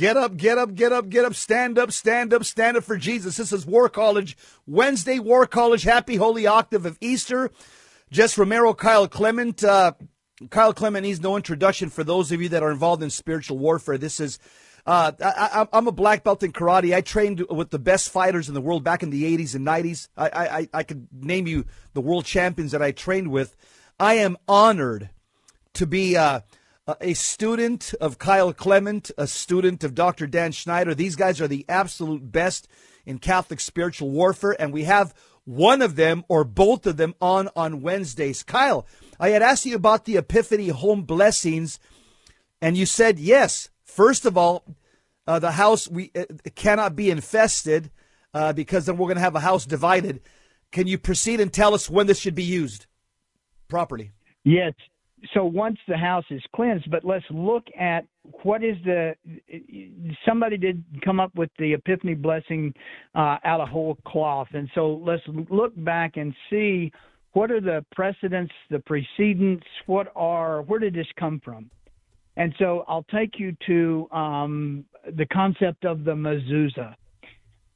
Get 0.00 0.16
up, 0.16 0.38
get 0.38 0.56
up, 0.56 0.74
get 0.74 0.92
up, 0.92 1.10
get 1.10 1.26
up, 1.26 1.34
stand 1.34 1.78
up, 1.78 1.92
stand 1.92 2.32
up, 2.32 2.46
stand 2.46 2.78
up 2.78 2.84
for 2.84 2.96
Jesus. 2.96 3.36
This 3.36 3.52
is 3.52 3.66
War 3.66 3.90
College, 3.90 4.34
Wednesday, 4.66 5.18
War 5.18 5.46
College, 5.46 5.82
Happy 5.82 6.16
Holy 6.16 6.46
Octave 6.46 6.86
of 6.86 6.96
Easter. 7.02 7.50
Jess 8.10 8.38
Romero, 8.38 8.72
Kyle 8.72 9.06
Clement. 9.06 9.62
Uh, 9.62 9.92
Kyle 10.48 10.72
Clement 10.72 11.02
needs 11.02 11.20
no 11.20 11.36
introduction 11.36 11.90
for 11.90 12.02
those 12.02 12.32
of 12.32 12.40
you 12.40 12.48
that 12.48 12.62
are 12.62 12.70
involved 12.70 13.02
in 13.02 13.10
spiritual 13.10 13.58
warfare. 13.58 13.98
This 13.98 14.20
is, 14.20 14.38
uh, 14.86 15.12
I, 15.20 15.66
am 15.70 15.86
a 15.86 15.92
black 15.92 16.24
belt 16.24 16.42
in 16.42 16.52
karate. 16.52 16.96
I 16.96 17.02
trained 17.02 17.44
with 17.50 17.68
the 17.68 17.78
best 17.78 18.08
fighters 18.08 18.48
in 18.48 18.54
the 18.54 18.62
world 18.62 18.82
back 18.82 19.02
in 19.02 19.10
the 19.10 19.36
80s 19.36 19.54
and 19.54 19.66
90s. 19.66 20.08
I, 20.16 20.30
I, 20.32 20.68
I 20.72 20.82
could 20.82 21.08
name 21.12 21.46
you 21.46 21.66
the 21.92 22.00
world 22.00 22.24
champions 22.24 22.72
that 22.72 22.80
I 22.80 22.92
trained 22.92 23.30
with. 23.30 23.54
I 23.98 24.14
am 24.14 24.38
honored 24.48 25.10
to 25.74 25.86
be, 25.86 26.16
uh, 26.16 26.40
a 27.00 27.14
student 27.14 27.94
of 28.00 28.18
Kyle 28.18 28.52
Clement, 28.52 29.10
a 29.18 29.26
student 29.26 29.84
of 29.84 29.94
Dr. 29.94 30.26
Dan 30.26 30.52
Schneider. 30.52 30.94
These 30.94 31.16
guys 31.16 31.40
are 31.40 31.48
the 31.48 31.64
absolute 31.68 32.32
best 32.32 32.68
in 33.04 33.18
Catholic 33.18 33.60
spiritual 33.60 34.10
warfare, 34.10 34.56
and 34.58 34.72
we 34.72 34.84
have 34.84 35.14
one 35.44 35.82
of 35.82 35.96
them 35.96 36.24
or 36.28 36.44
both 36.44 36.86
of 36.86 36.96
them 36.96 37.14
on 37.20 37.48
on 37.56 37.82
Wednesdays. 37.82 38.42
Kyle, 38.42 38.86
I 39.18 39.30
had 39.30 39.42
asked 39.42 39.66
you 39.66 39.74
about 39.76 40.04
the 40.04 40.16
Epiphany 40.16 40.68
home 40.68 41.02
blessings, 41.02 41.78
and 42.60 42.76
you 42.76 42.86
said 42.86 43.18
yes. 43.18 43.68
First 43.82 44.24
of 44.24 44.36
all, 44.38 44.64
uh, 45.26 45.38
the 45.38 45.52
house 45.52 45.88
we 45.88 46.10
uh, 46.14 46.24
cannot 46.54 46.96
be 46.96 47.10
infested 47.10 47.90
uh, 48.32 48.52
because 48.52 48.86
then 48.86 48.96
we're 48.96 49.08
going 49.08 49.16
to 49.16 49.22
have 49.22 49.36
a 49.36 49.40
house 49.40 49.66
divided. 49.66 50.20
Can 50.72 50.86
you 50.86 50.98
proceed 50.98 51.40
and 51.40 51.52
tell 51.52 51.74
us 51.74 51.90
when 51.90 52.06
this 52.06 52.18
should 52.18 52.34
be 52.34 52.44
used 52.44 52.86
properly? 53.68 54.12
Yes, 54.44 54.72
so 55.34 55.44
once 55.44 55.78
the 55.86 55.96
house 55.96 56.24
is 56.30 56.42
cleansed, 56.54 56.90
but 56.90 57.04
let's 57.04 57.24
look 57.30 57.64
at 57.78 58.06
what 58.42 58.62
is 58.62 58.76
the 58.84 59.14
somebody 60.26 60.56
did 60.56 60.82
come 61.04 61.20
up 61.20 61.34
with 61.34 61.50
the 61.58 61.74
epiphany 61.74 62.14
blessing 62.14 62.72
uh, 63.14 63.36
out 63.44 63.60
of 63.60 63.68
whole 63.68 63.96
cloth, 64.06 64.48
and 64.52 64.68
so 64.74 65.02
let's 65.04 65.22
look 65.50 65.72
back 65.84 66.16
and 66.16 66.34
see 66.48 66.90
what 67.32 67.50
are 67.50 67.60
the 67.60 67.84
precedents, 67.92 68.52
the 68.70 68.80
precedents, 68.80 69.66
what 69.86 70.12
are 70.16 70.62
where 70.62 70.80
did 70.80 70.94
this 70.94 71.06
come 71.18 71.40
from? 71.44 71.70
And 72.36 72.54
so 72.58 72.84
I'll 72.88 73.06
take 73.12 73.38
you 73.38 73.54
to 73.66 74.08
um, 74.12 74.84
the 75.16 75.26
concept 75.26 75.84
of 75.84 76.04
the 76.04 76.12
mezuzah. 76.12 76.94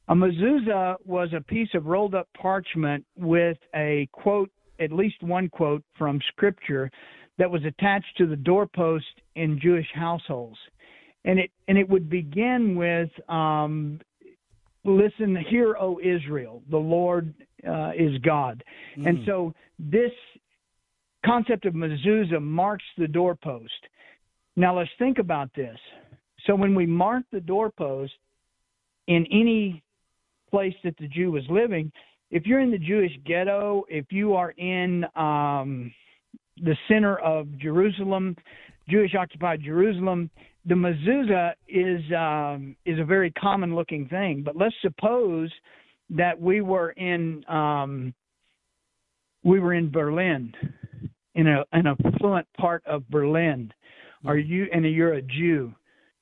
A 0.07 0.15
mezuzah 0.15 0.95
was 1.05 1.29
a 1.35 1.41
piece 1.41 1.69
of 1.73 1.85
rolled 1.85 2.15
up 2.15 2.27
parchment 2.39 3.05
with 3.17 3.57
a 3.75 4.07
quote, 4.11 4.51
at 4.79 4.91
least 4.91 5.21
one 5.21 5.49
quote 5.49 5.83
from 5.97 6.19
scripture 6.29 6.91
that 7.37 7.49
was 7.49 7.63
attached 7.65 8.17
to 8.17 8.27
the 8.27 8.35
doorpost 8.35 9.05
in 9.35 9.59
Jewish 9.61 9.87
households. 9.93 10.57
And 11.25 11.39
it 11.39 11.51
and 11.67 11.77
it 11.77 11.89
would 11.89 12.09
begin 12.09 12.75
with 12.75 13.09
um, 13.29 13.99
listen, 14.83 15.35
hear, 15.49 15.75
O 15.79 15.99
Israel, 15.99 16.61
the 16.69 16.77
Lord 16.77 17.33
uh, 17.67 17.91
is 17.97 18.17
God. 18.19 18.63
Mm. 18.97 19.09
And 19.09 19.19
so 19.25 19.53
this 19.79 20.11
concept 21.25 21.65
of 21.65 21.73
mezuzah 21.73 22.41
marks 22.41 22.85
the 22.97 23.07
doorpost. 23.07 23.71
Now 24.55 24.77
let's 24.77 24.91
think 24.99 25.17
about 25.17 25.49
this. 25.55 25.77
So 26.45 26.55
when 26.55 26.75
we 26.75 26.85
mark 26.85 27.23
the 27.31 27.41
doorpost 27.41 28.13
in 29.07 29.25
any 29.31 29.83
place 30.49 30.73
that 30.83 30.95
the 30.97 31.07
Jew 31.07 31.31
was 31.31 31.43
living. 31.49 31.91
If 32.31 32.45
you're 32.45 32.59
in 32.59 32.71
the 32.71 32.77
Jewish 32.77 33.11
ghetto, 33.25 33.83
if 33.89 34.05
you 34.09 34.35
are 34.35 34.51
in 34.51 35.05
um, 35.15 35.93
the 36.61 36.75
center 36.87 37.17
of 37.17 37.47
Jerusalem, 37.57 38.35
Jewish 38.89 39.15
occupied 39.15 39.61
Jerusalem, 39.63 40.29
the 40.65 40.75
mezuzah 40.75 41.53
is 41.67 42.01
um, 42.13 42.75
is 42.85 42.99
a 42.99 43.03
very 43.03 43.31
common 43.31 43.75
looking 43.75 44.07
thing. 44.07 44.41
But 44.43 44.55
let's 44.55 44.75
suppose 44.81 45.51
that 46.11 46.39
we 46.39 46.61
were 46.61 46.91
in 46.91 47.43
um, 47.47 48.13
we 49.43 49.59
were 49.59 49.73
in 49.73 49.91
Berlin, 49.91 50.53
in 51.35 51.47
a 51.47 51.63
an 51.71 51.87
affluent 51.87 52.47
part 52.57 52.83
of 52.85 53.07
Berlin. 53.09 53.71
Are 54.25 54.37
you 54.37 54.67
and 54.73 54.85
you're 54.85 55.13
a 55.13 55.21
Jew? 55.21 55.73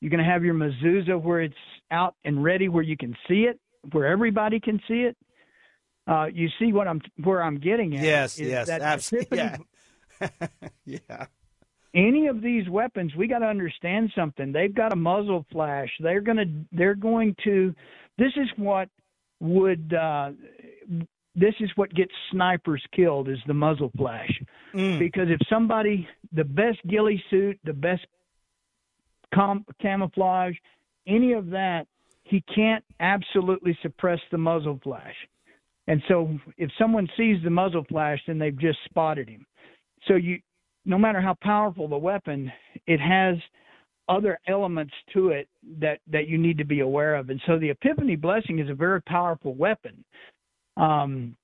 You're 0.01 0.09
going 0.09 0.23
to 0.23 0.29
have 0.29 0.43
your 0.43 0.55
mezuzah 0.55 1.21
where 1.21 1.41
it's 1.41 1.55
out 1.89 2.15
and 2.25 2.43
ready, 2.43 2.67
where 2.67 2.83
you 2.83 2.97
can 2.97 3.15
see 3.27 3.43
it 3.43 3.57
where 3.91 4.07
everybody 4.07 4.59
can 4.59 4.79
see 4.87 5.01
it. 5.01 5.17
Uh, 6.07 6.25
you 6.25 6.49
see 6.59 6.73
what 6.73 6.87
I'm 6.87 7.01
where 7.23 7.41
I'm 7.41 7.59
getting 7.59 7.95
at. 7.95 8.03
Yes, 8.03 8.39
yes, 8.39 8.69
absolutely. 8.69 9.37
Yeah. 9.37 9.57
yeah. 10.85 11.25
Any 11.95 12.27
of 12.27 12.41
these 12.41 12.67
weapons, 12.69 13.13
we 13.15 13.27
got 13.27 13.39
to 13.39 13.45
understand 13.45 14.11
something. 14.15 14.51
They've 14.51 14.73
got 14.73 14.93
a 14.93 14.95
muzzle 14.95 15.45
flash. 15.51 15.89
They're 15.99 16.21
gonna. 16.21 16.45
They're 16.71 16.95
going 16.95 17.35
to. 17.43 17.73
This 18.17 18.31
is 18.35 18.49
what 18.57 18.89
would. 19.39 19.93
Uh, 19.93 20.31
this 21.35 21.53
is 21.59 21.69
what 21.75 21.93
gets 21.93 22.11
snipers 22.31 22.83
killed 22.95 23.29
is 23.29 23.37
the 23.47 23.53
muzzle 23.53 23.91
flash. 23.97 24.31
Mm. 24.73 24.99
Because 24.99 25.29
if 25.29 25.39
somebody, 25.49 26.07
the 26.31 26.43
best 26.43 26.79
ghillie 26.87 27.23
suit, 27.29 27.59
the 27.63 27.73
best 27.73 28.05
com- 29.33 29.65
camouflage, 29.81 30.55
any 31.07 31.33
of 31.33 31.49
that 31.49 31.87
he 32.23 32.43
can't 32.55 32.83
absolutely 32.99 33.77
suppress 33.81 34.19
the 34.31 34.37
muzzle 34.37 34.79
flash. 34.83 35.15
And 35.87 36.01
so 36.07 36.39
if 36.57 36.71
someone 36.79 37.07
sees 37.17 37.37
the 37.43 37.49
muzzle 37.49 37.85
flash, 37.89 38.19
then 38.27 38.39
they've 38.39 38.57
just 38.57 38.79
spotted 38.85 39.29
him. 39.29 39.45
So 40.07 40.15
you 40.15 40.39
no 40.85 40.97
matter 40.97 41.21
how 41.21 41.35
powerful 41.41 41.87
the 41.87 41.97
weapon, 41.97 42.51
it 42.87 42.99
has 42.99 43.37
other 44.09 44.37
elements 44.47 44.93
to 45.13 45.29
it 45.29 45.47
that 45.79 45.99
that 46.11 46.27
you 46.27 46.37
need 46.37 46.57
to 46.57 46.65
be 46.65 46.81
aware 46.81 47.15
of. 47.15 47.29
And 47.29 47.41
so 47.47 47.57
the 47.57 47.69
Epiphany 47.69 48.15
blessing 48.15 48.59
is 48.59 48.69
a 48.69 48.73
very 48.73 49.01
powerful 49.01 49.53
weapon. 49.53 50.03
Um, 50.75 51.35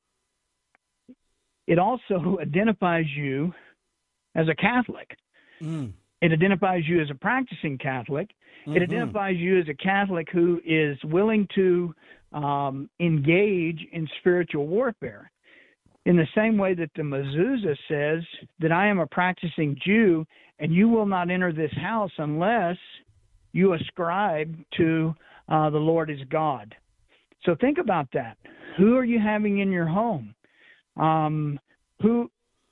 it 1.67 1.79
also 1.79 2.37
identifies 2.41 3.05
you 3.15 3.53
as 4.35 4.47
a 4.47 4.55
Catholic. 4.55 5.15
Mm. 5.61 5.93
It 6.21 6.33
identifies 6.33 6.83
you 6.85 7.01
as 7.01 7.09
a 7.09 7.15
practicing 7.15 7.77
Catholic. 7.77 8.29
Mm-hmm. 8.61 8.75
It 8.75 8.83
identifies 8.83 9.37
you 9.37 9.59
as 9.59 9.69
a 9.69 9.73
Catholic 9.73 10.27
who 10.31 10.59
is 10.65 10.97
willing 11.05 11.47
to 11.55 11.93
um, 12.33 12.89
engage 12.99 13.79
in 13.93 14.07
spiritual 14.19 14.67
warfare. 14.67 15.31
In 16.05 16.15
the 16.15 16.27
same 16.35 16.57
way 16.57 16.73
that 16.75 16.91
the 16.95 17.01
mezuzah 17.01 17.77
says 17.87 18.23
that 18.59 18.71
I 18.71 18.87
am 18.87 18.99
a 18.99 19.07
practicing 19.07 19.77
Jew 19.85 20.25
and 20.59 20.73
you 20.73 20.89
will 20.89 21.05
not 21.05 21.29
enter 21.29 21.51
this 21.51 21.71
house 21.81 22.11
unless 22.17 22.77
you 23.51 23.73
ascribe 23.73 24.55
to 24.77 25.13
uh, 25.49 25.69
the 25.69 25.77
Lord 25.77 26.09
as 26.09 26.19
God. 26.29 26.75
So 27.45 27.55
think 27.59 27.77
about 27.77 28.07
that. 28.13 28.37
Who 28.77 28.95
are 28.95 29.05
you 29.05 29.19
having 29.19 29.59
in 29.59 29.71
your 29.71 29.87
home? 29.87 30.33
Um, 30.97 31.59
who 32.01 32.29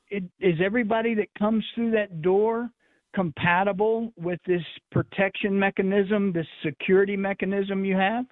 it, 0.09 0.23
is 0.39 0.55
everybody 0.63 1.15
that 1.15 1.27
comes 1.37 1.63
through 1.75 1.91
that 1.91 2.21
door 2.21 2.69
compatible 3.13 4.11
with 4.17 4.39
this 4.45 4.61
protection 4.91 5.57
mechanism, 5.57 6.31
this 6.31 6.47
security 6.63 7.17
mechanism 7.17 7.83
you 7.83 7.95
have? 7.95 8.25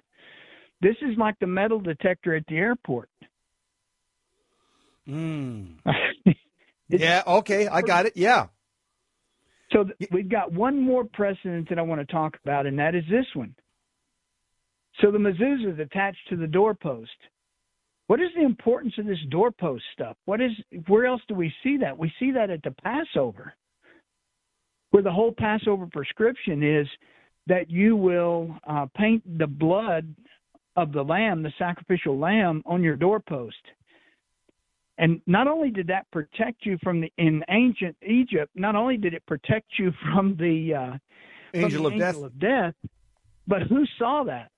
This 0.80 0.96
is 1.02 1.16
like 1.18 1.38
the 1.40 1.46
metal 1.46 1.80
detector 1.80 2.34
at 2.34 2.46
the 2.48 2.56
airport. 2.56 3.08
Mm. 5.08 5.76
yeah, 6.88 7.22
okay, 7.26 7.68
I 7.68 7.82
got 7.82 8.06
it. 8.06 8.14
Yeah. 8.16 8.46
So 9.72 9.84
th- 9.84 10.10
we've 10.12 10.28
got 10.28 10.52
one 10.52 10.80
more 10.80 11.04
precedent 11.04 11.68
that 11.68 11.78
I 11.78 11.82
want 11.82 12.00
to 12.00 12.12
talk 12.12 12.36
about, 12.44 12.66
and 12.66 12.78
that 12.78 12.94
is 12.94 13.04
this 13.10 13.26
one. 13.34 13.54
So 15.00 15.10
the 15.10 15.18
mezuzah 15.18 15.74
is 15.74 15.78
attached 15.78 16.28
to 16.30 16.36
the 16.36 16.46
doorpost. 16.46 17.10
What 18.06 18.20
is 18.20 18.28
the 18.36 18.44
importance 18.44 18.94
of 18.98 19.06
this 19.06 19.18
doorpost 19.30 19.82
stuff? 19.92 20.16
What 20.24 20.40
is 20.40 20.52
where 20.86 21.06
else 21.06 21.20
do 21.28 21.34
we 21.34 21.52
see 21.62 21.78
that? 21.78 21.98
We 21.98 22.12
see 22.20 22.32
that 22.32 22.50
at 22.50 22.62
the 22.62 22.70
Passover 22.70 23.54
where 24.90 25.02
the 25.02 25.12
whole 25.12 25.32
Passover 25.36 25.86
prescription 25.92 26.62
is 26.62 26.86
that 27.48 27.70
you 27.70 27.96
will 27.96 28.56
uh, 28.66 28.86
paint 28.96 29.22
the 29.38 29.46
blood 29.46 30.14
of 30.76 30.92
the 30.92 31.02
lamb, 31.02 31.42
the 31.42 31.52
sacrificial 31.58 32.18
lamb, 32.18 32.62
on 32.64 32.82
your 32.82 32.96
doorpost. 32.96 33.56
And 34.98 35.20
not 35.26 35.46
only 35.46 35.70
did 35.70 35.88
that 35.88 36.10
protect 36.10 36.64
you 36.64 36.78
from 36.82 37.00
the 37.00 37.12
in 37.18 37.44
ancient 37.50 37.96
Egypt, 38.06 38.50
not 38.54 38.74
only 38.74 38.96
did 38.96 39.14
it 39.14 39.24
protect 39.26 39.66
you 39.78 39.92
from 40.14 40.36
the 40.38 40.74
uh, 40.74 40.98
angel, 41.54 41.84
from 41.84 41.98
the 41.98 42.04
of, 42.04 42.06
angel 42.06 42.22
death. 42.22 42.24
of 42.24 42.38
death, 42.38 42.74
but 43.46 43.62
who 43.62 43.84
saw 43.98 44.24
that? 44.24 44.50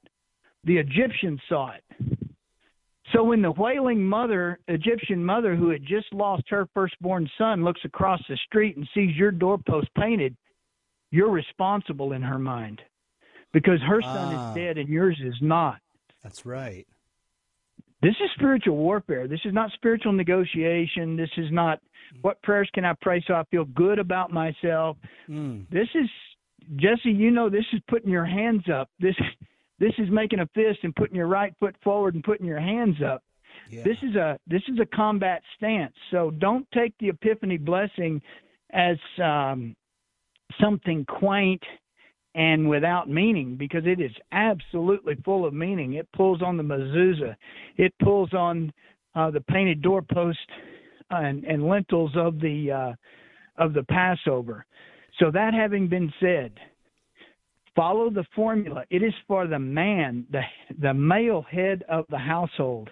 The 0.65 0.79
Egyptians 0.79 1.41
saw 1.49 1.73
it. 1.73 2.19
So 3.13 3.25
when 3.25 3.41
the 3.41 3.53
wailing 3.53 4.05
mother, 4.05 4.59
Egyptian 4.69 5.25
mother 5.25 5.57
who 5.57 5.71
had 5.71 5.83
just 5.83 6.13
lost 6.13 6.43
her 6.49 6.69
firstborn 6.75 7.29
son, 7.39 7.65
looks 7.65 7.81
across 7.85 8.21
the 8.29 8.37
street 8.47 8.77
and 8.77 8.87
sees 8.95 9.17
your 9.17 9.31
doorpost 9.31 9.89
painted, 9.95 10.37
you're 11.11 11.31
responsible 11.31 12.13
in 12.13 12.21
her 12.21 12.39
mind 12.39 12.83
because 13.53 13.81
her 13.81 14.03
son 14.03 14.35
ah, 14.35 14.51
is 14.51 14.55
dead 14.55 14.77
and 14.77 14.89
yours 14.89 15.19
is 15.25 15.37
not. 15.41 15.79
That's 16.23 16.45
right. 16.45 16.87
This 18.01 18.15
is 18.23 18.31
spiritual 18.37 18.77
warfare. 18.77 19.27
This 19.27 19.41
is 19.45 19.53
not 19.53 19.71
spiritual 19.73 20.13
negotiation. 20.13 21.17
This 21.17 21.31
is 21.37 21.51
not 21.51 21.81
what 22.23 22.41
prayers 22.43 22.71
can 22.73 22.85
I 22.85 22.95
pray 23.01 23.23
so 23.27 23.35
I 23.35 23.45
feel 23.51 23.65
good 23.65 23.99
about 23.99 24.33
myself. 24.33 24.97
Mm. 25.29 25.69
This 25.71 25.89
is 25.95 26.09
Jesse, 26.77 27.11
you 27.11 27.31
know 27.31 27.49
this 27.49 27.65
is 27.73 27.81
putting 27.89 28.11
your 28.11 28.25
hands 28.25 28.65
up. 28.73 28.89
This 29.01 29.15
this 29.79 29.93
is 29.99 30.09
making 30.11 30.41
a 30.41 30.47
fist 30.55 30.81
and 30.83 30.95
putting 30.95 31.17
your 31.17 31.29
right 31.29 31.55
foot 31.59 31.77
forward 31.83 32.15
and 32.15 32.23
putting 32.23 32.47
your 32.47 32.61
hands 32.61 32.97
up. 33.05 33.23
Yeah. 33.71 33.83
This 33.85 33.97
is 34.03 34.15
a 34.17 34.39
this 34.47 34.63
is 34.69 34.79
a 34.81 34.87
combat 34.87 35.43
stance. 35.57 35.95
So 36.11 36.31
don't 36.31 36.67
take 36.73 36.95
the 36.99 37.09
Epiphany 37.09 37.59
blessing 37.59 38.21
as 38.73 38.97
um, 39.23 39.75
something 40.61 41.05
quaint 41.05 41.63
and 42.35 42.69
without 42.69 43.09
meaning 43.09 43.57
because 43.57 43.85
it 43.85 44.01
is 44.01 44.13
absolutely 44.33 45.17
full 45.25 45.47
of 45.47 45.55
meaning. 45.55 45.95
It 45.95 46.09
pulls 46.15 46.43
on 46.43 46.57
the 46.57 46.63
mezuzah, 46.63 47.37
it 47.77 47.93
pulls 48.03 48.33
on 48.33 48.73
uh, 49.15 49.31
the 49.31 49.41
painted 49.41 49.83
doorpost 49.83 50.39
and, 51.11 51.45
and 51.45 51.69
lintels 51.69 52.13
of 52.17 52.41
the 52.41 52.71
uh, 52.71 53.63
of 53.63 53.73
the 53.73 53.83
Passover. 53.85 54.65
So 55.19 55.31
that 55.33 55.53
having 55.53 55.89
been 55.89 56.13
said, 56.21 56.53
Follow 57.79 58.11
the 58.11 58.25
formula. 58.35 58.83
It 58.91 59.05
is 59.05 59.15
for 59.29 59.47
the 59.47 59.61
man, 59.61 60.27
the 60.33 60.43
the 60.81 60.93
male 60.93 61.43
head 61.49 61.85
of 61.89 62.07
the 62.11 62.19
household, 62.19 62.91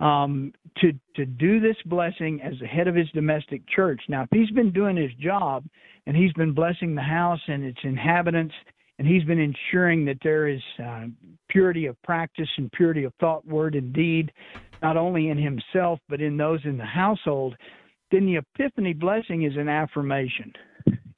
um, 0.00 0.52
to 0.78 0.92
to 1.16 1.26
do 1.26 1.60
this 1.60 1.76
blessing 1.86 2.40
as 2.42 2.54
the 2.60 2.66
head 2.66 2.88
of 2.88 2.94
his 2.94 3.08
domestic 3.10 3.62
church. 3.68 4.00
Now, 4.08 4.22
if 4.22 4.28
he's 4.30 4.50
been 4.50 4.72
doing 4.72 4.96
his 4.96 5.12
job 5.14 5.64
and 6.06 6.16
he's 6.16 6.32
been 6.34 6.52
blessing 6.52 6.94
the 6.94 7.02
house 7.02 7.40
and 7.48 7.64
its 7.64 7.80
inhabitants, 7.82 8.54
and 8.98 9.06
he's 9.06 9.24
been 9.24 9.38
ensuring 9.38 10.04
that 10.06 10.18
there 10.22 10.48
is 10.48 10.62
uh, 10.84 11.06
purity 11.48 11.86
of 11.86 12.00
practice 12.02 12.48
and 12.56 12.70
purity 12.72 13.04
of 13.04 13.12
thought, 13.20 13.46
word, 13.46 13.74
and 13.74 13.92
deed, 13.92 14.32
not 14.82 14.96
only 14.96 15.28
in 15.28 15.38
himself 15.38 15.98
but 16.08 16.20
in 16.20 16.36
those 16.36 16.60
in 16.64 16.78
the 16.78 16.84
household, 16.84 17.56
then 18.10 18.26
the 18.26 18.36
Epiphany 18.36 18.92
blessing 18.92 19.42
is 19.42 19.56
an 19.56 19.68
affirmation 19.68 20.52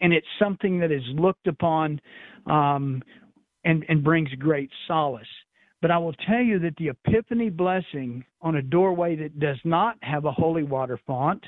and 0.01 0.12
it's 0.12 0.26
something 0.39 0.78
that 0.81 0.91
is 0.91 1.03
looked 1.14 1.47
upon 1.47 2.01
um, 2.47 3.03
and, 3.64 3.85
and 3.89 4.03
brings 4.03 4.31
great 4.39 4.70
solace. 4.87 5.26
But 5.83 5.91
I 5.91 5.99
will 5.99 6.12
tell 6.28 6.43
you 6.43 6.59
that 6.61 6.76
the 6.76 6.89
Epiphany 6.89 7.49
blessing 7.49 8.24
on 8.43 8.57
a 8.57 8.62
doorway 8.62 9.16
that 9.16 9.39
does 9.41 9.59
not 9.64 9.97
have 10.03 10.24
a 10.26 10.33
holy 10.33 10.62
water 10.62 10.99
font, 11.07 11.43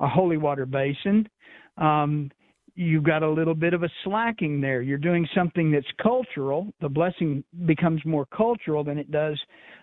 a 0.00 0.08
holy 0.08 0.38
water 0.38 0.64
basin, 0.64 1.28
um, 1.76 2.30
you've 2.74 3.04
got 3.04 3.22
a 3.22 3.30
little 3.30 3.54
bit 3.54 3.74
of 3.74 3.82
a 3.82 3.90
slacking 4.02 4.60
there. 4.60 4.82
You're 4.82 4.98
doing 4.98 5.28
something 5.34 5.70
that's 5.70 5.86
cultural. 6.02 6.72
The 6.80 6.88
blessing 6.88 7.44
becomes 7.66 8.04
more 8.04 8.26
cultural 8.26 8.84
than 8.84 8.98
it 8.98 9.10
does 9.10 9.38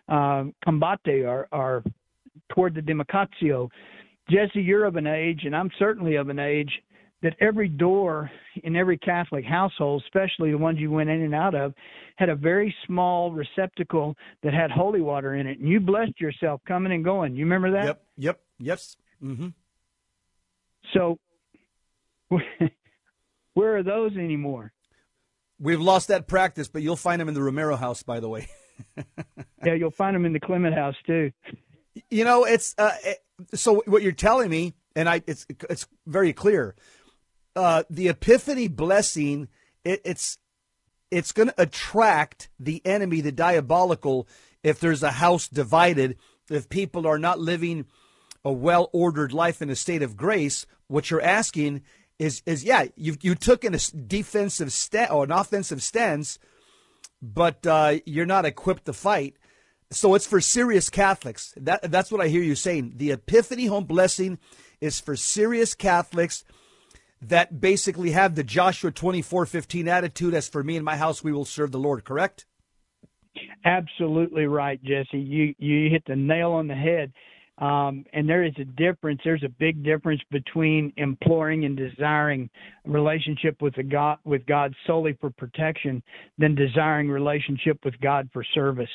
uh, 0.10 0.46
combate 0.66 1.24
or, 1.26 1.48
or 1.52 1.84
toward 2.50 2.76
the 2.76 2.82
democatio. 2.82 3.70
Jesse, 4.30 4.62
you're 4.62 4.86
of 4.86 4.96
an 4.96 5.08
age, 5.08 5.42
and 5.46 5.56
I'm 5.56 5.70
certainly 5.78 6.16
of 6.16 6.30
an 6.30 6.40
age 6.40 6.72
that 7.22 7.36
every 7.40 7.68
door 7.68 8.32
in 8.64 8.76
every 8.76 8.98
Catholic 8.98 9.46
household, 9.46 10.04
especially 10.06 10.52
the 10.52 10.58
ones 10.58 10.80
you 10.80 10.92
went 10.92 11.10
in 11.10 11.22
and 11.22 11.36
out 11.36 11.54
of, 11.54 11.74
had 12.16 12.30
a 12.30 12.36
very 12.36 12.76
small 12.86 13.32
receptacle 13.32 14.16
that 14.44 14.54
had 14.54 14.72
holy 14.72 15.02
water 15.02 15.36
in 15.36 15.48
it. 15.48 15.60
And 15.60 15.68
you 15.68 15.80
blessed 15.80 16.20
yourself 16.20 16.62
coming 16.68 16.92
and 16.92 17.04
going. 17.04 17.36
You 17.36 17.46
remember 17.46 17.72
that? 17.72 17.86
Yep, 17.86 18.04
yep, 18.18 18.42
yes. 18.60 18.98
Mm-hmm. 19.24 19.50
So, 20.94 21.20
where 23.54 23.78
are 23.78 23.84
those 23.84 24.16
anymore? 24.18 24.74
We've 25.60 25.82
lost 25.82 26.08
that 26.08 26.28
practice, 26.28 26.68
but 26.68 26.82
you'll 26.82 26.96
find 26.96 27.22
them 27.22 27.28
in 27.28 27.36
the 27.36 27.44
Romero 27.44 27.76
house, 27.76 28.02
by 28.02 28.20
the 28.20 28.28
way. 28.28 28.48
yeah, 29.64 29.74
you'll 29.74 29.92
find 29.92 30.16
them 30.16 30.26
in 30.26 30.34
the 30.34 30.40
Clement 30.40 30.74
house 30.74 30.96
too. 31.06 31.32
You 32.10 32.26
know, 32.26 32.46
it's 32.46 32.74
uh, 32.80 32.94
so 33.54 33.84
what 33.86 34.02
you're 34.02 34.12
telling 34.12 34.50
me, 34.50 34.74
and 34.96 35.08
I, 35.08 35.22
it's 35.28 35.46
it's 35.70 35.88
very 36.08 36.34
clear 36.34 36.76
uh, 37.56 37.84
the 37.90 38.10
Epiphany 38.10 38.68
blessing, 38.68 39.48
it, 39.84 40.02
it's 40.06 40.38
it's 41.10 41.32
going 41.34 41.50
to 41.50 41.62
attract 41.62 42.50
the 42.58 42.82
enemy, 42.86 43.20
the 43.20 43.34
diabolical, 43.34 44.28
if 44.64 44.80
there's 44.80 45.04
a 45.04 45.12
house 45.12 45.50
divided, 45.50 46.18
if 46.50 46.70
people 46.70 47.06
are 47.06 47.20
not 47.20 47.40
living 47.40 47.86
a 48.44 48.52
well 48.52 48.90
ordered 48.94 49.34
life 49.34 49.62
in 49.62 49.70
a 49.70 49.76
state 49.76 50.02
of 50.02 50.18
grace. 50.18 50.66
What 50.88 51.10
you're 51.10 51.22
asking 51.22 51.84
is 52.20 52.42
is 52.46 52.64
yeah, 52.64 52.86
you 52.96 53.18
you 53.22 53.36
took 53.36 53.64
in 53.64 53.76
a 53.76 53.80
defensive 54.08 54.72
stand 54.72 55.12
or 55.12 55.24
an 55.24 55.32
offensive 55.32 55.82
stance, 55.84 56.40
but 57.22 57.66
uh, 57.68 57.98
you're 58.06 58.26
not 58.26 58.46
equipped 58.46 58.86
to 58.86 58.94
fight. 58.94 59.36
So 59.92 60.16
it's 60.16 60.26
for 60.26 60.40
serious 60.40 60.90
Catholics. 60.90 61.54
That 61.58 61.92
that's 61.92 62.12
what 62.12 62.22
I 62.22 62.28
hear 62.28 62.42
you 62.42 62.56
saying. 62.56 62.94
The 62.96 63.12
Epiphany 63.12 63.66
home 63.66 63.86
blessing 63.86 64.40
is 64.80 65.00
for 65.00 65.16
serious 65.16 65.74
Catholics 65.74 66.44
that 67.22 67.62
basically 67.62 68.12
have 68.12 68.36
the 68.36 68.44
Joshua 68.44 68.92
24:15 68.92 69.88
attitude 69.88 70.34
as 70.34 70.50
for 70.50 70.64
me 70.64 70.76
and 70.76 70.86
my 70.86 70.98
house 70.98 71.24
we 71.24 71.32
will 71.32 71.46
serve 71.46 71.72
the 71.72 71.80
Lord, 71.80 72.04
correct? 72.04 72.46
Absolutely 73.64 74.46
right, 74.46 74.82
Jesse. 74.84 75.20
You 75.20 75.54
you 75.58 75.90
hit 75.90 76.04
the 76.06 76.16
nail 76.16 76.52
on 76.52 76.68
the 76.68 76.76
head. 76.76 77.14
Um, 77.58 78.06
and 78.14 78.28
there 78.28 78.44
is 78.44 78.54
a 78.58 78.66
difference. 78.66 79.22
There's 79.24 79.44
a 79.44 79.50
big 79.50 79.84
difference 79.84 80.22
between 80.32 80.92
imploring 80.98 81.64
and 81.66 81.78
desiring 81.78 82.50
relationship 82.86 83.62
with 83.62 83.76
God 83.90 84.18
with 84.26 84.46
God 84.48 84.74
solely 84.88 85.14
for 85.22 85.30
protection, 85.30 86.02
than 86.40 86.56
desiring 86.56 87.08
relationship 87.08 87.78
with 87.86 88.00
God 88.02 88.30
for 88.34 88.44
service, 88.56 88.90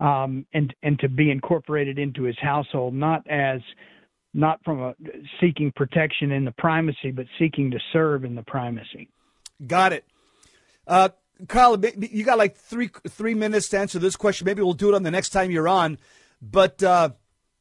um, 0.00 0.44
and 0.52 0.74
and 0.82 0.98
to 0.98 1.08
be 1.08 1.30
incorporated 1.30 1.98
into 1.98 2.24
His 2.24 2.38
household, 2.40 2.92
not 2.92 3.24
as 3.30 3.60
not 4.34 4.62
from 4.64 4.80
a 4.80 4.94
seeking 5.40 5.72
protection 5.74 6.32
in 6.32 6.44
the 6.44 6.52
primacy, 6.52 7.10
but 7.10 7.26
seeking 7.38 7.70
to 7.70 7.78
serve 7.92 8.24
in 8.24 8.34
the 8.34 8.42
primacy. 8.42 9.08
Got 9.66 9.92
it. 9.92 10.04
Uh, 10.86 11.10
Kyle, 11.46 11.78
you 11.78 12.24
got 12.24 12.38
like 12.38 12.56
three 12.56 12.90
three 13.08 13.34
minutes 13.34 13.68
to 13.70 13.78
answer 13.78 13.98
this 13.98 14.16
question. 14.16 14.44
Maybe 14.44 14.62
we'll 14.62 14.72
do 14.72 14.88
it 14.88 14.94
on 14.94 15.02
the 15.02 15.10
next 15.10 15.30
time 15.30 15.50
you're 15.50 15.68
on. 15.68 15.98
But 16.42 16.82
uh, 16.82 17.10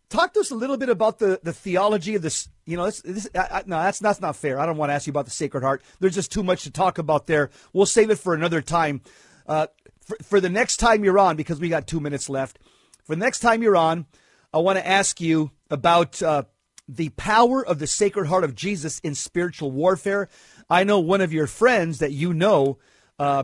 talk 0.10 0.34
to 0.34 0.40
us 0.40 0.52
a 0.52 0.56
little 0.56 0.78
bit 0.78 0.90
about 0.90 1.20
the, 1.20 1.40
the 1.44 1.54
theology 1.54 2.16
of 2.16 2.22
this. 2.22 2.50
You 2.66 2.78
know, 2.78 2.86
this, 2.86 3.02
this, 3.02 3.30
I, 3.36 3.40
I, 3.40 3.64
no, 3.66 3.78
that's 3.78 4.00
that's 4.00 4.22
not 4.22 4.36
fair. 4.36 4.60
I 4.60 4.66
don't 4.66 4.78
want 4.78 4.90
to 4.90 4.94
ask 4.94 5.08
you 5.08 5.12
about 5.12 5.26
the 5.26 5.32
Sacred 5.32 5.64
Heart. 5.64 5.84
There's 6.00 6.16
just 6.16 6.32
too 6.32 6.44
much 6.44 6.64
to 6.64 6.72
talk 6.72 6.98
about 6.98 7.28
there. 7.28 7.50
We'll 7.74 7.86
save 7.86 8.10
it 8.10 8.18
for 8.18 8.34
another 8.34 8.62
time. 8.62 9.02
Uh, 9.46 9.68
for, 10.02 10.18
for 10.24 10.40
the 10.40 10.50
next 10.50 10.78
time 10.78 11.04
you're 11.04 11.20
on, 11.20 11.36
because 11.36 11.60
we 11.60 11.70
got 11.70 11.88
two 11.88 12.00
minutes 12.00 12.30
left. 12.30 12.60
For 13.06 13.16
the 13.16 13.20
next 13.20 13.40
time 13.40 13.62
you're 13.62 13.78
on, 13.78 14.06
I 14.54 14.58
want 14.60 14.78
to 14.78 14.88
ask 14.88 15.22
you 15.22 15.52
about 15.70 16.22
uh, 16.22 16.44
the 16.88 17.10
power 17.10 17.66
of 17.66 17.80
the 17.80 17.88
Sacred 17.88 18.28
Heart 18.28 18.44
of 18.44 18.56
Jesus 18.56 19.00
in 19.00 19.16
spiritual 19.16 19.72
warfare. 19.72 20.30
I 20.70 20.84
know 20.84 21.00
one 21.00 21.22
of 21.22 21.34
your 21.34 21.48
friends 21.48 22.00
that 22.00 22.12
you 22.12 22.34
know, 22.34 22.78
uh, 23.20 23.44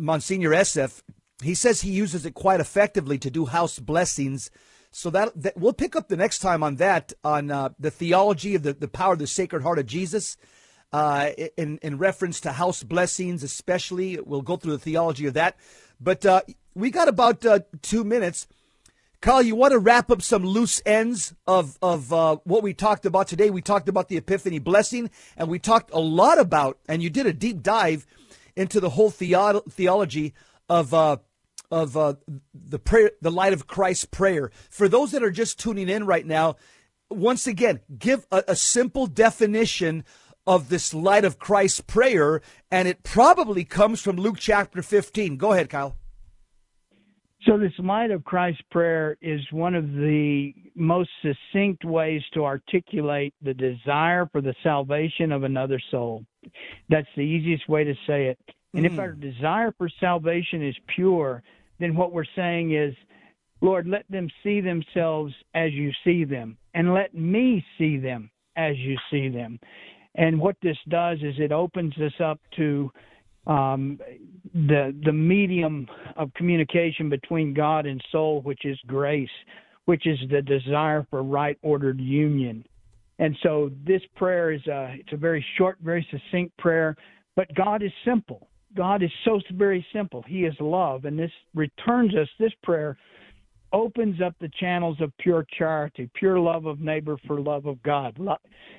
Monsignor 0.00 0.50
Esseff, 0.50 1.02
he 1.42 1.54
says 1.54 1.80
he 1.80 1.90
uses 1.90 2.24
it 2.26 2.34
quite 2.34 2.60
effectively 2.60 3.18
to 3.18 3.30
do 3.30 3.46
house 3.46 3.78
blessings. 3.78 4.50
So 4.90 5.10
that, 5.10 5.30
that 5.42 5.56
we'll 5.56 5.72
pick 5.72 5.96
up 5.96 6.08
the 6.08 6.16
next 6.16 6.38
time 6.38 6.62
on 6.62 6.76
that 6.76 7.12
on 7.22 7.50
uh, 7.50 7.70
the 7.78 7.90
theology 7.90 8.54
of 8.54 8.62
the, 8.62 8.72
the 8.72 8.88
power 8.88 9.14
of 9.14 9.18
the 9.18 9.26
Sacred 9.26 9.62
Heart 9.62 9.80
of 9.80 9.86
Jesus. 9.86 10.36
Uh, 10.92 11.30
in 11.56 11.80
in 11.82 11.98
reference 11.98 12.40
to 12.40 12.52
house 12.52 12.84
blessings, 12.84 13.42
especially, 13.42 14.16
we'll 14.24 14.42
go 14.42 14.56
through 14.56 14.70
the 14.70 14.78
theology 14.78 15.26
of 15.26 15.34
that. 15.34 15.56
But 16.00 16.24
uh, 16.24 16.42
we 16.76 16.92
got 16.92 17.08
about 17.08 17.44
uh, 17.44 17.60
two 17.82 18.04
minutes. 18.04 18.46
Carl, 19.24 19.40
you 19.40 19.54
want 19.54 19.72
to 19.72 19.78
wrap 19.78 20.10
up 20.10 20.20
some 20.20 20.44
loose 20.44 20.82
ends 20.84 21.32
of 21.46 21.78
of 21.80 22.12
uh, 22.12 22.36
what 22.44 22.62
we 22.62 22.74
talked 22.74 23.06
about 23.06 23.26
today? 23.26 23.48
We 23.48 23.62
talked 23.62 23.88
about 23.88 24.10
the 24.10 24.18
Epiphany 24.18 24.58
blessing, 24.58 25.08
and 25.34 25.48
we 25.48 25.58
talked 25.58 25.90
a 25.94 25.98
lot 25.98 26.38
about, 26.38 26.78
and 26.90 27.02
you 27.02 27.08
did 27.08 27.24
a 27.24 27.32
deep 27.32 27.62
dive 27.62 28.04
into 28.54 28.80
the 28.80 28.90
whole 28.90 29.08
theo- 29.08 29.60
theology 29.60 30.34
of 30.68 30.92
uh, 30.92 31.16
of 31.70 31.96
uh, 31.96 32.16
the 32.52 32.78
prayer, 32.78 33.12
the 33.22 33.30
light 33.30 33.54
of 33.54 33.66
Christ 33.66 34.10
prayer. 34.10 34.50
For 34.68 34.88
those 34.90 35.12
that 35.12 35.22
are 35.22 35.30
just 35.30 35.58
tuning 35.58 35.88
in 35.88 36.04
right 36.04 36.26
now, 36.26 36.56
once 37.08 37.46
again, 37.46 37.80
give 37.98 38.26
a, 38.30 38.44
a 38.48 38.56
simple 38.56 39.06
definition 39.06 40.04
of 40.46 40.68
this 40.68 40.92
light 40.92 41.24
of 41.24 41.38
Christ 41.38 41.86
prayer, 41.86 42.42
and 42.70 42.86
it 42.86 43.02
probably 43.02 43.64
comes 43.64 44.02
from 44.02 44.16
Luke 44.16 44.36
chapter 44.38 44.82
fifteen. 44.82 45.38
Go 45.38 45.52
ahead, 45.52 45.70
Kyle. 45.70 45.96
So, 47.46 47.58
this 47.58 47.72
light 47.78 48.10
of 48.10 48.24
Christ 48.24 48.62
prayer 48.70 49.18
is 49.20 49.40
one 49.50 49.74
of 49.74 49.92
the 49.92 50.54
most 50.74 51.10
succinct 51.20 51.84
ways 51.84 52.22
to 52.32 52.44
articulate 52.44 53.34
the 53.42 53.52
desire 53.52 54.26
for 54.32 54.40
the 54.40 54.54
salvation 54.62 55.30
of 55.30 55.42
another 55.42 55.80
soul. 55.90 56.24
That's 56.88 57.08
the 57.16 57.22
easiest 57.22 57.68
way 57.68 57.84
to 57.84 57.94
say 58.06 58.26
it. 58.28 58.38
And 58.72 58.84
mm-hmm. 58.84 58.94
if 58.94 58.98
our 58.98 59.12
desire 59.12 59.74
for 59.76 59.90
salvation 60.00 60.66
is 60.66 60.76
pure, 60.94 61.42
then 61.80 61.94
what 61.94 62.12
we're 62.12 62.24
saying 62.34 62.74
is, 62.74 62.94
Lord, 63.60 63.86
let 63.86 64.04
them 64.10 64.28
see 64.42 64.60
themselves 64.60 65.34
as 65.54 65.72
you 65.72 65.90
see 66.02 66.24
them, 66.24 66.56
and 66.72 66.94
let 66.94 67.14
me 67.14 67.64
see 67.76 67.98
them 67.98 68.30
as 68.56 68.76
you 68.78 68.96
see 69.10 69.28
them. 69.28 69.58
And 70.14 70.40
what 70.40 70.56
this 70.62 70.78
does 70.88 71.18
is 71.18 71.34
it 71.38 71.52
opens 71.52 71.94
us 71.98 72.12
up 72.20 72.40
to 72.56 72.90
um, 73.46 73.98
the 74.54 74.94
the 75.04 75.12
medium 75.12 75.86
of 76.16 76.32
communication 76.34 77.08
between 77.08 77.54
God 77.54 77.86
and 77.86 78.02
soul, 78.12 78.40
which 78.42 78.64
is 78.64 78.78
grace, 78.86 79.28
which 79.86 80.06
is 80.06 80.18
the 80.30 80.42
desire 80.42 81.06
for 81.10 81.22
right 81.22 81.58
ordered 81.62 82.00
union. 82.00 82.64
And 83.18 83.36
so 83.42 83.70
this 83.86 84.02
prayer 84.16 84.52
is 84.52 84.66
a 84.66 84.94
it's 84.98 85.12
a 85.12 85.16
very 85.16 85.44
short, 85.56 85.78
very 85.82 86.06
succinct 86.10 86.56
prayer, 86.58 86.96
but 87.36 87.52
God 87.54 87.82
is 87.82 87.92
simple. 88.04 88.48
God 88.76 89.02
is 89.02 89.10
so 89.24 89.40
very 89.52 89.86
simple. 89.92 90.24
He 90.26 90.44
is 90.44 90.54
love, 90.58 91.04
and 91.04 91.18
this 91.18 91.30
returns 91.54 92.14
us 92.16 92.28
this 92.38 92.52
prayer 92.62 92.96
opens 93.74 94.22
up 94.22 94.34
the 94.40 94.50
channels 94.60 94.96
of 95.00 95.12
pure 95.18 95.44
charity, 95.58 96.08
pure 96.14 96.38
love 96.38 96.64
of 96.64 96.80
neighbor 96.80 97.16
for 97.26 97.40
love 97.40 97.66
of 97.66 97.82
God. 97.82 98.16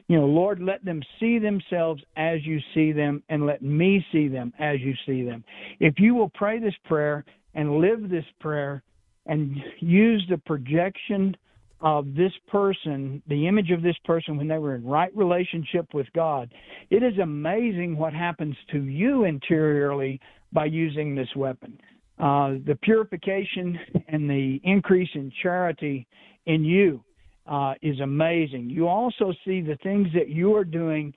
You 0.07 0.19
know, 0.19 0.25
Lord, 0.25 0.61
let 0.61 0.83
them 0.85 1.01
see 1.19 1.37
themselves 1.37 2.01
as 2.15 2.45
you 2.45 2.59
see 2.73 2.93
them, 2.93 3.21
and 3.29 3.45
let 3.45 3.61
me 3.61 4.03
see 4.11 4.29
them 4.29 4.53
as 4.57 4.79
you 4.79 4.93
see 5.05 5.23
them. 5.23 5.43
If 5.79 5.99
you 5.99 6.15
will 6.15 6.29
pray 6.29 6.59
this 6.59 6.73
prayer 6.85 7.25
and 7.53 7.79
live 7.79 8.09
this 8.09 8.25
prayer 8.39 8.81
and 9.25 9.57
use 9.79 10.25
the 10.29 10.37
projection 10.37 11.35
of 11.81 12.15
this 12.15 12.31
person, 12.47 13.21
the 13.27 13.47
image 13.47 13.71
of 13.71 13.81
this 13.81 13.97
person 14.05 14.37
when 14.37 14.47
they 14.47 14.57
were 14.57 14.75
in 14.75 14.85
right 14.85 15.15
relationship 15.15 15.93
with 15.93 16.07
God, 16.15 16.53
it 16.89 17.03
is 17.03 17.17
amazing 17.21 17.97
what 17.97 18.13
happens 18.13 18.55
to 18.71 18.81
you 18.83 19.25
interiorly 19.25 20.21
by 20.53 20.65
using 20.65 21.15
this 21.15 21.35
weapon 21.35 21.77
uh, 22.19 22.55
the 22.65 22.77
purification 22.81 23.77
and 24.07 24.29
the 24.29 24.61
increase 24.63 25.09
in 25.15 25.31
charity 25.41 26.07
in 26.45 26.63
you 26.63 27.03
uh, 27.47 27.73
is 27.81 27.99
amazing. 27.99 28.69
You 28.69 28.87
also 28.87 29.33
see 29.43 29.61
the 29.61 29.77
things 29.83 30.07
that 30.13 30.29
you 30.29 30.55
are 30.55 30.63
doing 30.63 31.13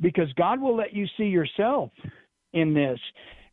because 0.00 0.32
God 0.34 0.60
will 0.60 0.76
let 0.76 0.92
you 0.92 1.06
see 1.16 1.24
yourself 1.24 1.90
in 2.52 2.74
this. 2.74 2.98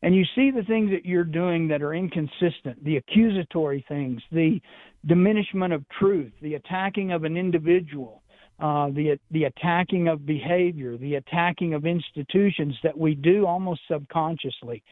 And 0.02 0.16
you 0.16 0.26
see 0.36 0.50
the 0.50 0.64
things 0.64 0.90
that 0.90 1.06
you're 1.06 1.24
doing 1.24 1.68
that 1.68 1.84
are 1.84 1.94
inconsistent, 1.94 2.84
the 2.84 2.98
accusatory 2.98 3.86
things, 3.88 4.22
the 4.32 4.60
diminishment 5.06 5.74
of 5.74 5.86
truth, 6.00 6.32
the 6.42 6.56
attacking 6.56 7.12
of 7.12 7.24
an 7.24 7.38
individual, 7.38 8.24
uh, 8.60 8.88
the 8.90 9.20
the 9.30 9.44
attacking 9.44 10.08
of 10.08 10.26
behavior, 10.26 10.98
the 10.98 11.16
attacking 11.16 11.74
of 11.76 11.86
institutions 11.86 12.76
that 12.84 12.98
we 12.98 13.14
do 13.16 13.46
almost 13.46 13.82
subconsciously 13.88 14.84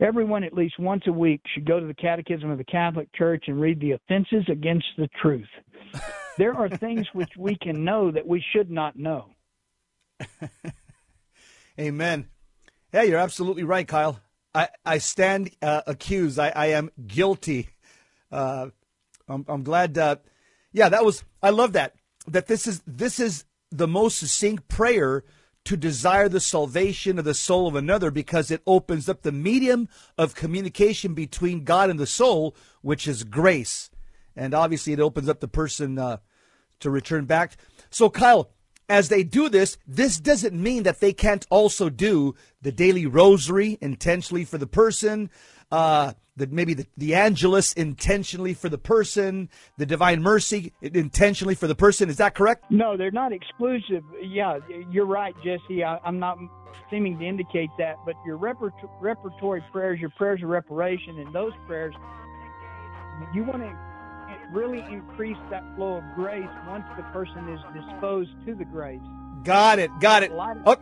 everyone 0.00 0.44
at 0.44 0.54
least 0.54 0.78
once 0.78 1.02
a 1.06 1.12
week 1.12 1.40
should 1.54 1.66
go 1.66 1.80
to 1.80 1.86
the 1.86 1.94
Catechism 1.94 2.50
of 2.50 2.58
the 2.58 2.64
Catholic 2.64 3.12
Church 3.14 3.44
and 3.46 3.60
read 3.60 3.80
the 3.80 3.92
offenses 3.92 4.44
against 4.50 4.86
the 4.96 5.08
truth. 5.20 5.48
there 6.38 6.54
are 6.54 6.68
things 6.68 7.06
which 7.12 7.30
we 7.38 7.56
can 7.56 7.84
know 7.84 8.10
that 8.10 8.26
we 8.26 8.44
should 8.52 8.70
not 8.70 8.96
know. 8.96 9.26
Amen. 11.80 12.28
Yeah, 12.92 13.02
you're 13.02 13.18
absolutely 13.18 13.64
right, 13.64 13.86
Kyle. 13.86 14.20
I, 14.54 14.68
I 14.84 14.98
stand 14.98 15.50
uh, 15.62 15.82
accused. 15.86 16.38
I, 16.38 16.50
I 16.50 16.66
am 16.66 16.90
guilty. 17.06 17.70
Uh, 18.30 18.68
I'm, 19.28 19.44
I'm 19.48 19.62
glad. 19.62 19.96
Uh, 19.96 20.16
yeah, 20.72 20.90
that 20.90 21.04
was. 21.04 21.24
I 21.42 21.50
love 21.50 21.72
that. 21.72 21.94
That 22.28 22.46
this 22.46 22.66
is 22.66 22.82
this 22.86 23.18
is 23.18 23.44
the 23.70 23.88
most 23.88 24.18
succinct 24.18 24.68
prayer 24.68 25.24
to 25.64 25.76
desire 25.76 26.28
the 26.28 26.40
salvation 26.40 27.18
of 27.18 27.24
the 27.24 27.34
soul 27.34 27.68
of 27.68 27.76
another 27.76 28.10
because 28.10 28.50
it 28.50 28.62
opens 28.66 29.08
up 29.08 29.22
the 29.22 29.32
medium 29.32 29.88
of 30.18 30.34
communication 30.34 31.14
between 31.14 31.64
God 31.64 31.88
and 31.88 32.00
the 32.00 32.06
soul, 32.06 32.56
which 32.80 33.06
is 33.06 33.24
grace, 33.24 33.90
and 34.34 34.54
obviously 34.54 34.92
it 34.92 35.00
opens 35.00 35.28
up 35.28 35.40
the 35.40 35.48
person 35.48 35.98
uh, 35.98 36.16
to 36.80 36.90
return 36.90 37.26
back. 37.26 37.56
So, 37.90 38.10
Kyle, 38.10 38.50
as 38.88 39.08
they 39.08 39.22
do 39.22 39.48
this, 39.48 39.78
this 39.86 40.18
doesn't 40.18 40.60
mean 40.60 40.82
that 40.82 41.00
they 41.00 41.12
can't 41.12 41.46
also 41.48 41.88
do 41.88 42.34
the 42.60 42.72
daily 42.72 43.06
rosary 43.06 43.78
intentionally 43.80 44.44
for 44.44 44.58
the 44.58 44.66
person, 44.66 45.30
uh, 45.70 46.14
the, 46.36 46.46
maybe 46.46 46.74
the, 46.74 46.86
the 46.96 47.14
Angelus 47.14 47.72
intentionally 47.74 48.54
for 48.54 48.68
the 48.68 48.78
person, 48.78 49.50
the 49.76 49.86
Divine 49.86 50.22
Mercy 50.22 50.72
intentionally 50.80 51.54
for 51.54 51.66
the 51.66 51.74
person. 51.74 52.08
Is 52.08 52.16
that 52.16 52.34
correct? 52.34 52.64
No, 52.70 52.96
they're 52.96 53.10
not 53.10 53.32
exclusive. 53.32 54.02
Yeah, 54.22 54.58
you're 54.90 55.06
right, 55.06 55.34
Jesse. 55.44 55.84
I, 55.84 55.98
am 56.06 56.18
not 56.18 56.38
seeming 56.90 57.18
to 57.18 57.24
indicate 57.24 57.70
that, 57.78 57.96
but 58.06 58.14
your 58.24 58.38
reper- 58.38 58.72
repertory 59.00 59.62
prayers, 59.72 60.00
your 60.00 60.10
prayers 60.10 60.42
of 60.42 60.48
reparation, 60.48 61.18
and 61.18 61.34
those 61.34 61.52
prayers, 61.66 61.94
you 63.34 63.44
want 63.44 63.62
to 63.62 63.76
really 64.52 64.80
increase 64.92 65.36
that 65.50 65.62
flow 65.76 65.96
of 65.96 66.04
grace 66.14 66.48
once 66.68 66.84
the 66.96 67.02
person 67.04 67.48
is 67.48 67.60
disposed 67.74 68.30
to 68.46 68.54
the 68.54 68.64
grace. 68.64 69.00
Got 69.44 69.78
it. 69.78 69.90
Got 70.00 70.22
it. 70.22 70.32
Oh, 70.32 70.76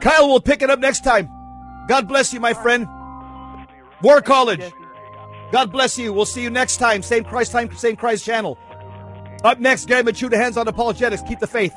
Kyle, 0.00 0.28
we'll 0.28 0.40
pick 0.40 0.62
it 0.62 0.70
up 0.70 0.78
next 0.78 1.02
time. 1.04 1.28
God 1.88 2.06
bless 2.08 2.32
you, 2.32 2.40
my 2.40 2.54
friend. 2.54 2.86
War 4.02 4.20
College. 4.22 4.72
God 5.52 5.72
bless 5.72 5.98
you. 5.98 6.12
We'll 6.12 6.26
see 6.26 6.42
you 6.42 6.50
next 6.50 6.76
time. 6.76 7.02
Same 7.02 7.24
Christ 7.24 7.52
time, 7.52 7.74
same 7.74 7.96
Christ 7.96 8.24
channel. 8.24 8.56
Up 9.42 9.58
next, 9.58 9.86
Gary 9.86 10.02
Michuta, 10.02 10.34
Hands 10.34 10.56
on 10.56 10.68
Apologetics. 10.68 11.22
Keep 11.22 11.40
the 11.40 11.46
faith. 11.46 11.74